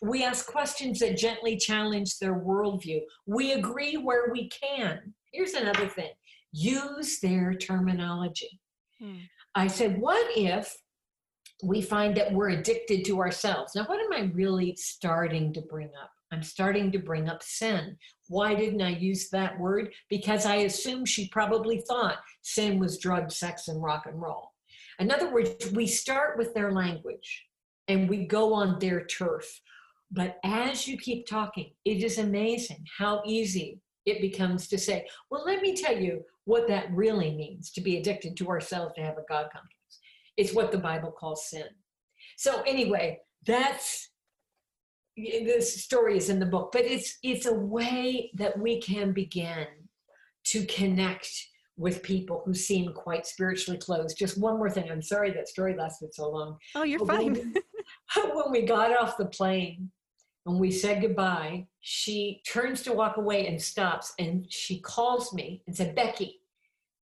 We 0.00 0.24
ask 0.24 0.46
questions 0.46 1.00
that 1.00 1.18
gently 1.18 1.58
challenge 1.58 2.18
their 2.18 2.40
worldview. 2.40 3.00
We 3.26 3.52
agree 3.52 3.98
where 3.98 4.32
we 4.32 4.48
can. 4.48 5.12
Here's 5.32 5.52
another 5.52 5.86
thing 5.86 6.10
use 6.52 7.20
their 7.20 7.54
terminology. 7.54 8.58
Hmm. 8.98 9.18
I 9.54 9.66
said, 9.66 10.00
what 10.00 10.26
if 10.36 10.74
we 11.62 11.82
find 11.82 12.16
that 12.16 12.32
we're 12.32 12.50
addicted 12.50 13.04
to 13.06 13.18
ourselves? 13.20 13.74
Now, 13.74 13.84
what 13.84 14.00
am 14.00 14.12
I 14.12 14.30
really 14.32 14.76
starting 14.76 15.52
to 15.54 15.60
bring 15.62 15.90
up? 16.00 16.10
I'm 16.32 16.42
starting 16.42 16.92
to 16.92 16.98
bring 16.98 17.28
up 17.28 17.42
sin. 17.42 17.96
Why 18.28 18.54
didn't 18.54 18.82
I 18.82 18.90
use 18.90 19.30
that 19.30 19.58
word? 19.58 19.92
Because 20.08 20.46
I 20.46 20.56
assume 20.56 21.04
she 21.04 21.28
probably 21.28 21.82
thought 21.88 22.18
sin 22.42 22.78
was 22.78 22.98
drug, 22.98 23.32
sex, 23.32 23.68
and 23.68 23.82
rock 23.82 24.06
and 24.06 24.20
roll. 24.20 24.52
In 25.00 25.10
other 25.10 25.32
words, 25.32 25.72
we 25.72 25.86
start 25.86 26.38
with 26.38 26.54
their 26.54 26.72
language 26.72 27.46
and 27.88 28.08
we 28.08 28.26
go 28.26 28.54
on 28.54 28.78
their 28.78 29.04
turf. 29.06 29.44
But 30.12 30.38
as 30.44 30.86
you 30.86 30.96
keep 30.96 31.26
talking, 31.26 31.72
it 31.84 32.04
is 32.04 32.18
amazing 32.18 32.84
how 32.98 33.22
easy 33.26 33.80
it 34.06 34.20
becomes 34.20 34.68
to 34.68 34.78
say, 34.78 35.06
well, 35.30 35.44
let 35.44 35.62
me 35.62 35.74
tell 35.74 35.96
you 35.96 36.22
what 36.44 36.68
that 36.68 36.90
really 36.92 37.34
means 37.34 37.70
to 37.72 37.80
be 37.80 37.96
addicted 37.96 38.36
to 38.36 38.48
ourselves, 38.48 38.94
to 38.94 39.02
have 39.02 39.18
a 39.18 39.24
God 39.28 39.48
complex. 39.52 39.79
It's 40.36 40.54
what 40.54 40.72
the 40.72 40.78
Bible 40.78 41.10
calls 41.10 41.50
sin. 41.50 41.66
So, 42.36 42.62
anyway, 42.62 43.20
that's 43.46 44.10
this 45.16 45.82
story 45.82 46.16
is 46.16 46.30
in 46.30 46.38
the 46.38 46.46
book, 46.46 46.70
but 46.72 46.82
it's 46.82 47.18
it's 47.22 47.46
a 47.46 47.54
way 47.54 48.30
that 48.34 48.58
we 48.58 48.80
can 48.80 49.12
begin 49.12 49.66
to 50.44 50.64
connect 50.66 51.28
with 51.76 52.02
people 52.02 52.42
who 52.44 52.52
seem 52.52 52.92
quite 52.92 53.26
spiritually 53.26 53.78
closed. 53.78 54.18
Just 54.18 54.38
one 54.38 54.58
more 54.58 54.70
thing. 54.70 54.90
I'm 54.90 55.02
sorry 55.02 55.30
that 55.32 55.48
story 55.48 55.74
lasted 55.76 56.14
so 56.14 56.30
long. 56.30 56.58
Oh, 56.74 56.82
you're 56.82 56.98
but 56.98 57.08
fine. 57.08 57.34
When 57.34 57.52
we, 57.54 58.32
when 58.34 58.50
we 58.50 58.62
got 58.62 58.96
off 58.96 59.16
the 59.16 59.26
plane, 59.26 59.90
when 60.44 60.58
we 60.58 60.70
said 60.70 61.00
goodbye, 61.00 61.66
she 61.80 62.42
turns 62.46 62.82
to 62.82 62.92
walk 62.92 63.16
away 63.16 63.46
and 63.46 63.60
stops 63.60 64.12
and 64.18 64.46
she 64.50 64.80
calls 64.80 65.32
me 65.32 65.62
and 65.66 65.76
said, 65.76 65.94
Becky. 65.94 66.40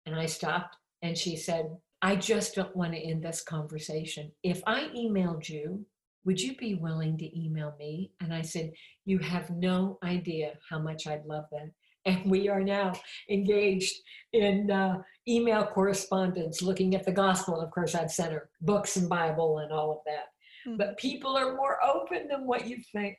And 0.05 0.15
I 0.15 0.27
stopped 0.27 0.77
and 1.01 1.17
she 1.17 1.36
said, 1.36 1.75
I 2.01 2.15
just 2.15 2.55
don't 2.55 2.75
want 2.75 2.93
to 2.93 2.99
end 2.99 3.23
this 3.23 3.41
conversation. 3.41 4.31
If 4.43 4.62
I 4.65 4.89
emailed 4.95 5.49
you 5.49 5.85
would 6.25 6.39
you 6.39 6.55
be 6.55 6.75
willing 6.75 7.17
to 7.17 7.39
email 7.39 7.73
me? 7.79 8.12
And 8.21 8.33
I 8.33 8.41
said, 8.41 8.71
You 9.05 9.19
have 9.19 9.49
no 9.49 9.97
idea 10.03 10.53
how 10.69 10.79
much 10.79 11.07
I'd 11.07 11.25
love 11.25 11.45
that. 11.51 11.71
And 12.05 12.29
we 12.29 12.49
are 12.49 12.63
now 12.63 12.93
engaged 13.29 13.93
in 14.33 14.71
uh, 14.71 14.97
email 15.27 15.65
correspondence, 15.65 16.62
looking 16.62 16.95
at 16.95 17.05
the 17.05 17.12
gospel. 17.12 17.59
Of 17.59 17.71
course, 17.71 17.95
I've 17.95 18.12
sent 18.12 18.33
her 18.33 18.49
books 18.62 18.95
and 18.95 19.09
Bible 19.09 19.59
and 19.59 19.71
all 19.71 19.91
of 19.91 19.97
that. 20.05 20.25
Mm-hmm. 20.67 20.77
But 20.77 20.97
people 20.97 21.35
are 21.35 21.55
more 21.55 21.77
open 21.83 22.27
than 22.27 22.45
what 22.45 22.67
you 22.67 22.77
think. 22.91 23.17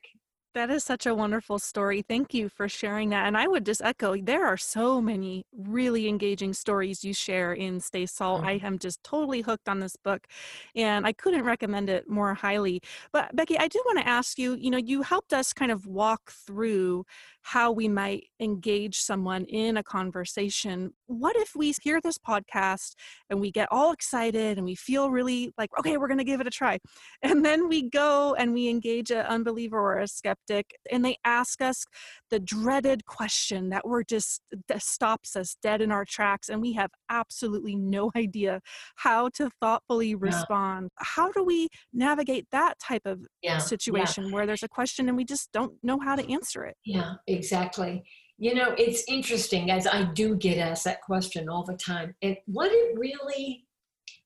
That 0.52 0.68
is 0.68 0.82
such 0.82 1.06
a 1.06 1.14
wonderful 1.14 1.60
story. 1.60 2.02
Thank 2.02 2.34
you 2.34 2.48
for 2.48 2.68
sharing 2.68 3.10
that. 3.10 3.28
And 3.28 3.36
I 3.36 3.46
would 3.46 3.64
just 3.64 3.80
echo 3.82 4.16
there 4.16 4.44
are 4.44 4.56
so 4.56 5.00
many 5.00 5.44
really 5.56 6.08
engaging 6.08 6.54
stories 6.54 7.04
you 7.04 7.14
share 7.14 7.52
in 7.52 7.78
Stay 7.78 8.04
Salt. 8.04 8.42
I 8.42 8.56
mm-hmm. 8.56 8.66
am 8.66 8.78
just 8.80 9.00
totally 9.04 9.42
hooked 9.42 9.68
on 9.68 9.78
this 9.78 9.94
book 9.94 10.26
and 10.74 11.06
I 11.06 11.12
couldn't 11.12 11.44
recommend 11.44 11.88
it 11.88 12.10
more 12.10 12.34
highly. 12.34 12.82
But 13.12 13.34
Becky, 13.36 13.58
I 13.58 13.68
do 13.68 13.80
want 13.86 14.00
to 14.00 14.08
ask 14.08 14.40
you 14.40 14.56
you 14.56 14.72
know, 14.72 14.78
you 14.78 15.02
helped 15.02 15.32
us 15.32 15.52
kind 15.52 15.70
of 15.70 15.86
walk 15.86 16.32
through 16.32 17.04
how 17.42 17.72
we 17.72 17.88
might 17.88 18.24
engage 18.40 18.98
someone 18.98 19.44
in 19.44 19.76
a 19.76 19.82
conversation. 19.82 20.92
What 21.06 21.36
if 21.36 21.52
we 21.54 21.74
hear 21.82 22.00
this 22.00 22.18
podcast 22.18 22.94
and 23.28 23.40
we 23.40 23.50
get 23.50 23.68
all 23.70 23.92
excited 23.92 24.58
and 24.58 24.64
we 24.64 24.74
feel 24.74 25.10
really 25.10 25.52
like, 25.58 25.70
okay, 25.78 25.96
we're 25.96 26.08
going 26.08 26.18
to 26.18 26.24
give 26.24 26.40
it 26.40 26.46
a 26.46 26.50
try. 26.50 26.78
And 27.22 27.44
then 27.44 27.68
we 27.68 27.88
go 27.88 28.34
and 28.34 28.54
we 28.54 28.68
engage 28.68 29.10
an 29.10 29.26
unbeliever 29.26 29.78
or 29.78 29.98
a 29.98 30.08
skeptic 30.08 30.66
and 30.90 31.04
they 31.04 31.16
ask 31.24 31.60
us 31.60 31.84
the 32.30 32.40
dreaded 32.40 33.04
question 33.04 33.68
that 33.70 33.86
we're 33.86 34.02
just 34.02 34.42
that 34.68 34.82
stops 34.82 35.36
us 35.36 35.56
dead 35.62 35.80
in 35.80 35.92
our 35.92 36.04
tracks 36.04 36.48
and 36.48 36.60
we 36.60 36.72
have 36.74 36.90
absolutely 37.08 37.76
no 37.76 38.10
idea 38.16 38.60
how 38.96 39.28
to 39.30 39.50
thoughtfully 39.60 40.14
respond. 40.14 40.90
Yeah. 40.98 41.06
How 41.14 41.32
do 41.32 41.44
we 41.44 41.68
navigate 41.92 42.46
that 42.52 42.78
type 42.78 43.02
of 43.04 43.26
yeah. 43.42 43.58
situation 43.58 44.26
yeah. 44.26 44.32
where 44.32 44.46
there's 44.46 44.62
a 44.62 44.68
question 44.68 45.08
and 45.08 45.16
we 45.16 45.24
just 45.24 45.50
don't 45.52 45.74
know 45.82 45.98
how 45.98 46.16
to 46.16 46.32
answer 46.32 46.64
it? 46.64 46.76
Yeah, 46.84 47.14
exactly. 47.30 48.04
You 48.38 48.54
know, 48.54 48.74
it's 48.78 49.04
interesting 49.08 49.70
as 49.70 49.86
I 49.86 50.04
do 50.14 50.34
get 50.36 50.58
asked 50.58 50.84
that 50.84 51.02
question 51.02 51.48
all 51.48 51.64
the 51.64 51.76
time. 51.76 52.14
And 52.22 52.36
what 52.46 52.70
it 52.72 52.98
really 52.98 53.66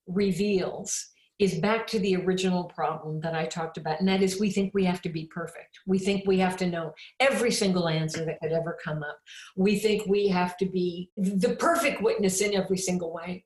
reveals 0.07 1.09
is 1.37 1.59
back 1.59 1.85
to 1.85 1.99
the 1.99 2.15
original 2.15 2.63
problem 2.63 3.19
that 3.19 3.35
I 3.35 3.45
talked 3.45 3.77
about, 3.77 3.99
and 3.99 4.07
that 4.07 4.23
is 4.23 4.39
we 4.39 4.49
think 4.49 4.73
we 4.73 4.85
have 4.85 5.01
to 5.01 5.09
be 5.09 5.25
perfect. 5.25 5.79
We 5.85 5.99
think 5.99 6.25
we 6.25 6.39
have 6.39 6.55
to 6.57 6.67
know 6.67 6.93
every 7.19 7.51
single 7.51 7.89
answer 7.89 8.23
that 8.23 8.39
could 8.41 8.53
ever 8.53 8.77
come 8.81 9.03
up. 9.03 9.19
We 9.57 9.77
think 9.77 10.07
we 10.07 10.29
have 10.29 10.55
to 10.57 10.65
be 10.65 11.09
the 11.17 11.57
perfect 11.59 12.01
witness 12.01 12.39
in 12.39 12.53
every 12.53 12.77
single 12.77 13.11
way. 13.11 13.43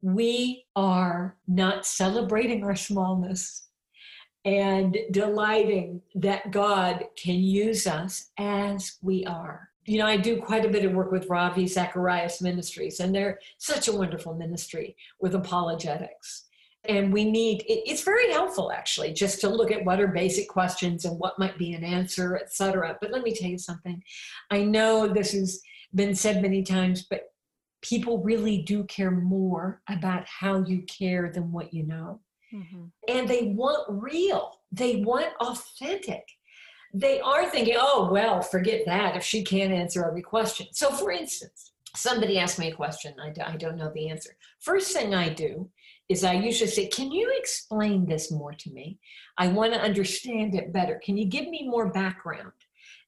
We 0.00 0.64
are 0.74 1.36
not 1.46 1.84
celebrating 1.84 2.64
our 2.64 2.76
smallness 2.76 3.66
and 4.44 4.96
delighting 5.10 6.00
that 6.14 6.50
God 6.50 7.04
can 7.16 7.36
use 7.36 7.86
us 7.86 8.30
as 8.38 8.98
we 9.02 9.24
are. 9.26 9.68
You 9.84 9.98
know, 9.98 10.06
I 10.06 10.16
do 10.16 10.40
quite 10.40 10.64
a 10.64 10.70
bit 10.70 10.84
of 10.84 10.92
work 10.92 11.10
with 11.10 11.28
Ravi 11.28 11.66
Zacharias 11.66 12.40
Ministries, 12.40 13.00
and 13.00 13.14
they're 13.14 13.38
such 13.58 13.88
a 13.88 13.92
wonderful 13.92 14.34
ministry 14.34 14.96
with 15.20 15.34
apologetics. 15.34 16.44
And 16.84 17.12
we 17.12 17.30
need 17.30 17.62
it's 17.66 18.04
very 18.04 18.32
helpful 18.32 18.72
actually 18.72 19.12
just 19.12 19.40
to 19.42 19.50
look 19.50 19.70
at 19.70 19.84
what 19.84 20.00
are 20.00 20.08
basic 20.08 20.48
questions 20.48 21.04
and 21.04 21.18
what 21.18 21.38
might 21.38 21.58
be 21.58 21.74
an 21.74 21.84
answer 21.84 22.36
etc 22.38 22.96
but 23.02 23.10
let 23.10 23.22
me 23.22 23.34
tell 23.34 23.50
you 23.50 23.58
something. 23.58 24.02
I 24.50 24.62
know 24.62 25.06
this 25.06 25.32
has 25.32 25.60
been 25.94 26.14
said 26.14 26.40
many 26.40 26.62
times 26.62 27.04
but 27.10 27.34
people 27.82 28.22
really 28.22 28.62
do 28.62 28.84
care 28.84 29.10
more 29.10 29.82
about 29.90 30.24
how 30.26 30.64
you 30.64 30.80
care 30.82 31.30
than 31.30 31.52
what 31.52 31.74
you 31.74 31.82
know 31.82 32.20
mm-hmm. 32.52 32.84
and 33.08 33.28
they 33.28 33.52
want 33.56 33.86
real 33.88 34.60
they 34.72 34.96
want 34.96 35.28
authentic 35.40 36.24
they 36.92 37.20
are 37.20 37.48
thinking 37.48 37.76
oh 37.78 38.08
well 38.10 38.42
forget 38.42 38.82
that 38.86 39.16
if 39.16 39.22
she 39.22 39.44
can't 39.44 39.72
answer 39.72 40.04
every 40.04 40.22
question 40.22 40.66
so 40.72 40.90
for 40.90 41.10
instance 41.10 41.72
somebody 41.94 42.38
asked 42.38 42.58
me 42.58 42.68
a 42.68 42.74
question 42.74 43.14
I, 43.20 43.32
I 43.52 43.56
don't 43.56 43.76
know 43.76 43.90
the 43.94 44.08
answer 44.08 44.30
first 44.60 44.92
thing 44.92 45.14
i 45.14 45.28
do 45.28 45.70
is 46.10 46.24
I 46.24 46.32
usually 46.32 46.68
say, 46.68 46.88
Can 46.88 47.12
you 47.12 47.32
explain 47.38 48.04
this 48.04 48.32
more 48.32 48.52
to 48.52 48.70
me? 48.72 48.98
I 49.38 49.46
want 49.46 49.72
to 49.72 49.80
understand 49.80 50.56
it 50.56 50.72
better. 50.72 51.00
Can 51.02 51.16
you 51.16 51.24
give 51.24 51.48
me 51.48 51.68
more 51.68 51.90
background? 51.92 52.52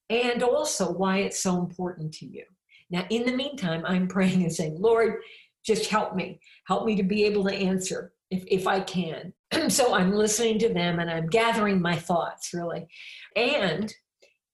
And 0.08 0.42
also 0.42 0.92
why 0.92 1.18
it's 1.18 1.42
so 1.42 1.58
important 1.58 2.14
to 2.14 2.26
you. 2.26 2.44
Now, 2.90 3.04
in 3.10 3.26
the 3.26 3.36
meantime, 3.36 3.82
I'm 3.84 4.06
praying 4.16 4.44
and 4.44 4.52
saying, 4.52 4.76
Lord, 4.80 5.16
just 5.64 5.90
help 5.90 6.14
me. 6.14 6.40
Help 6.66 6.86
me 6.86 6.94
to 6.94 7.02
be 7.02 7.24
able 7.24 7.44
to 7.44 7.54
answer 7.54 8.12
if, 8.32 8.44
if 8.48 8.66
I 8.66 8.80
can. 8.80 9.32
so 9.68 9.94
I'm 9.94 10.12
listening 10.12 10.58
to 10.60 10.72
them 10.72 10.98
and 10.98 11.10
I'm 11.10 11.26
gathering 11.26 11.80
my 11.80 11.96
thoughts, 11.96 12.50
really. 12.52 12.86
And 13.36 13.92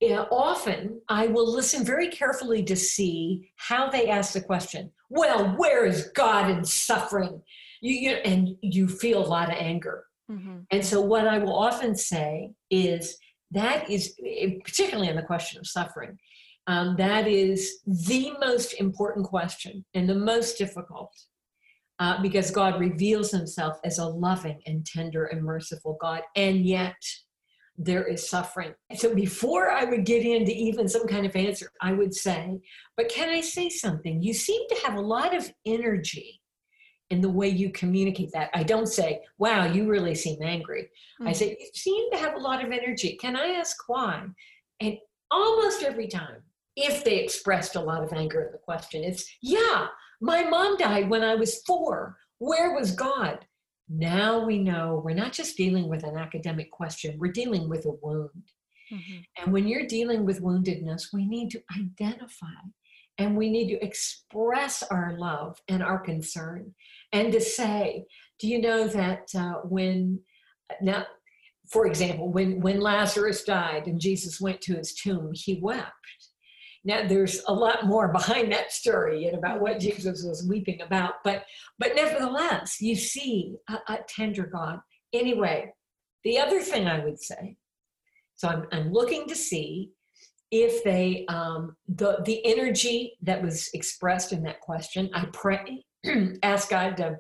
you 0.01 0.11
know, 0.11 0.29
often 0.31 1.01
I 1.09 1.27
will 1.27 1.53
listen 1.53 1.85
very 1.85 2.09
carefully 2.09 2.63
to 2.65 2.77
see 2.77 3.51
how 3.57 3.91
they 3.91 4.09
ask 4.09 4.33
the 4.33 4.41
question. 4.41 4.93
Well, 5.11 5.57
where 5.57 5.87
is 5.87 6.11
God 6.15 6.51
in 6.51 6.65
suffering? 6.65 7.43
you, 7.81 7.95
you 7.95 8.11
and 8.17 8.57
you 8.61 8.89
feel 8.89 9.25
a 9.25 9.27
lot 9.27 9.51
of 9.51 9.57
anger. 9.59 10.05
Mm-hmm. 10.31 10.59
And 10.71 10.85
so, 10.85 11.01
what 11.01 11.27
I 11.27 11.39
will 11.39 11.55
often 11.55 11.97
say 11.97 12.53
is 12.71 13.17
that 13.53 13.91
is, 13.91 14.15
eh, 14.25 14.57
particularly 14.65 15.09
on 15.09 15.17
the 15.17 15.23
question 15.23 15.59
of 15.59 15.67
suffering, 15.67 16.19
um, 16.67 16.97
that 16.97 17.27
is 17.27 17.81
the 17.87 18.33
most 18.41 18.75
important 18.75 19.27
question 19.27 19.85
and 19.95 20.09
the 20.09 20.15
most 20.15 20.59
difficult 20.59 21.11
uh, 21.99 22.21
because 22.23 22.51
God 22.51 22.81
reveals 22.81 23.31
himself 23.31 23.79
as 23.85 23.99
a 23.99 24.05
loving 24.05 24.61
and 24.67 24.87
tender 24.87 25.27
and 25.27 25.43
merciful 25.43 25.97
God. 26.01 26.23
And 26.37 26.65
yet, 26.65 26.97
there 27.81 28.05
is 28.05 28.29
suffering. 28.29 28.75
So 28.97 29.15
before 29.15 29.71
I 29.71 29.85
would 29.85 30.05
get 30.05 30.27
into 30.27 30.53
even 30.53 30.89
some 30.89 31.07
kind 31.07 31.25
of 31.25 31.37
answer, 31.37 31.71
I 31.81 31.93
would 31.93 32.13
say, 32.13 32.61
But 32.97 33.09
can 33.09 33.29
I 33.29 33.41
say 33.41 33.69
something? 33.69 34.21
You 34.21 34.35
seem 34.35 34.67
to 34.69 34.81
have 34.85 34.97
a 34.97 35.01
lot 35.01 35.35
of 35.35 35.51
energy 35.65 36.41
in 37.11 37.21
the 37.21 37.29
way 37.29 37.49
you 37.49 37.71
communicate 37.71 38.33
that. 38.33 38.51
I 38.53 38.63
don't 38.63 38.87
say, 38.87 39.23
wow, 39.39 39.65
you 39.65 39.89
really 39.89 40.15
seem 40.15 40.39
angry. 40.43 40.83
Mm-hmm. 40.83 41.29
I 41.29 41.33
say, 41.33 41.57
you 41.59 41.71
seem 41.73 42.11
to 42.11 42.19
have 42.19 42.35
a 42.35 42.41
lot 42.41 42.63
of 42.63 42.71
energy. 42.71 43.17
Can 43.17 43.35
I 43.35 43.49
ask 43.55 43.77
why? 43.87 44.27
And 44.81 44.99
almost 45.31 45.83
every 45.83 46.09
time, 46.09 46.43
if 46.77 47.05
they 47.05 47.17
expressed 47.17 47.77
a 47.77 47.81
lot 47.81 48.05
of 48.05 48.13
anger 48.13 48.43
in 48.43 48.53
the 48.53 48.59
question, 48.59 49.03
it's, 49.05 49.27
yeah, 49.43 49.87
my 50.21 50.45
mom 50.45 50.77
died 50.77 51.09
when 51.09 51.23
I 51.23 51.35
was 51.35 51.63
four. 51.63 52.17
Where 52.39 52.75
was 52.75 52.93
God? 52.93 53.45
Now 53.89 54.45
we 54.45 54.59
know 54.59 55.01
we're 55.05 55.15
not 55.15 55.33
just 55.33 55.57
dealing 55.57 55.89
with 55.89 56.05
an 56.05 56.17
academic 56.17 56.71
question, 56.71 57.17
we're 57.19 57.33
dealing 57.33 57.69
with 57.69 57.87
a 57.87 57.93
wound. 58.03 58.53
Mm-hmm. 58.93 59.19
And 59.43 59.53
when 59.53 59.69
you're 59.69 59.87
dealing 59.87 60.25
with 60.25 60.43
woundedness, 60.43 61.13
we 61.13 61.27
need 61.27 61.51
to 61.51 61.63
identify 61.79 62.47
and 63.19 63.37
we 63.37 63.51
need 63.51 63.69
to 63.69 63.85
express 63.85 64.83
our 64.85 65.17
love 65.19 65.61
and 65.69 65.83
our 65.83 65.99
concern 65.99 66.75
and 67.13 67.33
to 67.33 67.41
say 67.41 68.05
do 68.39 68.49
you 68.49 68.61
know 68.61 68.87
that 68.87 69.29
uh, 69.37 69.55
when 69.65 70.21
now 70.81 71.05
for 71.71 71.87
example 71.87 72.31
when 72.31 72.61
when 72.61 72.81
lazarus 72.81 73.45
died 73.45 73.87
and 73.87 74.01
jesus 74.01 74.41
went 74.41 74.61
to 74.61 74.75
his 74.75 74.95
tomb 74.95 75.31
he 75.35 75.59
wept 75.61 75.93
now 76.89 77.07
there's 77.07 77.43
a 77.47 77.53
lot 77.53 77.87
more 77.87 78.09
behind 78.09 78.51
that 78.51 78.73
story 78.73 79.27
and 79.27 79.39
about 79.39 79.61
what 79.61 79.79
jesus 79.79 80.25
was 80.25 80.47
weeping 80.49 80.81
about 80.83 81.15
but 81.23 81.45
but 81.79 81.95
nevertheless 81.95 82.81
you 82.81 82.97
see 82.97 83.55
a, 83.69 83.75
a 83.93 83.99
tender 84.09 84.47
god. 84.47 84.81
Anyway 85.13 85.71
the 86.25 86.39
other 86.39 86.61
thing 86.61 86.87
i 86.87 87.03
would 87.05 87.21
say 87.21 87.57
so 88.35 88.49
i'm, 88.49 88.67
I'm 88.73 88.93
looking 88.93 89.29
to 89.29 89.37
see 89.37 89.91
if 90.51 90.83
they 90.83 91.27
um, 91.29 91.77
the 91.89 92.23
the 92.25 92.45
energy 92.45 93.19
that 93.23 93.43
was 93.43 93.69
expressed 93.75 94.33
in 94.33 94.43
that 94.45 94.61
question 94.61 95.11
i 95.15 95.27
pray 95.33 95.85
ask 96.43 96.71
god 96.71 96.97
to 96.97 97.19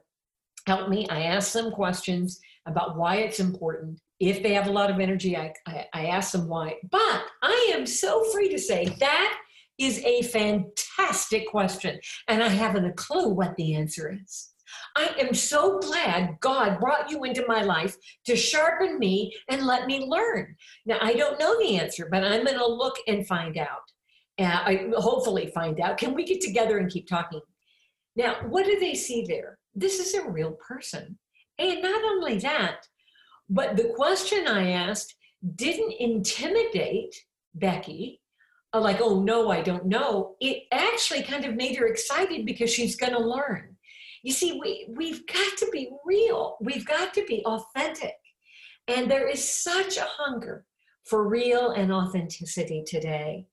help 0.68 0.88
me. 0.88 1.08
I 1.08 1.22
ask 1.22 1.52
them 1.52 1.72
questions 1.72 2.38
about 2.66 2.96
why 2.96 3.16
it's 3.16 3.40
important. 3.40 3.98
If 4.20 4.42
they 4.42 4.52
have 4.52 4.66
a 4.66 4.72
lot 4.72 4.90
of 4.90 5.00
energy 5.00 5.36
I, 5.36 5.52
I, 5.66 5.86
I 5.94 6.06
ask 6.06 6.32
them 6.32 6.46
why. 6.46 6.74
But 6.90 7.22
i 7.42 7.70
am 7.74 7.86
so 7.86 8.22
free 8.32 8.48
to 8.50 8.58
say 8.58 8.84
that 9.00 9.38
is 9.79 10.03
a 10.05 10.22
fantastic 10.22 11.47
question 11.49 11.99
and 12.29 12.43
i 12.43 12.49
haven't 12.49 12.87
a 12.87 12.93
clue 12.93 13.29
what 13.29 13.55
the 13.57 13.74
answer 13.74 14.16
is 14.22 14.51
I 14.97 15.14
am 15.18 15.35
so 15.35 15.79
glad 15.79 16.39
God 16.41 16.79
brought 16.79 17.11
you 17.11 17.24
into 17.24 17.45
my 17.47 17.62
life 17.62 17.97
to 18.26 18.37
sharpen 18.37 18.99
me 18.99 19.33
and 19.49 19.64
let 19.66 19.87
me 19.87 20.07
learn. 20.07 20.57
Now, 20.87 20.99
I 21.01 21.14
don't 21.14 21.41
know 21.41 21.59
the 21.59 21.79
answer, 21.79 22.09
but 22.11 22.24
I'm 22.24 22.45
going 22.45 22.59
to 22.59 22.66
look 22.66 22.97
and 23.07 23.26
find 23.26 23.57
out. 23.57 23.91
Uh, 24.39 24.45
I 24.45 24.91
hopefully 24.97 25.51
find 25.55 25.81
out. 25.81 25.99
Can 25.99 26.14
we 26.14 26.24
get 26.24 26.41
together 26.41 26.79
and 26.79 26.91
keep 26.91 27.09
talking? 27.09 27.41
Now, 28.14 28.37
what 28.49 28.66
do 28.66 28.79
they 28.79 28.95
see 28.95 29.24
there? 29.26 29.59
This 29.74 29.99
is 30.01 30.14
a 30.14 30.29
real 30.29 30.53
person. 30.53 31.18
And 31.59 31.83
not 31.83 32.03
only 32.05 32.39
that, 32.39 32.87
but 33.49 33.76
the 33.76 33.93
question 33.97 34.47
I 34.47 34.72
asked 34.72 35.14
didn't 35.55 35.95
intimidate 35.99 37.14
Becky, 37.55 38.20
like, 38.74 39.00
oh 39.00 39.22
no, 39.22 39.50
I 39.50 39.62
don't 39.62 39.86
know. 39.86 40.36
It 40.40 40.64
actually 40.72 41.22
kind 41.22 41.44
of 41.44 41.54
made 41.54 41.76
her 41.76 41.86
excited 41.86 42.44
because 42.44 42.72
she's 42.72 42.96
going 42.96 43.12
to 43.12 43.18
learn. 43.18 43.76
You 44.22 44.32
see, 44.32 44.58
we, 44.60 44.88
we've 44.96 45.26
got 45.26 45.56
to 45.58 45.68
be 45.72 45.90
real, 46.04 46.56
we've 46.60 46.86
got 46.86 47.14
to 47.14 47.24
be 47.24 47.44
authentic. 47.44 48.16
And 48.88 49.10
there 49.10 49.28
is 49.28 49.62
such 49.62 49.96
a 49.96 50.06
hunger 50.06 50.64
for 51.04 51.28
real 51.28 51.70
and 51.70 51.92
authenticity 51.92 52.84
today. 52.86 53.46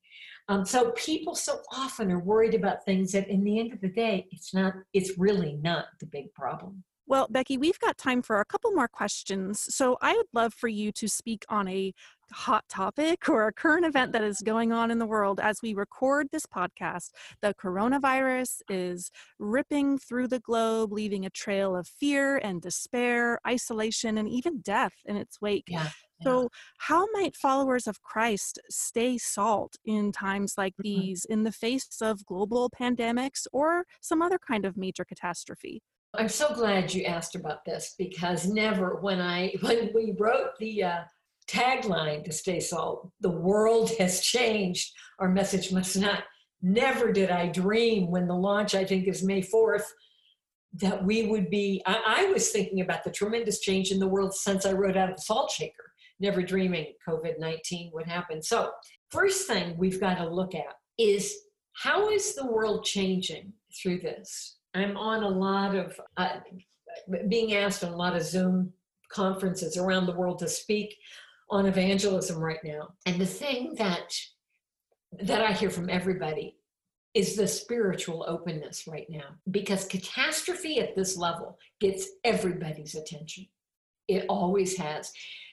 Um, 0.48 0.64
so 0.64 0.92
people 0.92 1.34
so 1.34 1.60
often 1.72 2.12
are 2.12 2.20
worried 2.20 2.54
about 2.54 2.84
things 2.84 3.12
that 3.12 3.28
in 3.28 3.42
the 3.42 3.58
end 3.58 3.72
of 3.72 3.80
the 3.80 3.88
day, 3.88 4.26
it's 4.30 4.54
not, 4.54 4.74
it's 4.92 5.18
really 5.18 5.58
not 5.62 5.86
the 5.98 6.06
big 6.06 6.32
problem. 6.34 6.84
Well, 7.08 7.28
Becky, 7.30 7.56
we've 7.56 7.78
got 7.78 7.96
time 7.96 8.20
for 8.20 8.40
a 8.40 8.44
couple 8.44 8.72
more 8.72 8.88
questions. 8.88 9.72
So 9.74 9.96
I 10.02 10.14
would 10.16 10.26
love 10.32 10.52
for 10.52 10.68
you 10.68 10.90
to 10.92 11.08
speak 11.08 11.44
on 11.48 11.68
a 11.68 11.92
hot 12.32 12.64
topic 12.68 13.28
or 13.28 13.46
a 13.46 13.52
current 13.52 13.86
event 13.86 14.10
that 14.12 14.24
is 14.24 14.40
going 14.40 14.72
on 14.72 14.90
in 14.90 14.98
the 14.98 15.06
world 15.06 15.38
as 15.38 15.62
we 15.62 15.74
record 15.74 16.28
this 16.32 16.46
podcast. 16.46 17.10
The 17.40 17.54
coronavirus 17.54 18.62
is 18.68 19.10
ripping 19.38 19.98
through 19.98 20.28
the 20.28 20.40
globe, 20.40 20.92
leaving 20.92 21.24
a 21.24 21.30
trail 21.30 21.76
of 21.76 21.86
fear 21.86 22.38
and 22.38 22.60
despair, 22.60 23.38
isolation, 23.46 24.18
and 24.18 24.28
even 24.28 24.60
death 24.60 24.94
in 25.04 25.16
its 25.16 25.40
wake. 25.40 25.66
Yeah. 25.68 25.90
So, 26.22 26.48
how 26.78 27.06
might 27.12 27.36
followers 27.36 27.86
of 27.86 28.02
Christ 28.02 28.58
stay 28.70 29.18
salt 29.18 29.76
in 29.84 30.12
times 30.12 30.54
like 30.56 30.72
mm-hmm. 30.72 30.82
these 30.82 31.26
in 31.26 31.44
the 31.44 31.52
face 31.52 31.98
of 32.00 32.24
global 32.24 32.70
pandemics 32.70 33.46
or 33.52 33.84
some 34.00 34.22
other 34.22 34.38
kind 34.38 34.64
of 34.64 34.78
major 34.78 35.04
catastrophe? 35.04 35.82
I'm 36.14 36.28
so 36.28 36.54
glad 36.54 36.94
you 36.94 37.04
asked 37.04 37.34
about 37.34 37.64
this 37.64 37.94
because 37.98 38.46
never, 38.46 38.96
when 39.00 39.20
I 39.20 39.54
when 39.60 39.90
we 39.94 40.14
wrote 40.18 40.56
the 40.58 40.82
uh, 40.82 41.00
tagline 41.48 42.24
to 42.24 42.32
Stay 42.32 42.60
Salt, 42.60 43.10
the 43.20 43.30
world 43.30 43.90
has 43.98 44.20
changed. 44.20 44.92
Our 45.18 45.28
message 45.28 45.72
must 45.72 45.96
not. 45.96 46.24
Never 46.62 47.12
did 47.12 47.30
I 47.30 47.48
dream 47.48 48.10
when 48.10 48.26
the 48.26 48.34
launch, 48.34 48.74
I 48.74 48.84
think, 48.84 49.06
is 49.06 49.22
May 49.22 49.42
4th, 49.42 49.84
that 50.74 51.04
we 51.04 51.26
would 51.26 51.50
be. 51.50 51.82
I, 51.86 52.00
I 52.06 52.32
was 52.32 52.50
thinking 52.50 52.80
about 52.80 53.04
the 53.04 53.10
tremendous 53.10 53.60
change 53.60 53.90
in 53.90 53.98
the 53.98 54.08
world 54.08 54.34
since 54.34 54.64
I 54.66 54.72
wrote 54.72 54.96
out 54.96 55.10
of 55.10 55.16
the 55.16 55.22
Salt 55.22 55.50
Shaker, 55.50 55.92
never 56.18 56.42
dreaming 56.42 56.92
COVID 57.06 57.38
19 57.38 57.90
would 57.94 58.06
happen. 58.06 58.42
So, 58.42 58.70
first 59.10 59.46
thing 59.46 59.76
we've 59.76 60.00
got 60.00 60.16
to 60.16 60.28
look 60.28 60.54
at 60.54 60.74
is 60.98 61.34
How 61.74 62.08
is 62.08 62.34
the 62.34 62.46
world 62.46 62.84
changing 62.84 63.52
through 63.80 64.00
this? 64.00 64.56
I'm 64.76 64.96
on 64.96 65.22
a 65.22 65.28
lot 65.28 65.74
of, 65.74 66.00
uh, 66.16 66.40
being 67.28 67.54
asked 67.54 67.84
on 67.84 67.92
a 67.92 67.96
lot 67.96 68.16
of 68.16 68.22
Zoom 68.22 68.72
conferences 69.10 69.76
around 69.76 70.06
the 70.06 70.12
world 70.16 70.38
to 70.40 70.48
speak 70.48 70.96
on 71.50 71.66
evangelism 71.66 72.38
right 72.38 72.58
now. 72.64 72.88
And 73.06 73.20
the 73.20 73.26
thing 73.26 73.74
that 73.76 74.12
that 75.22 75.40
I 75.40 75.52
hear 75.52 75.70
from 75.70 75.88
everybody 75.88 76.56
is 77.14 77.36
the 77.36 77.46
spiritual 77.46 78.24
openness 78.28 78.86
right 78.86 79.06
now 79.08 79.36
because 79.50 79.86
catastrophe 79.86 80.80
at 80.80 80.94
this 80.94 81.16
level 81.16 81.58
gets 81.80 82.08
everybody's 82.24 82.94
attention. 82.94 83.46
It 84.08 84.26
always 84.28 84.76
has. 84.76 85.12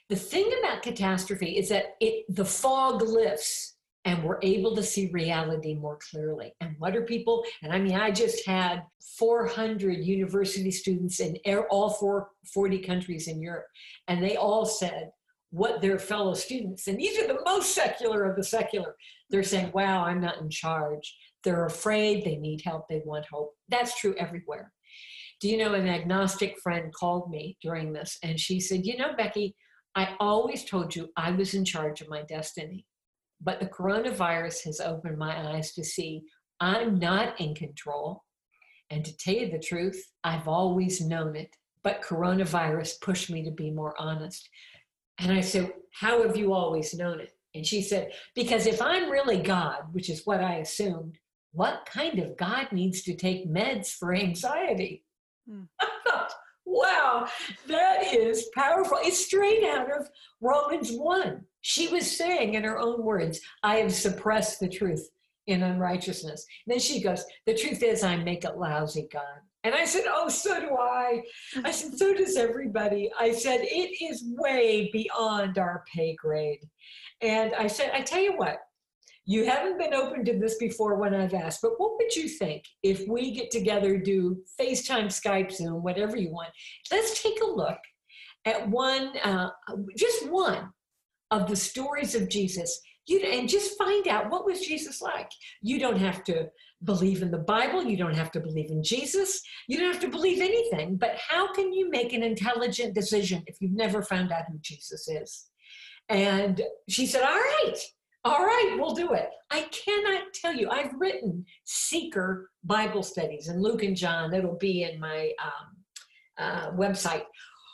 The 0.10 0.16
thing 0.16 0.52
about 0.60 0.82
catastrophe 0.82 1.58
is 1.58 1.70
that 1.70 1.96
it 2.02 2.26
the 2.28 2.46
fog 2.46 3.02
lifts 3.02 3.73
and 4.06 4.24
we're 4.24 4.40
able 4.42 4.76
to 4.76 4.84
see 4.84 5.10
reality 5.12 5.76
more 5.76 5.98
clearly. 6.10 6.54
And 6.60 6.76
what 6.78 6.96
are 6.96 7.04
people? 7.04 7.44
And 7.62 7.72
I 7.72 7.80
mean, 7.80 7.96
I 7.96 8.12
just 8.12 8.46
had 8.46 8.84
400 9.18 10.04
university 10.04 10.72
students 10.72 11.20
in 11.20 11.38
all 11.70 11.92
four, 11.92 12.30
40 12.54 12.80
countries 12.80 13.28
in 13.28 13.42
Europe, 13.42 13.68
and 14.08 14.24
they 14.24 14.36
all 14.36 14.66
said 14.66 15.12
what 15.54 15.82
their 15.82 16.00
fellow 16.00 16.34
students, 16.34 16.88
and 16.88 16.98
these 16.98 17.20
are 17.20 17.28
the 17.28 17.40
most 17.46 17.76
secular 17.76 18.24
of 18.24 18.36
the 18.36 18.44
secular, 18.44 18.96
they're 19.30 19.44
saying, 19.44 19.72
wow, 19.72 20.04
I'm 20.04 20.20
not 20.20 20.42
in 20.42 20.50
charge. 20.50 21.16
They're 21.44 21.68
afraid, 21.68 22.26
they 22.26 22.38
need 22.38 22.62
help, 22.66 22.88
they 22.90 23.04
want 23.06 23.28
hope. 23.32 23.54
That's 23.70 24.00
true 24.00 24.16
everywhere. 24.18 24.74
Do 25.42 25.50
you 25.50 25.58
know, 25.58 25.76
an 25.76 25.88
agnostic 25.88 26.58
friend 26.64 26.92
called 26.92 27.30
me 27.30 27.58
during 27.62 27.94
this, 27.94 28.18
and 28.24 28.40
she 28.40 28.60
said, 28.60 28.84
you 28.84 28.98
know, 28.98 29.14
Becky, 29.16 29.56
I 29.94 30.16
always 30.20 30.66
told 30.66 30.96
you 30.96 31.10
I 31.18 31.30
was 31.30 31.54
in 31.54 31.66
charge 31.66 32.02
of 32.02 32.10
my 32.10 32.24
destiny. 32.24 32.88
But 33.44 33.60
the 33.60 33.68
coronavirus 33.68 34.64
has 34.64 34.80
opened 34.80 35.18
my 35.18 35.52
eyes 35.52 35.74
to 35.74 35.84
see 35.84 36.24
I'm 36.60 36.98
not 36.98 37.40
in 37.42 37.56
control. 37.56 38.24
And 38.90 39.04
to 39.04 39.18
tell 39.18 39.34
you 39.34 39.50
the 39.50 39.60
truth, 39.60 40.02
I've 40.24 40.48
always 40.48 41.02
known 41.02 41.36
it. 41.36 41.56
But 41.84 42.04
coronavirus 42.04 43.02
pushed 43.02 43.30
me 43.30 43.44
to 43.44 43.52
be 43.52 43.72
more 43.72 43.96
honest. 44.00 44.48
And 45.20 45.32
I 45.32 45.42
said, 45.42 45.74
How 45.92 46.26
have 46.26 46.38
you 46.38 46.54
always 46.54 46.94
known 46.94 47.20
it? 47.20 47.32
And 47.56 47.66
she 47.66 47.82
said, 47.82 48.12
Because 48.36 48.66
if 48.66 48.82
I'm 48.82 49.10
really 49.10 49.38
God, 49.38 49.82
which 49.92 50.10
is 50.10 50.26
what 50.26 50.42
I 50.42 50.56
assumed, 50.56 51.18
what 51.52 51.86
kind 51.86 52.20
of 52.20 52.38
God 52.38 52.72
needs 52.72 53.04
to 53.04 53.16
take 53.16 53.50
meds 53.50 53.90
for 53.90 54.14
anxiety? 54.14 55.04
Hmm. 55.48 55.64
I 55.82 55.88
thought, 56.08 56.34
wow, 56.66 57.28
that 57.68 58.14
is 58.14 58.50
powerful. 58.56 58.98
It's 59.02 59.24
straight 59.24 59.64
out 59.64 59.92
of 59.92 60.10
Romans 60.42 60.92
1. 60.92 61.42
She 61.64 61.88
was 61.88 62.18
saying 62.18 62.54
in 62.54 62.64
her 62.64 62.78
own 62.78 63.04
words, 63.04 63.40
I 63.64 63.78
have 63.78 63.94
suppressed 63.94 64.60
the 64.60 64.68
truth 64.68 65.10
in 65.48 65.64
unrighteousness. 65.64 66.46
Then 66.68 66.80
she 66.80 67.02
goes, 67.02 67.24
The 67.48 67.56
truth 67.56 67.82
is, 67.82 68.04
I 68.04 68.18
make 68.18 68.44
it 68.44 68.58
lousy, 68.58 69.08
God. 69.12 69.40
And 69.64 69.74
I 69.74 69.86
said, 69.86 70.04
Oh, 70.08 70.28
so 70.28 70.60
do 70.60 70.76
I. 70.76 71.24
I 71.64 71.72
said, 71.72 71.98
So 71.98 72.14
does 72.14 72.36
everybody. 72.36 73.10
I 73.18 73.32
said, 73.32 73.62
It 73.62 74.04
is 74.04 74.26
way 74.38 74.90
beyond 74.92 75.58
our 75.58 75.86
pay 75.94 76.16
grade. 76.16 76.68
And 77.22 77.56
I 77.56 77.68
said, 77.68 77.92
I 77.94 78.02
tell 78.02 78.22
you 78.22 78.34
what, 78.34 78.58
you 79.26 79.46
haven't 79.46 79.80
been 79.80 79.94
open 79.94 80.26
to 80.26 80.38
this 80.38 80.58
before 80.58 80.96
when 80.96 81.16
I've 81.16 81.34
asked, 81.34 81.62
but 81.62 81.80
what 81.80 81.98
would 81.98 82.14
you 82.14 82.28
think 82.28 82.66
if 82.84 83.08
we 83.08 83.32
get 83.32 83.52
together, 83.52 83.98
do 83.98 84.44
FaceTime, 84.60 85.06
Skype, 85.06 85.50
Zoom, 85.50 85.82
whatever 85.82 86.18
you 86.18 86.30
want? 86.30 86.50
Let's 86.92 87.24
take 87.24 87.42
a 87.42 87.46
look 87.46 87.80
at 88.44 88.68
one, 88.68 89.14
uh, 89.24 89.52
just 89.96 90.30
one 90.30 90.74
of 91.32 91.48
the 91.48 91.56
stories 91.56 92.16
of 92.16 92.30
Jesus. 92.30 92.80
You, 93.06 93.20
and 93.20 93.50
just 93.50 93.78
find 93.78 94.08
out 94.08 94.30
what 94.30 94.46
was 94.46 94.62
Jesus 94.62 95.02
like. 95.02 95.30
You 95.62 95.78
don't 95.78 96.00
have 96.00 96.24
to 96.26 96.48
believe 96.84 97.22
in 97.22 97.32
the 97.32 97.38
Bible. 97.38 97.84
You 97.84 97.98
don't 97.98 98.16
have 98.16 98.32
to 98.32 98.40
believe 98.40 98.72
in 98.72 98.84
Jesus. 98.84 99.42
You 99.68 99.78
don't 99.78 99.92
have 99.92 100.02
to 100.02 100.10
believe 100.10 100.42
anything. 100.42 100.96
But 100.96 101.18
how 101.18 101.52
can 101.54 101.74
you 101.74 101.90
make 101.90 102.14
an 102.14 102.24
intelligent 102.24 102.96
decision 102.96 103.44
if 103.48 103.58
you've 103.60 103.74
never 103.74 104.04
found 104.04 104.32
out 104.32 104.46
who 104.50 104.58
Jesus 104.62 105.08
is? 105.10 105.46
And 106.10 106.62
she 106.90 107.06
said, 107.06 107.24
All 107.24 107.36
right, 107.36 107.76
all 108.26 108.46
right, 108.46 108.76
we'll 108.78 108.94
do 108.94 109.14
it. 109.14 109.30
I 109.52 109.64
cannot 109.64 110.34
tell 110.34 110.56
you, 110.56 110.70
I've 110.70 110.94
written 110.98 111.46
seeker 111.66 112.50
Bible 112.64 113.04
studies 113.04 113.50
and 113.50 113.62
Luke 113.62 113.84
and 113.84 113.96
John. 113.96 114.34
It'll 114.34 114.58
be 114.58 114.84
in 114.84 115.00
my 115.00 115.32
um, 115.44 115.84
uh, 116.38 116.72
website. 116.72 117.24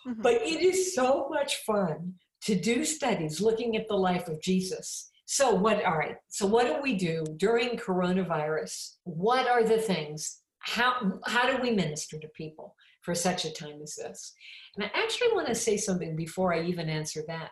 Mm-hmm. 0.08 0.22
But 0.22 0.36
it 0.36 0.62
is 0.62 0.95
so 0.95 1.28
much 1.30 1.58
fun 1.68 2.14
to 2.43 2.55
do 2.55 2.85
studies 2.85 3.41
looking 3.41 3.75
at 3.75 3.87
the 3.87 3.95
life 3.95 4.27
of 4.27 4.41
Jesus. 4.41 5.09
So 5.25 5.53
what 5.53 5.83
all 5.85 5.97
right. 5.97 6.15
So 6.29 6.45
what 6.45 6.65
do 6.65 6.81
we 6.81 6.95
do 6.95 7.23
during 7.37 7.77
coronavirus? 7.77 8.95
What 9.03 9.47
are 9.47 9.63
the 9.63 9.77
things 9.77 10.41
how 10.59 11.19
how 11.25 11.49
do 11.49 11.61
we 11.61 11.71
minister 11.71 12.19
to 12.19 12.27
people 12.29 12.75
for 13.01 13.15
such 13.15 13.45
a 13.45 13.51
time 13.51 13.81
as 13.81 13.95
this? 13.95 14.33
And 14.75 14.85
I 14.85 14.91
actually 14.93 15.33
want 15.33 15.47
to 15.47 15.55
say 15.55 15.77
something 15.77 16.15
before 16.15 16.53
I 16.53 16.63
even 16.63 16.89
answer 16.89 17.23
that. 17.27 17.49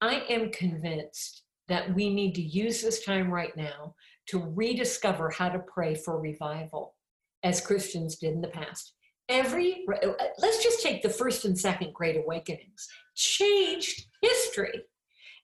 I 0.00 0.24
am 0.28 0.50
convinced 0.50 1.42
that 1.68 1.94
we 1.94 2.12
need 2.12 2.34
to 2.34 2.42
use 2.42 2.82
this 2.82 3.04
time 3.04 3.30
right 3.30 3.56
now 3.56 3.94
to 4.26 4.52
rediscover 4.54 5.30
how 5.30 5.48
to 5.48 5.60
pray 5.60 5.94
for 5.94 6.20
revival 6.20 6.94
as 7.42 7.60
Christians 7.60 8.16
did 8.16 8.34
in 8.34 8.40
the 8.40 8.48
past. 8.48 8.94
Every 9.30 9.86
let's 10.38 10.62
just 10.62 10.82
take 10.82 11.02
the 11.02 11.08
first 11.08 11.44
and 11.44 11.58
second 11.58 11.94
great 11.94 12.16
awakenings. 12.16 12.88
Changed 13.14 14.06
history. 14.20 14.82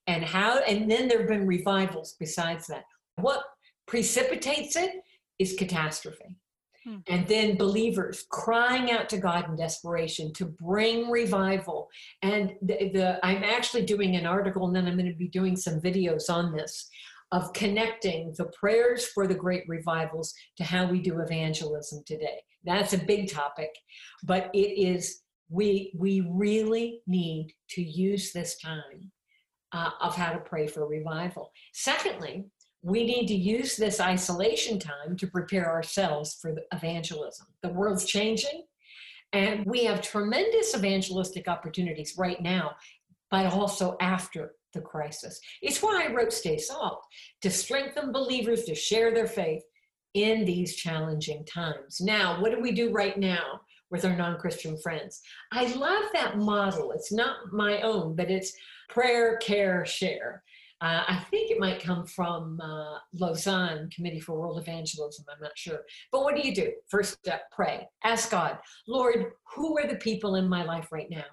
And 0.08 0.24
how 0.24 0.58
and 0.58 0.90
then 0.90 1.08
there 1.08 1.20
have 1.20 1.28
been 1.28 1.46
revivals 1.46 2.16
besides 2.18 2.66
that. 2.66 2.84
What 3.16 3.42
precipitates 3.86 4.76
it 4.76 4.90
is 5.38 5.54
catastrophe. 5.54 6.36
Hmm. 6.84 6.98
and 7.08 7.26
then 7.26 7.56
believers 7.56 8.26
crying 8.30 8.92
out 8.92 9.08
to 9.08 9.18
god 9.18 9.48
in 9.48 9.56
desperation 9.56 10.32
to 10.34 10.44
bring 10.44 11.10
revival. 11.10 11.88
And 12.22 12.54
the, 12.62 12.90
the 12.92 13.26
i'm 13.26 13.42
actually 13.42 13.84
doing 13.84 14.14
an 14.14 14.26
article 14.26 14.66
and 14.66 14.76
then 14.76 14.86
i'm 14.86 14.96
going 14.96 15.10
to 15.10 15.18
be 15.18 15.28
doing 15.28 15.56
some 15.56 15.80
videos 15.80 16.30
on 16.30 16.52
this 16.52 16.88
of 17.32 17.52
connecting 17.52 18.32
the 18.38 18.46
prayers 18.58 19.06
for 19.06 19.26
the 19.26 19.34
great 19.34 19.64
revivals 19.66 20.32
to 20.56 20.64
how 20.64 20.86
we 20.86 21.00
do 21.00 21.18
evangelism 21.18 22.02
today 22.06 22.40
that's 22.66 22.92
a 22.92 22.98
big 22.98 23.30
topic 23.30 23.70
but 24.24 24.50
it 24.52 24.78
is 24.78 25.22
we 25.48 25.92
we 25.96 26.26
really 26.32 27.00
need 27.06 27.52
to 27.70 27.82
use 27.82 28.32
this 28.32 28.58
time 28.58 29.12
uh, 29.72 29.90
of 30.00 30.14
how 30.16 30.32
to 30.32 30.38
pray 30.38 30.66
for 30.66 30.86
revival. 30.86 31.52
Secondly 31.72 32.46
we 32.82 33.04
need 33.04 33.26
to 33.26 33.34
use 33.34 33.76
this 33.76 34.00
isolation 34.00 34.78
time 34.78 35.16
to 35.16 35.26
prepare 35.26 35.72
ourselves 35.72 36.38
for 36.40 36.54
evangelism. 36.72 37.46
The 37.62 37.70
world's 37.70 38.04
changing 38.04 38.64
and 39.32 39.64
we 39.66 39.84
have 39.84 40.02
tremendous 40.02 40.74
evangelistic 40.74 41.48
opportunities 41.48 42.14
right 42.16 42.40
now 42.40 42.72
but 43.30 43.46
also 43.46 43.96
after 44.00 44.52
the 44.72 44.80
crisis. 44.80 45.40
It's 45.62 45.82
why 45.82 46.06
i 46.06 46.12
wrote 46.12 46.32
stay 46.32 46.58
salt 46.58 47.02
to 47.42 47.50
strengthen 47.50 48.12
believers 48.12 48.64
to 48.64 48.74
share 48.74 49.12
their 49.12 49.26
faith 49.26 49.62
in 50.16 50.44
these 50.44 50.76
challenging 50.76 51.44
times 51.44 52.00
now 52.00 52.40
what 52.40 52.50
do 52.50 52.60
we 52.60 52.72
do 52.72 52.90
right 52.90 53.18
now 53.18 53.60
with 53.90 54.04
our 54.04 54.16
non 54.16 54.38
Christian 54.38 54.76
friends. 54.78 55.20
I 55.52 55.66
love 55.74 56.04
that 56.12 56.38
model. 56.38 56.92
It's 56.92 57.12
not 57.12 57.52
my 57.52 57.80
own, 57.82 58.16
but 58.16 58.30
it's 58.30 58.52
prayer, 58.88 59.36
care, 59.38 59.84
share. 59.86 60.42
Uh, 60.82 61.04
I 61.08 61.24
think 61.30 61.50
it 61.50 61.58
might 61.58 61.82
come 61.82 62.04
from 62.04 62.60
uh, 62.60 62.98
Lausanne 63.14 63.88
Committee 63.94 64.20
for 64.20 64.38
World 64.38 64.58
Evangelism. 64.58 65.24
I'm 65.32 65.40
not 65.40 65.56
sure. 65.56 65.80
But 66.12 66.22
what 66.22 66.36
do 66.36 66.46
you 66.46 66.54
do? 66.54 66.72
First 66.88 67.14
step, 67.14 67.50
pray. 67.50 67.88
Ask 68.04 68.30
God, 68.30 68.58
Lord, 68.86 69.32
who 69.54 69.78
are 69.78 69.86
the 69.86 69.96
people 69.96 70.34
in 70.34 70.46
my 70.46 70.64
life 70.64 70.92
right 70.92 71.08
now 71.08 71.24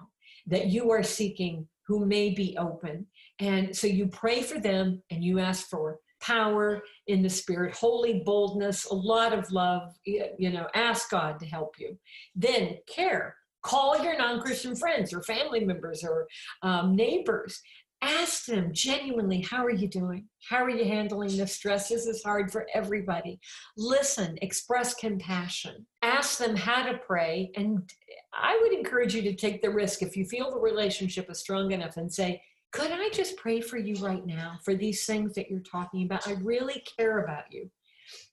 that 0.46 0.68
you 0.68 0.90
are 0.90 1.02
seeking 1.02 1.68
who 1.86 2.06
may 2.06 2.30
be 2.30 2.56
open? 2.58 3.06
And 3.38 3.76
so 3.76 3.86
you 3.86 4.06
pray 4.06 4.40
for 4.40 4.58
them 4.58 5.02
and 5.10 5.22
you 5.22 5.40
ask 5.40 5.68
for 5.68 5.98
power 6.24 6.82
in 7.06 7.22
the 7.22 7.28
spirit, 7.28 7.74
holy 7.74 8.22
boldness, 8.24 8.86
a 8.86 8.94
lot 8.94 9.32
of 9.32 9.50
love. 9.52 9.94
You 10.04 10.50
know, 10.50 10.66
ask 10.74 11.10
God 11.10 11.38
to 11.40 11.46
help 11.46 11.74
you. 11.78 11.98
Then 12.34 12.78
care. 12.86 13.36
Call 13.62 14.02
your 14.02 14.16
non 14.16 14.40
Christian 14.40 14.76
friends 14.76 15.12
or 15.12 15.22
family 15.22 15.64
members 15.64 16.04
or 16.04 16.26
um, 16.62 16.94
neighbors. 16.94 17.60
Ask 18.02 18.44
them 18.44 18.70
genuinely, 18.72 19.40
how 19.40 19.64
are 19.64 19.70
you 19.70 19.88
doing? 19.88 20.28
How 20.46 20.62
are 20.62 20.70
you 20.70 20.84
handling 20.84 21.34
the 21.38 21.46
stress? 21.46 21.88
This 21.88 22.06
is 22.06 22.22
hard 22.22 22.52
for 22.52 22.66
everybody. 22.74 23.40
Listen, 23.78 24.36
express 24.42 24.92
compassion. 24.94 25.86
Ask 26.02 26.38
them 26.38 26.54
how 26.54 26.84
to 26.84 26.98
pray. 26.98 27.50
And 27.56 27.90
I 28.34 28.58
would 28.60 28.74
encourage 28.74 29.14
you 29.14 29.22
to 29.22 29.34
take 29.34 29.62
the 29.62 29.70
risk 29.70 30.02
if 30.02 30.18
you 30.18 30.26
feel 30.26 30.50
the 30.50 30.60
relationship 30.60 31.30
is 31.30 31.40
strong 31.40 31.72
enough 31.72 31.96
and 31.96 32.12
say, 32.12 32.42
could 32.74 32.90
I 32.90 33.08
just 33.10 33.36
pray 33.36 33.60
for 33.60 33.78
you 33.78 33.94
right 34.04 34.26
now 34.26 34.58
for 34.64 34.74
these 34.74 35.06
things 35.06 35.32
that 35.34 35.48
you're 35.48 35.60
talking 35.60 36.04
about? 36.04 36.26
I 36.26 36.32
really 36.42 36.82
care 36.98 37.20
about 37.20 37.44
you 37.52 37.70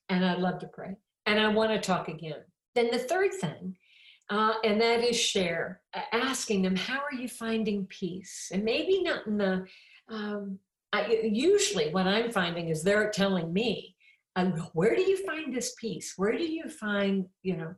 and 0.08 0.24
I'd 0.24 0.40
love 0.40 0.58
to 0.58 0.66
pray 0.66 0.96
and 1.26 1.38
I 1.38 1.46
want 1.46 1.70
to 1.70 1.78
talk 1.78 2.08
again. 2.08 2.42
Then 2.74 2.90
the 2.90 2.98
third 2.98 3.32
thing, 3.34 3.76
uh, 4.30 4.54
and 4.64 4.80
that 4.80 5.04
is 5.04 5.16
share, 5.16 5.80
uh, 5.94 6.00
asking 6.12 6.62
them, 6.62 6.74
how 6.74 6.98
are 6.98 7.14
you 7.16 7.28
finding 7.28 7.86
peace? 7.86 8.50
And 8.52 8.64
maybe 8.64 9.00
not 9.02 9.28
in 9.28 9.38
the, 9.38 9.64
um, 10.08 10.58
I, 10.92 11.20
usually 11.22 11.90
what 11.90 12.08
I'm 12.08 12.32
finding 12.32 12.68
is 12.68 12.82
they're 12.82 13.10
telling 13.10 13.52
me, 13.52 13.94
um, 14.34 14.54
where 14.72 14.96
do 14.96 15.02
you 15.02 15.24
find 15.24 15.54
this 15.54 15.76
peace? 15.80 16.14
Where 16.16 16.36
do 16.36 16.44
you 16.44 16.68
find, 16.68 17.26
you 17.44 17.58
know, 17.58 17.74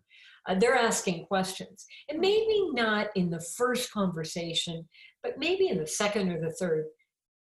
uh, 0.47 0.55
they're 0.55 0.77
asking 0.77 1.25
questions. 1.27 1.87
And 2.09 2.21
maybe 2.21 2.69
not 2.73 3.09
in 3.17 3.31
the 3.31 3.41
first 3.41 3.93
conversation, 3.93 4.87
but 5.25 5.39
maybe 5.39 5.69
in 5.69 5.79
the 5.79 5.87
second 5.87 6.31
or 6.31 6.39
the 6.39 6.53
third. 6.53 6.85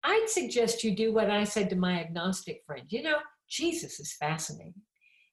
I'd 0.03 0.27
suggest 0.27 0.83
you 0.83 0.95
do 0.95 1.13
what 1.13 1.31
I 1.31 1.45
said 1.45 1.69
to 1.69 1.75
my 1.75 1.99
agnostic 1.99 2.61
friend. 2.67 2.83
You 2.89 3.01
know, 3.01 3.17
Jesus 3.49 3.99
is 3.99 4.15
fascinating. 4.19 4.75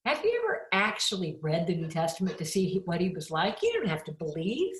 Have 0.06 0.24
you 0.24 0.40
ever 0.42 0.62
actually 0.72 1.36
read 1.42 1.66
the 1.66 1.74
New 1.74 1.88
Testament 1.88 2.38
to 2.38 2.44
see 2.44 2.80
what 2.84 3.00
he 3.00 3.10
was 3.10 3.30
like? 3.30 3.58
You 3.62 3.72
don't 3.72 3.88
have 3.88 4.04
to 4.04 4.12
believe. 4.12 4.74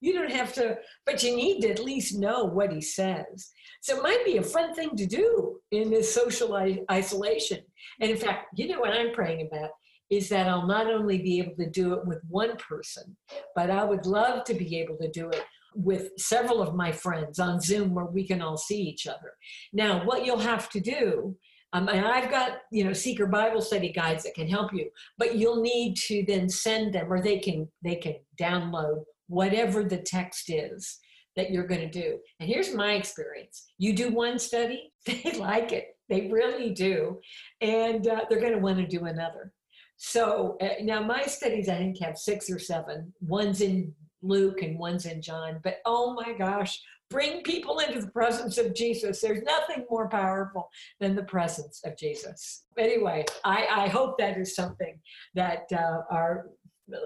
You 0.00 0.12
don't 0.12 0.32
have 0.32 0.52
to, 0.54 0.76
but 1.06 1.22
you 1.22 1.34
need 1.34 1.62
to 1.62 1.70
at 1.70 1.78
least 1.78 2.18
know 2.18 2.44
what 2.44 2.72
he 2.72 2.80
says. 2.80 3.52
So 3.80 3.96
it 3.96 4.02
might 4.02 4.24
be 4.24 4.36
a 4.36 4.42
fun 4.42 4.74
thing 4.74 4.96
to 4.96 5.06
do 5.06 5.60
in 5.70 5.90
this 5.90 6.12
social 6.12 6.54
isolation. 6.90 7.60
And 8.00 8.10
in 8.10 8.16
fact, 8.16 8.48
you 8.56 8.68
know 8.68 8.80
what 8.80 8.92
I'm 8.92 9.12
praying 9.12 9.48
about 9.50 9.70
is 10.10 10.28
that 10.28 10.48
I'll 10.48 10.66
not 10.66 10.92
only 10.92 11.18
be 11.18 11.38
able 11.38 11.54
to 11.56 11.70
do 11.70 11.94
it 11.94 12.06
with 12.06 12.20
one 12.28 12.56
person, 12.56 13.16
but 13.54 13.70
I 13.70 13.84
would 13.84 14.04
love 14.04 14.44
to 14.44 14.54
be 14.54 14.78
able 14.78 14.96
to 14.98 15.10
do 15.10 15.30
it 15.30 15.44
with 15.74 16.10
several 16.18 16.62
of 16.62 16.74
my 16.74 16.92
friends 16.92 17.38
on 17.38 17.60
Zoom 17.60 17.94
where 17.94 18.06
we 18.06 18.26
can 18.26 18.40
all 18.40 18.56
see 18.56 18.80
each 18.80 19.06
other. 19.06 19.32
Now, 19.72 20.04
what 20.04 20.24
you'll 20.24 20.38
have 20.38 20.68
to 20.70 20.80
do, 20.80 21.36
um, 21.72 21.88
and 21.88 22.06
I've 22.06 22.30
got 22.30 22.58
you 22.70 22.84
know 22.84 22.92
seeker 22.92 23.26
Bible 23.26 23.60
study 23.60 23.92
guides 23.92 24.24
that 24.24 24.34
can 24.34 24.48
help 24.48 24.72
you, 24.72 24.90
but 25.18 25.36
you'll 25.36 25.60
need 25.60 25.96
to 26.06 26.24
then 26.26 26.48
send 26.48 26.94
them, 26.94 27.12
or 27.12 27.20
they 27.20 27.38
can 27.38 27.68
they 27.82 27.96
can 27.96 28.14
download 28.40 29.04
whatever 29.26 29.82
the 29.82 29.98
text 29.98 30.50
is 30.50 30.98
that 31.36 31.50
you're 31.50 31.66
going 31.66 31.80
to 31.80 31.90
do. 31.90 32.18
And 32.38 32.48
here's 32.48 32.74
my 32.74 32.92
experience: 32.92 33.64
you 33.78 33.94
do 33.94 34.10
one 34.10 34.38
study, 34.38 34.92
they 35.06 35.34
like 35.38 35.72
it, 35.72 35.96
they 36.08 36.28
really 36.28 36.70
do, 36.70 37.20
and 37.60 38.06
uh, 38.06 38.22
they're 38.28 38.40
going 38.40 38.52
to 38.52 38.58
want 38.58 38.78
to 38.78 38.86
do 38.86 39.06
another. 39.06 39.52
So 39.96 40.56
uh, 40.60 40.82
now 40.82 41.02
my 41.02 41.22
studies, 41.22 41.68
I 41.68 41.76
think, 41.76 42.00
have 42.00 42.18
six 42.18 42.50
or 42.50 42.58
seven. 42.58 43.12
One's 43.20 43.60
in 43.60 43.92
Luke 44.24 44.62
and 44.62 44.78
one's 44.78 45.06
in 45.06 45.22
John. 45.22 45.60
But 45.62 45.78
oh 45.84 46.14
my 46.14 46.32
gosh, 46.32 46.80
bring 47.10 47.42
people 47.42 47.78
into 47.78 48.00
the 48.00 48.10
presence 48.10 48.58
of 48.58 48.74
Jesus. 48.74 49.20
There's 49.20 49.42
nothing 49.42 49.84
more 49.88 50.08
powerful 50.08 50.70
than 50.98 51.14
the 51.14 51.22
presence 51.22 51.80
of 51.84 51.96
Jesus. 51.96 52.64
Anyway, 52.76 53.24
I, 53.44 53.66
I 53.70 53.88
hope 53.88 54.18
that 54.18 54.36
is 54.38 54.56
something 54.56 54.98
that 55.34 55.64
uh, 55.72 56.00
our 56.10 56.46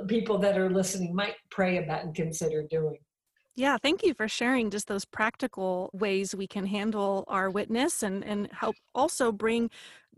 people 0.06 0.38
that 0.38 0.56
are 0.56 0.70
listening 0.70 1.14
might 1.14 1.34
pray 1.50 1.78
about 1.78 2.04
and 2.04 2.14
consider 2.14 2.62
doing. 2.62 2.98
Yeah, 3.54 3.76
thank 3.76 4.04
you 4.04 4.14
for 4.14 4.28
sharing 4.28 4.70
just 4.70 4.86
those 4.86 5.04
practical 5.04 5.90
ways 5.92 6.32
we 6.32 6.46
can 6.46 6.64
handle 6.64 7.24
our 7.26 7.50
witness 7.50 8.04
and, 8.04 8.24
and 8.24 8.48
help 8.52 8.76
also 8.94 9.32
bring 9.32 9.68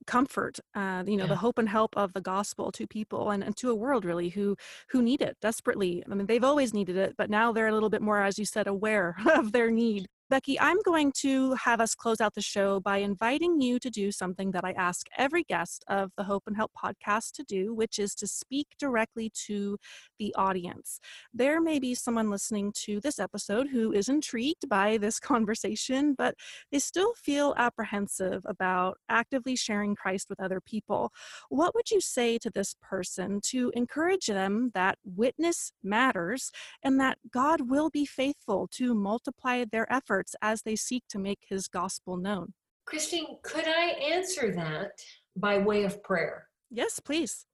comfort 0.06 0.58
uh, 0.74 1.02
you 1.06 1.16
know 1.16 1.24
yeah. 1.24 1.28
the 1.28 1.36
hope 1.36 1.58
and 1.58 1.68
help 1.68 1.96
of 1.96 2.12
the 2.12 2.20
gospel 2.20 2.72
to 2.72 2.86
people 2.86 3.30
and, 3.30 3.42
and 3.42 3.56
to 3.56 3.70
a 3.70 3.74
world 3.74 4.04
really 4.04 4.28
who 4.28 4.56
who 4.88 5.02
need 5.02 5.20
it 5.22 5.36
desperately 5.40 6.02
i 6.10 6.14
mean 6.14 6.26
they've 6.26 6.44
always 6.44 6.72
needed 6.74 6.96
it 6.96 7.14
but 7.16 7.30
now 7.30 7.52
they're 7.52 7.68
a 7.68 7.72
little 7.72 7.90
bit 7.90 8.02
more 8.02 8.22
as 8.22 8.38
you 8.38 8.44
said 8.44 8.66
aware 8.66 9.16
of 9.34 9.52
their 9.52 9.70
need 9.70 10.06
Becky, 10.30 10.60
I'm 10.60 10.78
going 10.84 11.10
to 11.22 11.54
have 11.54 11.80
us 11.80 11.96
close 11.96 12.20
out 12.20 12.36
the 12.36 12.40
show 12.40 12.78
by 12.78 12.98
inviting 12.98 13.60
you 13.60 13.80
to 13.80 13.90
do 13.90 14.12
something 14.12 14.52
that 14.52 14.64
I 14.64 14.70
ask 14.78 15.08
every 15.18 15.42
guest 15.42 15.84
of 15.88 16.12
the 16.16 16.22
Hope 16.22 16.44
and 16.46 16.54
Help 16.54 16.70
podcast 16.80 17.32
to 17.32 17.42
do, 17.42 17.74
which 17.74 17.98
is 17.98 18.14
to 18.14 18.28
speak 18.28 18.68
directly 18.78 19.32
to 19.46 19.76
the 20.20 20.32
audience. 20.36 21.00
There 21.34 21.60
may 21.60 21.80
be 21.80 21.96
someone 21.96 22.30
listening 22.30 22.72
to 22.84 23.00
this 23.00 23.18
episode 23.18 23.70
who 23.70 23.92
is 23.92 24.08
intrigued 24.08 24.68
by 24.68 24.98
this 24.98 25.18
conversation, 25.32 26.14
but 26.16 26.36
they 26.70 26.78
still 26.78 27.12
feel 27.16 27.52
apprehensive 27.56 28.42
about 28.46 28.98
actively 29.08 29.56
sharing 29.56 29.96
Christ 29.96 30.28
with 30.30 30.38
other 30.38 30.60
people. 30.60 31.10
What 31.48 31.74
would 31.74 31.90
you 31.90 32.00
say 32.00 32.38
to 32.38 32.50
this 32.50 32.76
person 32.80 33.40
to 33.46 33.72
encourage 33.74 34.26
them 34.26 34.70
that 34.74 34.96
witness 35.04 35.72
matters 35.82 36.52
and 36.84 37.00
that 37.00 37.18
God 37.32 37.68
will 37.68 37.90
be 37.90 38.06
faithful 38.06 38.68
to 38.74 38.94
multiply 38.94 39.64
their 39.64 39.92
efforts? 39.92 40.19
Efforts 40.20 40.36
as 40.42 40.62
they 40.62 40.76
seek 40.76 41.02
to 41.08 41.18
make 41.18 41.38
his 41.48 41.66
gospel 41.68 42.16
known. 42.16 42.52
Christine, 42.84 43.38
could 43.42 43.66
I 43.66 43.96
answer 44.12 44.52
that 44.54 44.92
by 45.36 45.58
way 45.58 45.84
of 45.84 46.02
prayer? 46.02 46.48
Yes, 46.70 47.00
please. 47.00 47.46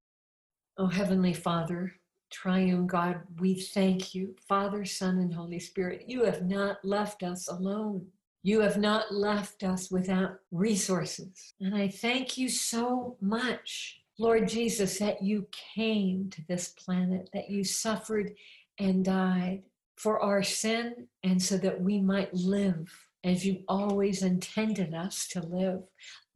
Oh, 0.78 0.86
Heavenly 0.86 1.32
Father, 1.32 1.92
triune 2.30 2.86
God, 2.86 3.20
we 3.38 3.54
thank 3.54 4.14
you, 4.14 4.34
Father, 4.48 4.84
Son, 4.84 5.18
and 5.18 5.32
Holy 5.32 5.60
Spirit. 5.60 6.04
You 6.06 6.24
have 6.24 6.42
not 6.42 6.78
left 6.84 7.22
us 7.22 7.48
alone. 7.48 8.06
You 8.42 8.60
have 8.60 8.78
not 8.78 9.12
left 9.12 9.62
us 9.62 9.90
without 9.90 10.36
resources. 10.50 11.54
And 11.60 11.74
I 11.74 11.88
thank 11.88 12.36
you 12.36 12.48
so 12.48 13.16
much, 13.20 14.00
Lord 14.18 14.48
Jesus, 14.48 14.98
that 14.98 15.22
you 15.22 15.46
came 15.74 16.30
to 16.30 16.42
this 16.48 16.68
planet, 16.70 17.28
that 17.32 17.50
you 17.50 17.64
suffered 17.64 18.32
and 18.78 19.04
died 19.04 19.62
for 19.96 20.20
our 20.20 20.42
sin 20.42 21.08
and 21.22 21.42
so 21.42 21.56
that 21.58 21.80
we 21.80 22.00
might 22.00 22.32
live 22.32 22.92
as 23.24 23.44
you 23.44 23.62
always 23.66 24.22
intended 24.22 24.94
us 24.94 25.26
to 25.28 25.40
live. 25.40 25.82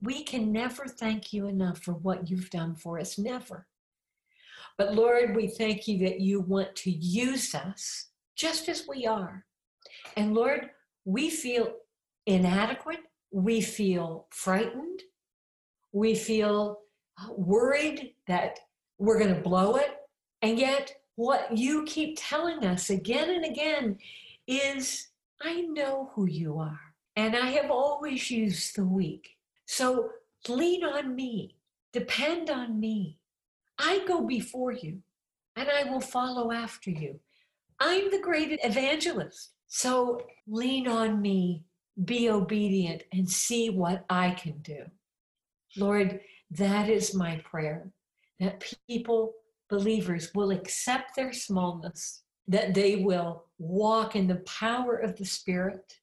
We 0.03 0.25
can 0.25 0.51
never 0.51 0.87
thank 0.87 1.33
you 1.33 1.47
enough 1.47 1.79
for 1.79 1.93
what 1.93 2.29
you've 2.29 2.51
done 2.51 2.75
for 2.75 2.99
us, 2.99 3.19
never. 3.19 3.67
But 4.77 4.95
Lord, 4.95 5.37
we 5.37 5.47
thank 5.49 5.87
you 5.87 5.99
that 6.07 6.21
you 6.21 6.41
want 6.41 6.75
to 6.77 6.91
use 6.91 7.55
us 7.55 8.09
just 8.35 8.69
as 8.69 8.89
we 8.89 9.07
are. 9.07 9.45
And 10.17 10.35
Lord, 10.35 10.71
we 11.05 11.29
feel 11.31 11.75
inadequate, 12.27 13.01
we 13.31 13.61
feel 13.61 14.27
frightened, 14.31 15.03
we 15.93 16.15
feel 16.15 16.79
uh, 17.21 17.33
worried 17.35 18.15
that 18.27 18.59
we're 18.99 19.19
going 19.19 19.35
to 19.35 19.41
blow 19.41 19.77
it. 19.77 19.97
And 20.43 20.59
yet, 20.59 20.95
what 21.21 21.55
you 21.55 21.85
keep 21.85 22.17
telling 22.19 22.65
us 22.65 22.89
again 22.89 23.29
and 23.29 23.45
again 23.45 23.99
is 24.47 25.09
I 25.43 25.61
know 25.61 26.11
who 26.15 26.25
you 26.25 26.59
are, 26.59 26.81
and 27.15 27.37
I 27.37 27.49
have 27.49 27.71
always 27.71 28.31
used 28.31 28.75
the 28.75 28.87
weak. 28.87 29.37
So 29.67 30.09
lean 30.49 30.83
on 30.83 31.15
me, 31.15 31.57
depend 31.93 32.49
on 32.49 32.81
me. 32.81 33.19
I 33.79 34.03
go 34.09 34.27
before 34.27 34.73
you, 34.73 35.03
and 35.57 35.69
I 35.69 35.91
will 35.91 36.01
follow 36.01 36.53
after 36.53 36.89
you. 36.89 37.21
I'm 37.79 38.11
the 38.11 38.23
great 38.23 38.59
evangelist. 38.65 39.51
So 39.67 40.23
lean 40.49 40.89
on 40.89 41.21
me, 41.21 41.65
be 42.03 42.31
obedient, 42.31 43.03
and 43.13 43.29
see 43.29 43.69
what 43.69 44.07
I 44.09 44.31
can 44.31 44.57
do. 44.63 44.85
Lord, 45.77 46.21
that 46.53 46.89
is 46.89 47.15
my 47.15 47.43
prayer 47.45 47.91
that 48.39 48.65
people 48.89 49.35
believers 49.71 50.31
will 50.35 50.51
accept 50.51 51.15
their 51.17 51.33
smallness, 51.33 52.23
that 52.49 52.75
they 52.75 52.97
will 52.97 53.47
walk 53.59 54.17
in 54.17 54.27
the 54.27 54.43
power 54.47 54.97
of 54.97 55.17
the 55.17 55.25
Spirit, 55.25 55.95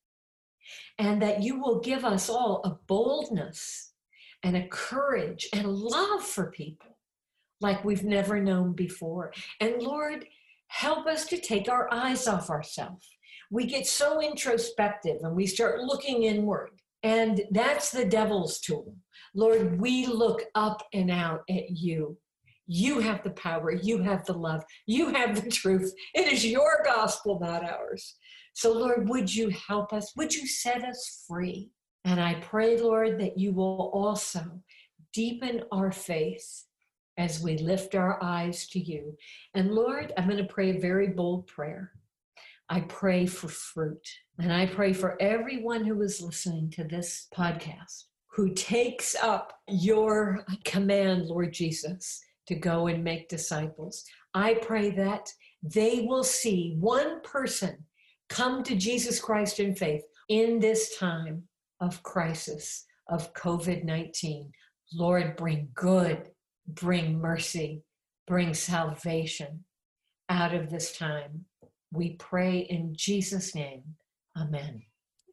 and 0.97 1.21
that 1.21 1.43
you 1.43 1.59
will 1.59 1.79
give 1.79 2.05
us 2.05 2.29
all 2.29 2.61
a 2.63 2.77
boldness 2.87 3.93
and 4.43 4.55
a 4.55 4.67
courage 4.67 5.47
and 5.53 5.67
love 5.67 6.23
for 6.23 6.51
people 6.51 6.97
like 7.59 7.83
we've 7.83 8.03
never 8.03 8.39
known 8.39 8.73
before. 8.73 9.33
And 9.59 9.81
Lord, 9.81 10.25
help 10.67 11.07
us 11.07 11.25
to 11.27 11.39
take 11.39 11.69
our 11.69 11.91
eyes 11.91 12.27
off 12.27 12.49
ourselves. 12.49 13.07
We 13.49 13.65
get 13.65 13.87
so 13.87 14.21
introspective 14.21 15.17
and 15.23 15.35
we 15.35 15.47
start 15.47 15.81
looking 15.81 16.23
inward. 16.23 16.71
And 17.03 17.41
that's 17.51 17.91
the 17.91 18.05
devil's 18.05 18.59
tool. 18.59 18.95
Lord, 19.33 19.79
we 19.79 20.05
look 20.05 20.43
up 20.55 20.83
and 20.93 21.09
out 21.09 21.43
at 21.49 21.69
you 21.69 22.17
you 22.67 22.99
have 22.99 23.23
the 23.23 23.31
power, 23.31 23.71
you 23.71 24.01
have 24.03 24.25
the 24.25 24.33
love, 24.33 24.63
you 24.85 25.13
have 25.13 25.41
the 25.41 25.49
truth. 25.49 25.93
It 26.13 26.31
is 26.31 26.45
your 26.45 26.81
gospel, 26.85 27.39
not 27.39 27.63
ours. 27.63 28.15
So, 28.53 28.73
Lord, 28.73 29.07
would 29.09 29.33
you 29.33 29.49
help 29.49 29.93
us? 29.93 30.13
Would 30.15 30.33
you 30.33 30.47
set 30.47 30.83
us 30.83 31.23
free? 31.27 31.71
And 32.05 32.19
I 32.19 32.35
pray, 32.35 32.79
Lord, 32.79 33.19
that 33.19 33.37
you 33.37 33.53
will 33.53 33.91
also 33.93 34.43
deepen 35.13 35.63
our 35.71 35.91
faith 35.91 36.65
as 37.17 37.41
we 37.41 37.57
lift 37.57 37.95
our 37.95 38.21
eyes 38.23 38.67
to 38.67 38.79
you. 38.79 39.15
And 39.53 39.71
Lord, 39.71 40.13
I'm 40.17 40.27
going 40.27 40.37
to 40.37 40.53
pray 40.53 40.71
a 40.71 40.79
very 40.79 41.09
bold 41.09 41.47
prayer. 41.47 41.91
I 42.69 42.81
pray 42.81 43.25
for 43.25 43.47
fruit. 43.47 44.05
And 44.39 44.53
I 44.53 44.67
pray 44.67 44.93
for 44.93 45.19
everyone 45.21 45.85
who 45.85 46.01
is 46.01 46.21
listening 46.21 46.69
to 46.71 46.83
this 46.83 47.27
podcast 47.35 48.03
who 48.37 48.53
takes 48.53 49.15
up 49.15 49.51
your 49.67 50.45
command, 50.63 51.25
Lord 51.25 51.51
Jesus, 51.53 52.23
to 52.47 52.55
go 52.55 52.87
and 52.87 53.03
make 53.03 53.29
disciples. 53.29 54.03
I 54.33 54.55
pray 54.55 54.91
that 54.91 55.31
they 55.63 56.05
will 56.07 56.23
see 56.23 56.75
one 56.79 57.21
person 57.21 57.85
come 58.29 58.63
to 58.63 58.75
Jesus 58.75 59.19
Christ 59.19 59.59
in 59.59 59.75
faith 59.75 60.03
in 60.29 60.59
this 60.59 60.97
time 60.97 61.43
of 61.79 62.03
crisis 62.03 62.85
of 63.09 63.33
COVID 63.33 63.83
19. 63.83 64.51
Lord, 64.93 65.35
bring 65.35 65.69
good, 65.73 66.29
bring 66.67 67.19
mercy, 67.19 67.83
bring 68.25 68.53
salvation 68.53 69.63
out 70.29 70.53
of 70.53 70.69
this 70.69 70.97
time. 70.97 71.45
We 71.91 72.15
pray 72.15 72.59
in 72.59 72.93
Jesus' 72.95 73.55
name. 73.55 73.83
Amen. 74.37 74.83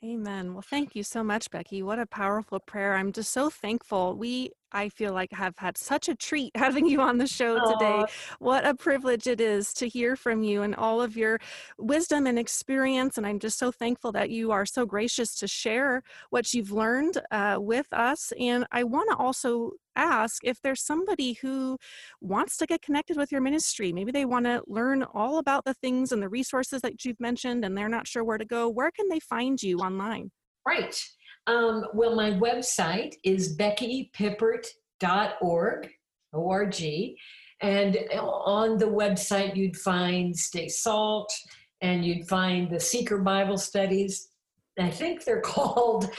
Amen. 0.05 0.53
Well, 0.53 0.63
thank 0.63 0.95
you 0.95 1.03
so 1.03 1.25
much, 1.25 1.51
Becky. 1.51 1.83
What 1.83 1.99
a 1.99 2.07
powerful 2.07 2.61
prayer. 2.61 2.95
I'm 2.95 3.11
just 3.11 3.33
so 3.33 3.49
thankful. 3.49 4.17
We 4.17 4.51
I 4.75 4.89
feel 4.89 5.15
like 5.15 5.31
I 5.33 5.37
have 5.37 5.57
had 5.57 5.79
such 5.79 6.09
a 6.09 6.15
treat 6.15 6.53
having 6.57 6.87
you 6.87 7.01
on 7.01 7.19
the 7.19 7.27
show 7.27 7.59
today. 7.73 8.05
What 8.41 8.67
a 8.67 8.75
privilege 8.75 9.27
it 9.27 9.41
is 9.41 9.73
to 9.75 9.89
hear 9.89 10.17
from 10.17 10.43
you 10.43 10.63
and 10.63 10.75
all 10.75 11.01
of 11.01 11.17
your 11.17 11.39
wisdom 11.79 12.27
and 12.27 12.39
experience. 12.39 13.17
And 13.17 13.27
I'm 13.27 13.39
just 13.39 13.59
so 13.59 13.71
thankful 13.71 14.13
that 14.13 14.31
you 14.31 14.51
are 14.53 14.67
so 14.67 14.85
gracious 14.85 15.35
to 15.37 15.49
share 15.49 16.03
what 16.31 16.53
you've 16.53 16.73
learned 16.73 17.19
uh, 17.31 17.59
with 17.61 17.87
us. 17.93 18.33
And 18.39 18.67
I 18.73 18.85
want 18.85 19.11
to 19.11 19.17
also 19.17 19.73
ask 19.97 20.43
if 20.45 20.61
there's 20.61 20.83
somebody 20.85 21.35
who 21.35 21.79
wants 22.21 22.57
to 22.57 22.67
get 22.67 22.83
connected 22.83 23.17
with 23.17 23.31
your 23.31 23.41
ministry. 23.41 23.93
Maybe 23.93 24.11
they 24.11 24.25
want 24.25 24.47
to 24.47 24.63
learn 24.67 25.05
all 25.05 25.39
about 25.39 25.65
the 25.65 25.75
things 25.75 26.11
and 26.11 26.21
the 26.21 26.29
resources 26.29 26.83
that 26.83 27.05
you've 27.05 27.21
mentioned 27.21 27.65
and 27.65 27.79
they're 27.79 27.89
not 27.89 28.09
sure 28.09 28.25
where 28.25 28.39
to 28.39 28.45
go. 28.45 28.69
Where 28.69 28.91
can 28.91 29.09
they 29.09 29.21
find 29.21 29.63
you 29.63 29.79
online? 29.79 30.31
Right. 30.67 31.01
Um, 31.47 31.85
well, 31.93 32.15
my 32.15 32.31
website 32.31 33.17
is 33.23 33.55
beckypippert.org, 33.57 35.91
O-R-G. 36.33 37.19
And 37.61 37.99
on 38.19 38.79
the 38.79 38.87
website, 38.87 39.55
you'd 39.57 39.77
find 39.77 40.35
Stay 40.37 40.69
Salt 40.69 41.33
and 41.81 42.05
you'd 42.05 42.29
find 42.29 42.71
the 42.71 42.81
Seeker 42.81 43.19
Bible 43.19 43.59
Studies. 43.59 44.29
I 44.79 44.91
think 44.91 45.25
they're 45.25 45.41
called 45.41 46.11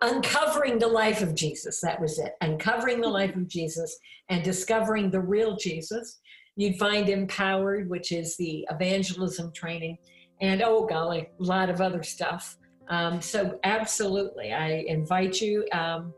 Uncovering 0.00 0.78
the 0.78 0.88
Life 0.88 1.22
of 1.22 1.34
Jesus. 1.34 1.80
That 1.80 2.00
was 2.00 2.18
it. 2.18 2.32
Uncovering 2.40 3.00
the 3.00 3.08
Life 3.08 3.36
of 3.36 3.48
Jesus 3.48 3.96
and 4.28 4.42
Discovering 4.42 5.10
the 5.10 5.20
Real 5.20 5.56
Jesus. 5.56 6.20
You'd 6.56 6.78
find 6.78 7.08
Empowered, 7.08 7.88
which 7.88 8.12
is 8.12 8.36
the 8.36 8.66
evangelism 8.70 9.52
training. 9.52 9.98
And 10.40 10.62
oh, 10.62 10.86
golly, 10.86 11.28
a 11.40 11.42
lot 11.42 11.70
of 11.70 11.80
other 11.80 12.02
stuff. 12.02 12.58
Um, 12.92 13.22
so, 13.22 13.58
absolutely, 13.64 14.52
I 14.52 14.84
invite 14.86 15.40
you 15.40 15.66
um, 15.72 16.12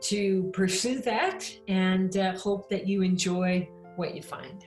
to 0.00 0.50
pursue 0.54 1.00
that 1.02 1.46
and 1.68 2.16
uh, 2.16 2.32
hope 2.38 2.70
that 2.70 2.88
you 2.88 3.02
enjoy 3.02 3.68
what 3.96 4.14
you 4.14 4.22
find. 4.22 4.64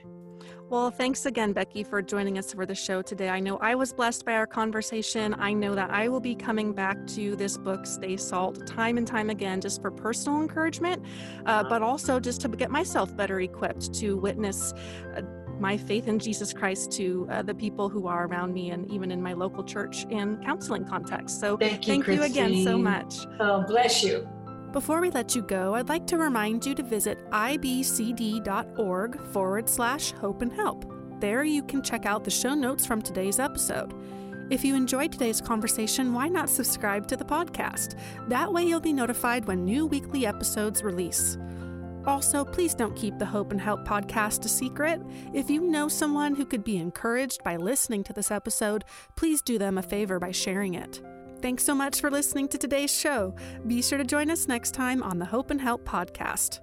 Well, 0.70 0.90
thanks 0.90 1.24
again, 1.24 1.54
Becky, 1.54 1.82
for 1.82 2.00
joining 2.02 2.36
us 2.36 2.52
for 2.52 2.66
the 2.66 2.74
show 2.74 3.00
today. 3.00 3.30
I 3.30 3.40
know 3.40 3.56
I 3.56 3.74
was 3.74 3.92
blessed 3.92 4.26
by 4.26 4.34
our 4.34 4.46
conversation. 4.46 5.34
I 5.38 5.52
know 5.52 5.74
that 5.74 5.90
I 5.90 6.08
will 6.08 6.20
be 6.20 6.34
coming 6.36 6.74
back 6.74 7.06
to 7.08 7.34
this 7.36 7.56
book, 7.56 7.86
Stay 7.86 8.18
Salt, 8.18 8.66
time 8.66 8.98
and 8.98 9.06
time 9.06 9.30
again, 9.30 9.62
just 9.62 9.80
for 9.80 9.90
personal 9.90 10.42
encouragement, 10.42 11.02
uh, 11.46 11.64
but 11.64 11.82
also 11.82 12.20
just 12.20 12.42
to 12.42 12.48
get 12.48 12.70
myself 12.70 13.16
better 13.16 13.40
equipped 13.40 13.94
to 13.94 14.18
witness. 14.18 14.74
Uh, 15.16 15.22
my 15.60 15.76
faith 15.76 16.08
in 16.08 16.18
Jesus 16.18 16.52
Christ 16.52 16.92
to 16.92 17.26
uh, 17.30 17.42
the 17.42 17.54
people 17.54 17.88
who 17.88 18.06
are 18.06 18.26
around 18.26 18.52
me 18.54 18.70
and 18.70 18.90
even 18.90 19.10
in 19.10 19.22
my 19.22 19.32
local 19.32 19.64
church 19.64 20.06
and 20.10 20.42
counseling 20.44 20.84
context. 20.84 21.40
So 21.40 21.56
thank 21.56 21.86
you, 21.86 21.94
thank 21.94 22.06
you 22.06 22.22
again 22.22 22.64
so 22.64 22.78
much. 22.78 23.26
Oh, 23.40 23.62
bless 23.66 24.02
you. 24.02 24.28
Before 24.72 25.00
we 25.00 25.10
let 25.10 25.34
you 25.34 25.42
go, 25.42 25.74
I'd 25.74 25.88
like 25.88 26.06
to 26.08 26.18
remind 26.18 26.66
you 26.66 26.74
to 26.74 26.82
visit 26.82 27.18
ibcd.org 27.30 29.20
forward 29.32 29.68
slash 29.68 30.12
hope 30.12 30.42
and 30.42 30.52
help. 30.52 30.92
There 31.20 31.42
you 31.42 31.62
can 31.62 31.82
check 31.82 32.04
out 32.04 32.22
the 32.22 32.30
show 32.30 32.54
notes 32.54 32.84
from 32.84 33.00
today's 33.00 33.38
episode. 33.38 33.94
If 34.50 34.64
you 34.64 34.74
enjoyed 34.74 35.12
today's 35.12 35.40
conversation, 35.40 36.14
why 36.14 36.28
not 36.28 36.48
subscribe 36.48 37.06
to 37.08 37.16
the 37.16 37.24
podcast? 37.24 37.98
That 38.28 38.52
way 38.52 38.64
you'll 38.64 38.80
be 38.80 38.92
notified 38.92 39.46
when 39.46 39.64
new 39.64 39.86
weekly 39.86 40.26
episodes 40.26 40.82
release. 40.82 41.36
Also, 42.06 42.44
please 42.44 42.74
don't 42.74 42.96
keep 42.96 43.18
the 43.18 43.26
Hope 43.26 43.50
and 43.50 43.60
Help 43.60 43.86
podcast 43.86 44.44
a 44.44 44.48
secret. 44.48 45.02
If 45.32 45.50
you 45.50 45.60
know 45.60 45.88
someone 45.88 46.34
who 46.34 46.46
could 46.46 46.64
be 46.64 46.78
encouraged 46.78 47.44
by 47.44 47.56
listening 47.56 48.04
to 48.04 48.12
this 48.12 48.30
episode, 48.30 48.84
please 49.16 49.42
do 49.42 49.58
them 49.58 49.78
a 49.78 49.82
favor 49.82 50.18
by 50.18 50.30
sharing 50.30 50.74
it. 50.74 51.02
Thanks 51.40 51.64
so 51.64 51.74
much 51.74 52.00
for 52.00 52.10
listening 52.10 52.48
to 52.48 52.58
today's 52.58 52.92
show. 52.92 53.34
Be 53.66 53.82
sure 53.82 53.98
to 53.98 54.04
join 54.04 54.30
us 54.30 54.48
next 54.48 54.72
time 54.72 55.02
on 55.02 55.18
the 55.18 55.26
Hope 55.26 55.50
and 55.50 55.60
Help 55.60 55.84
podcast. 55.84 56.60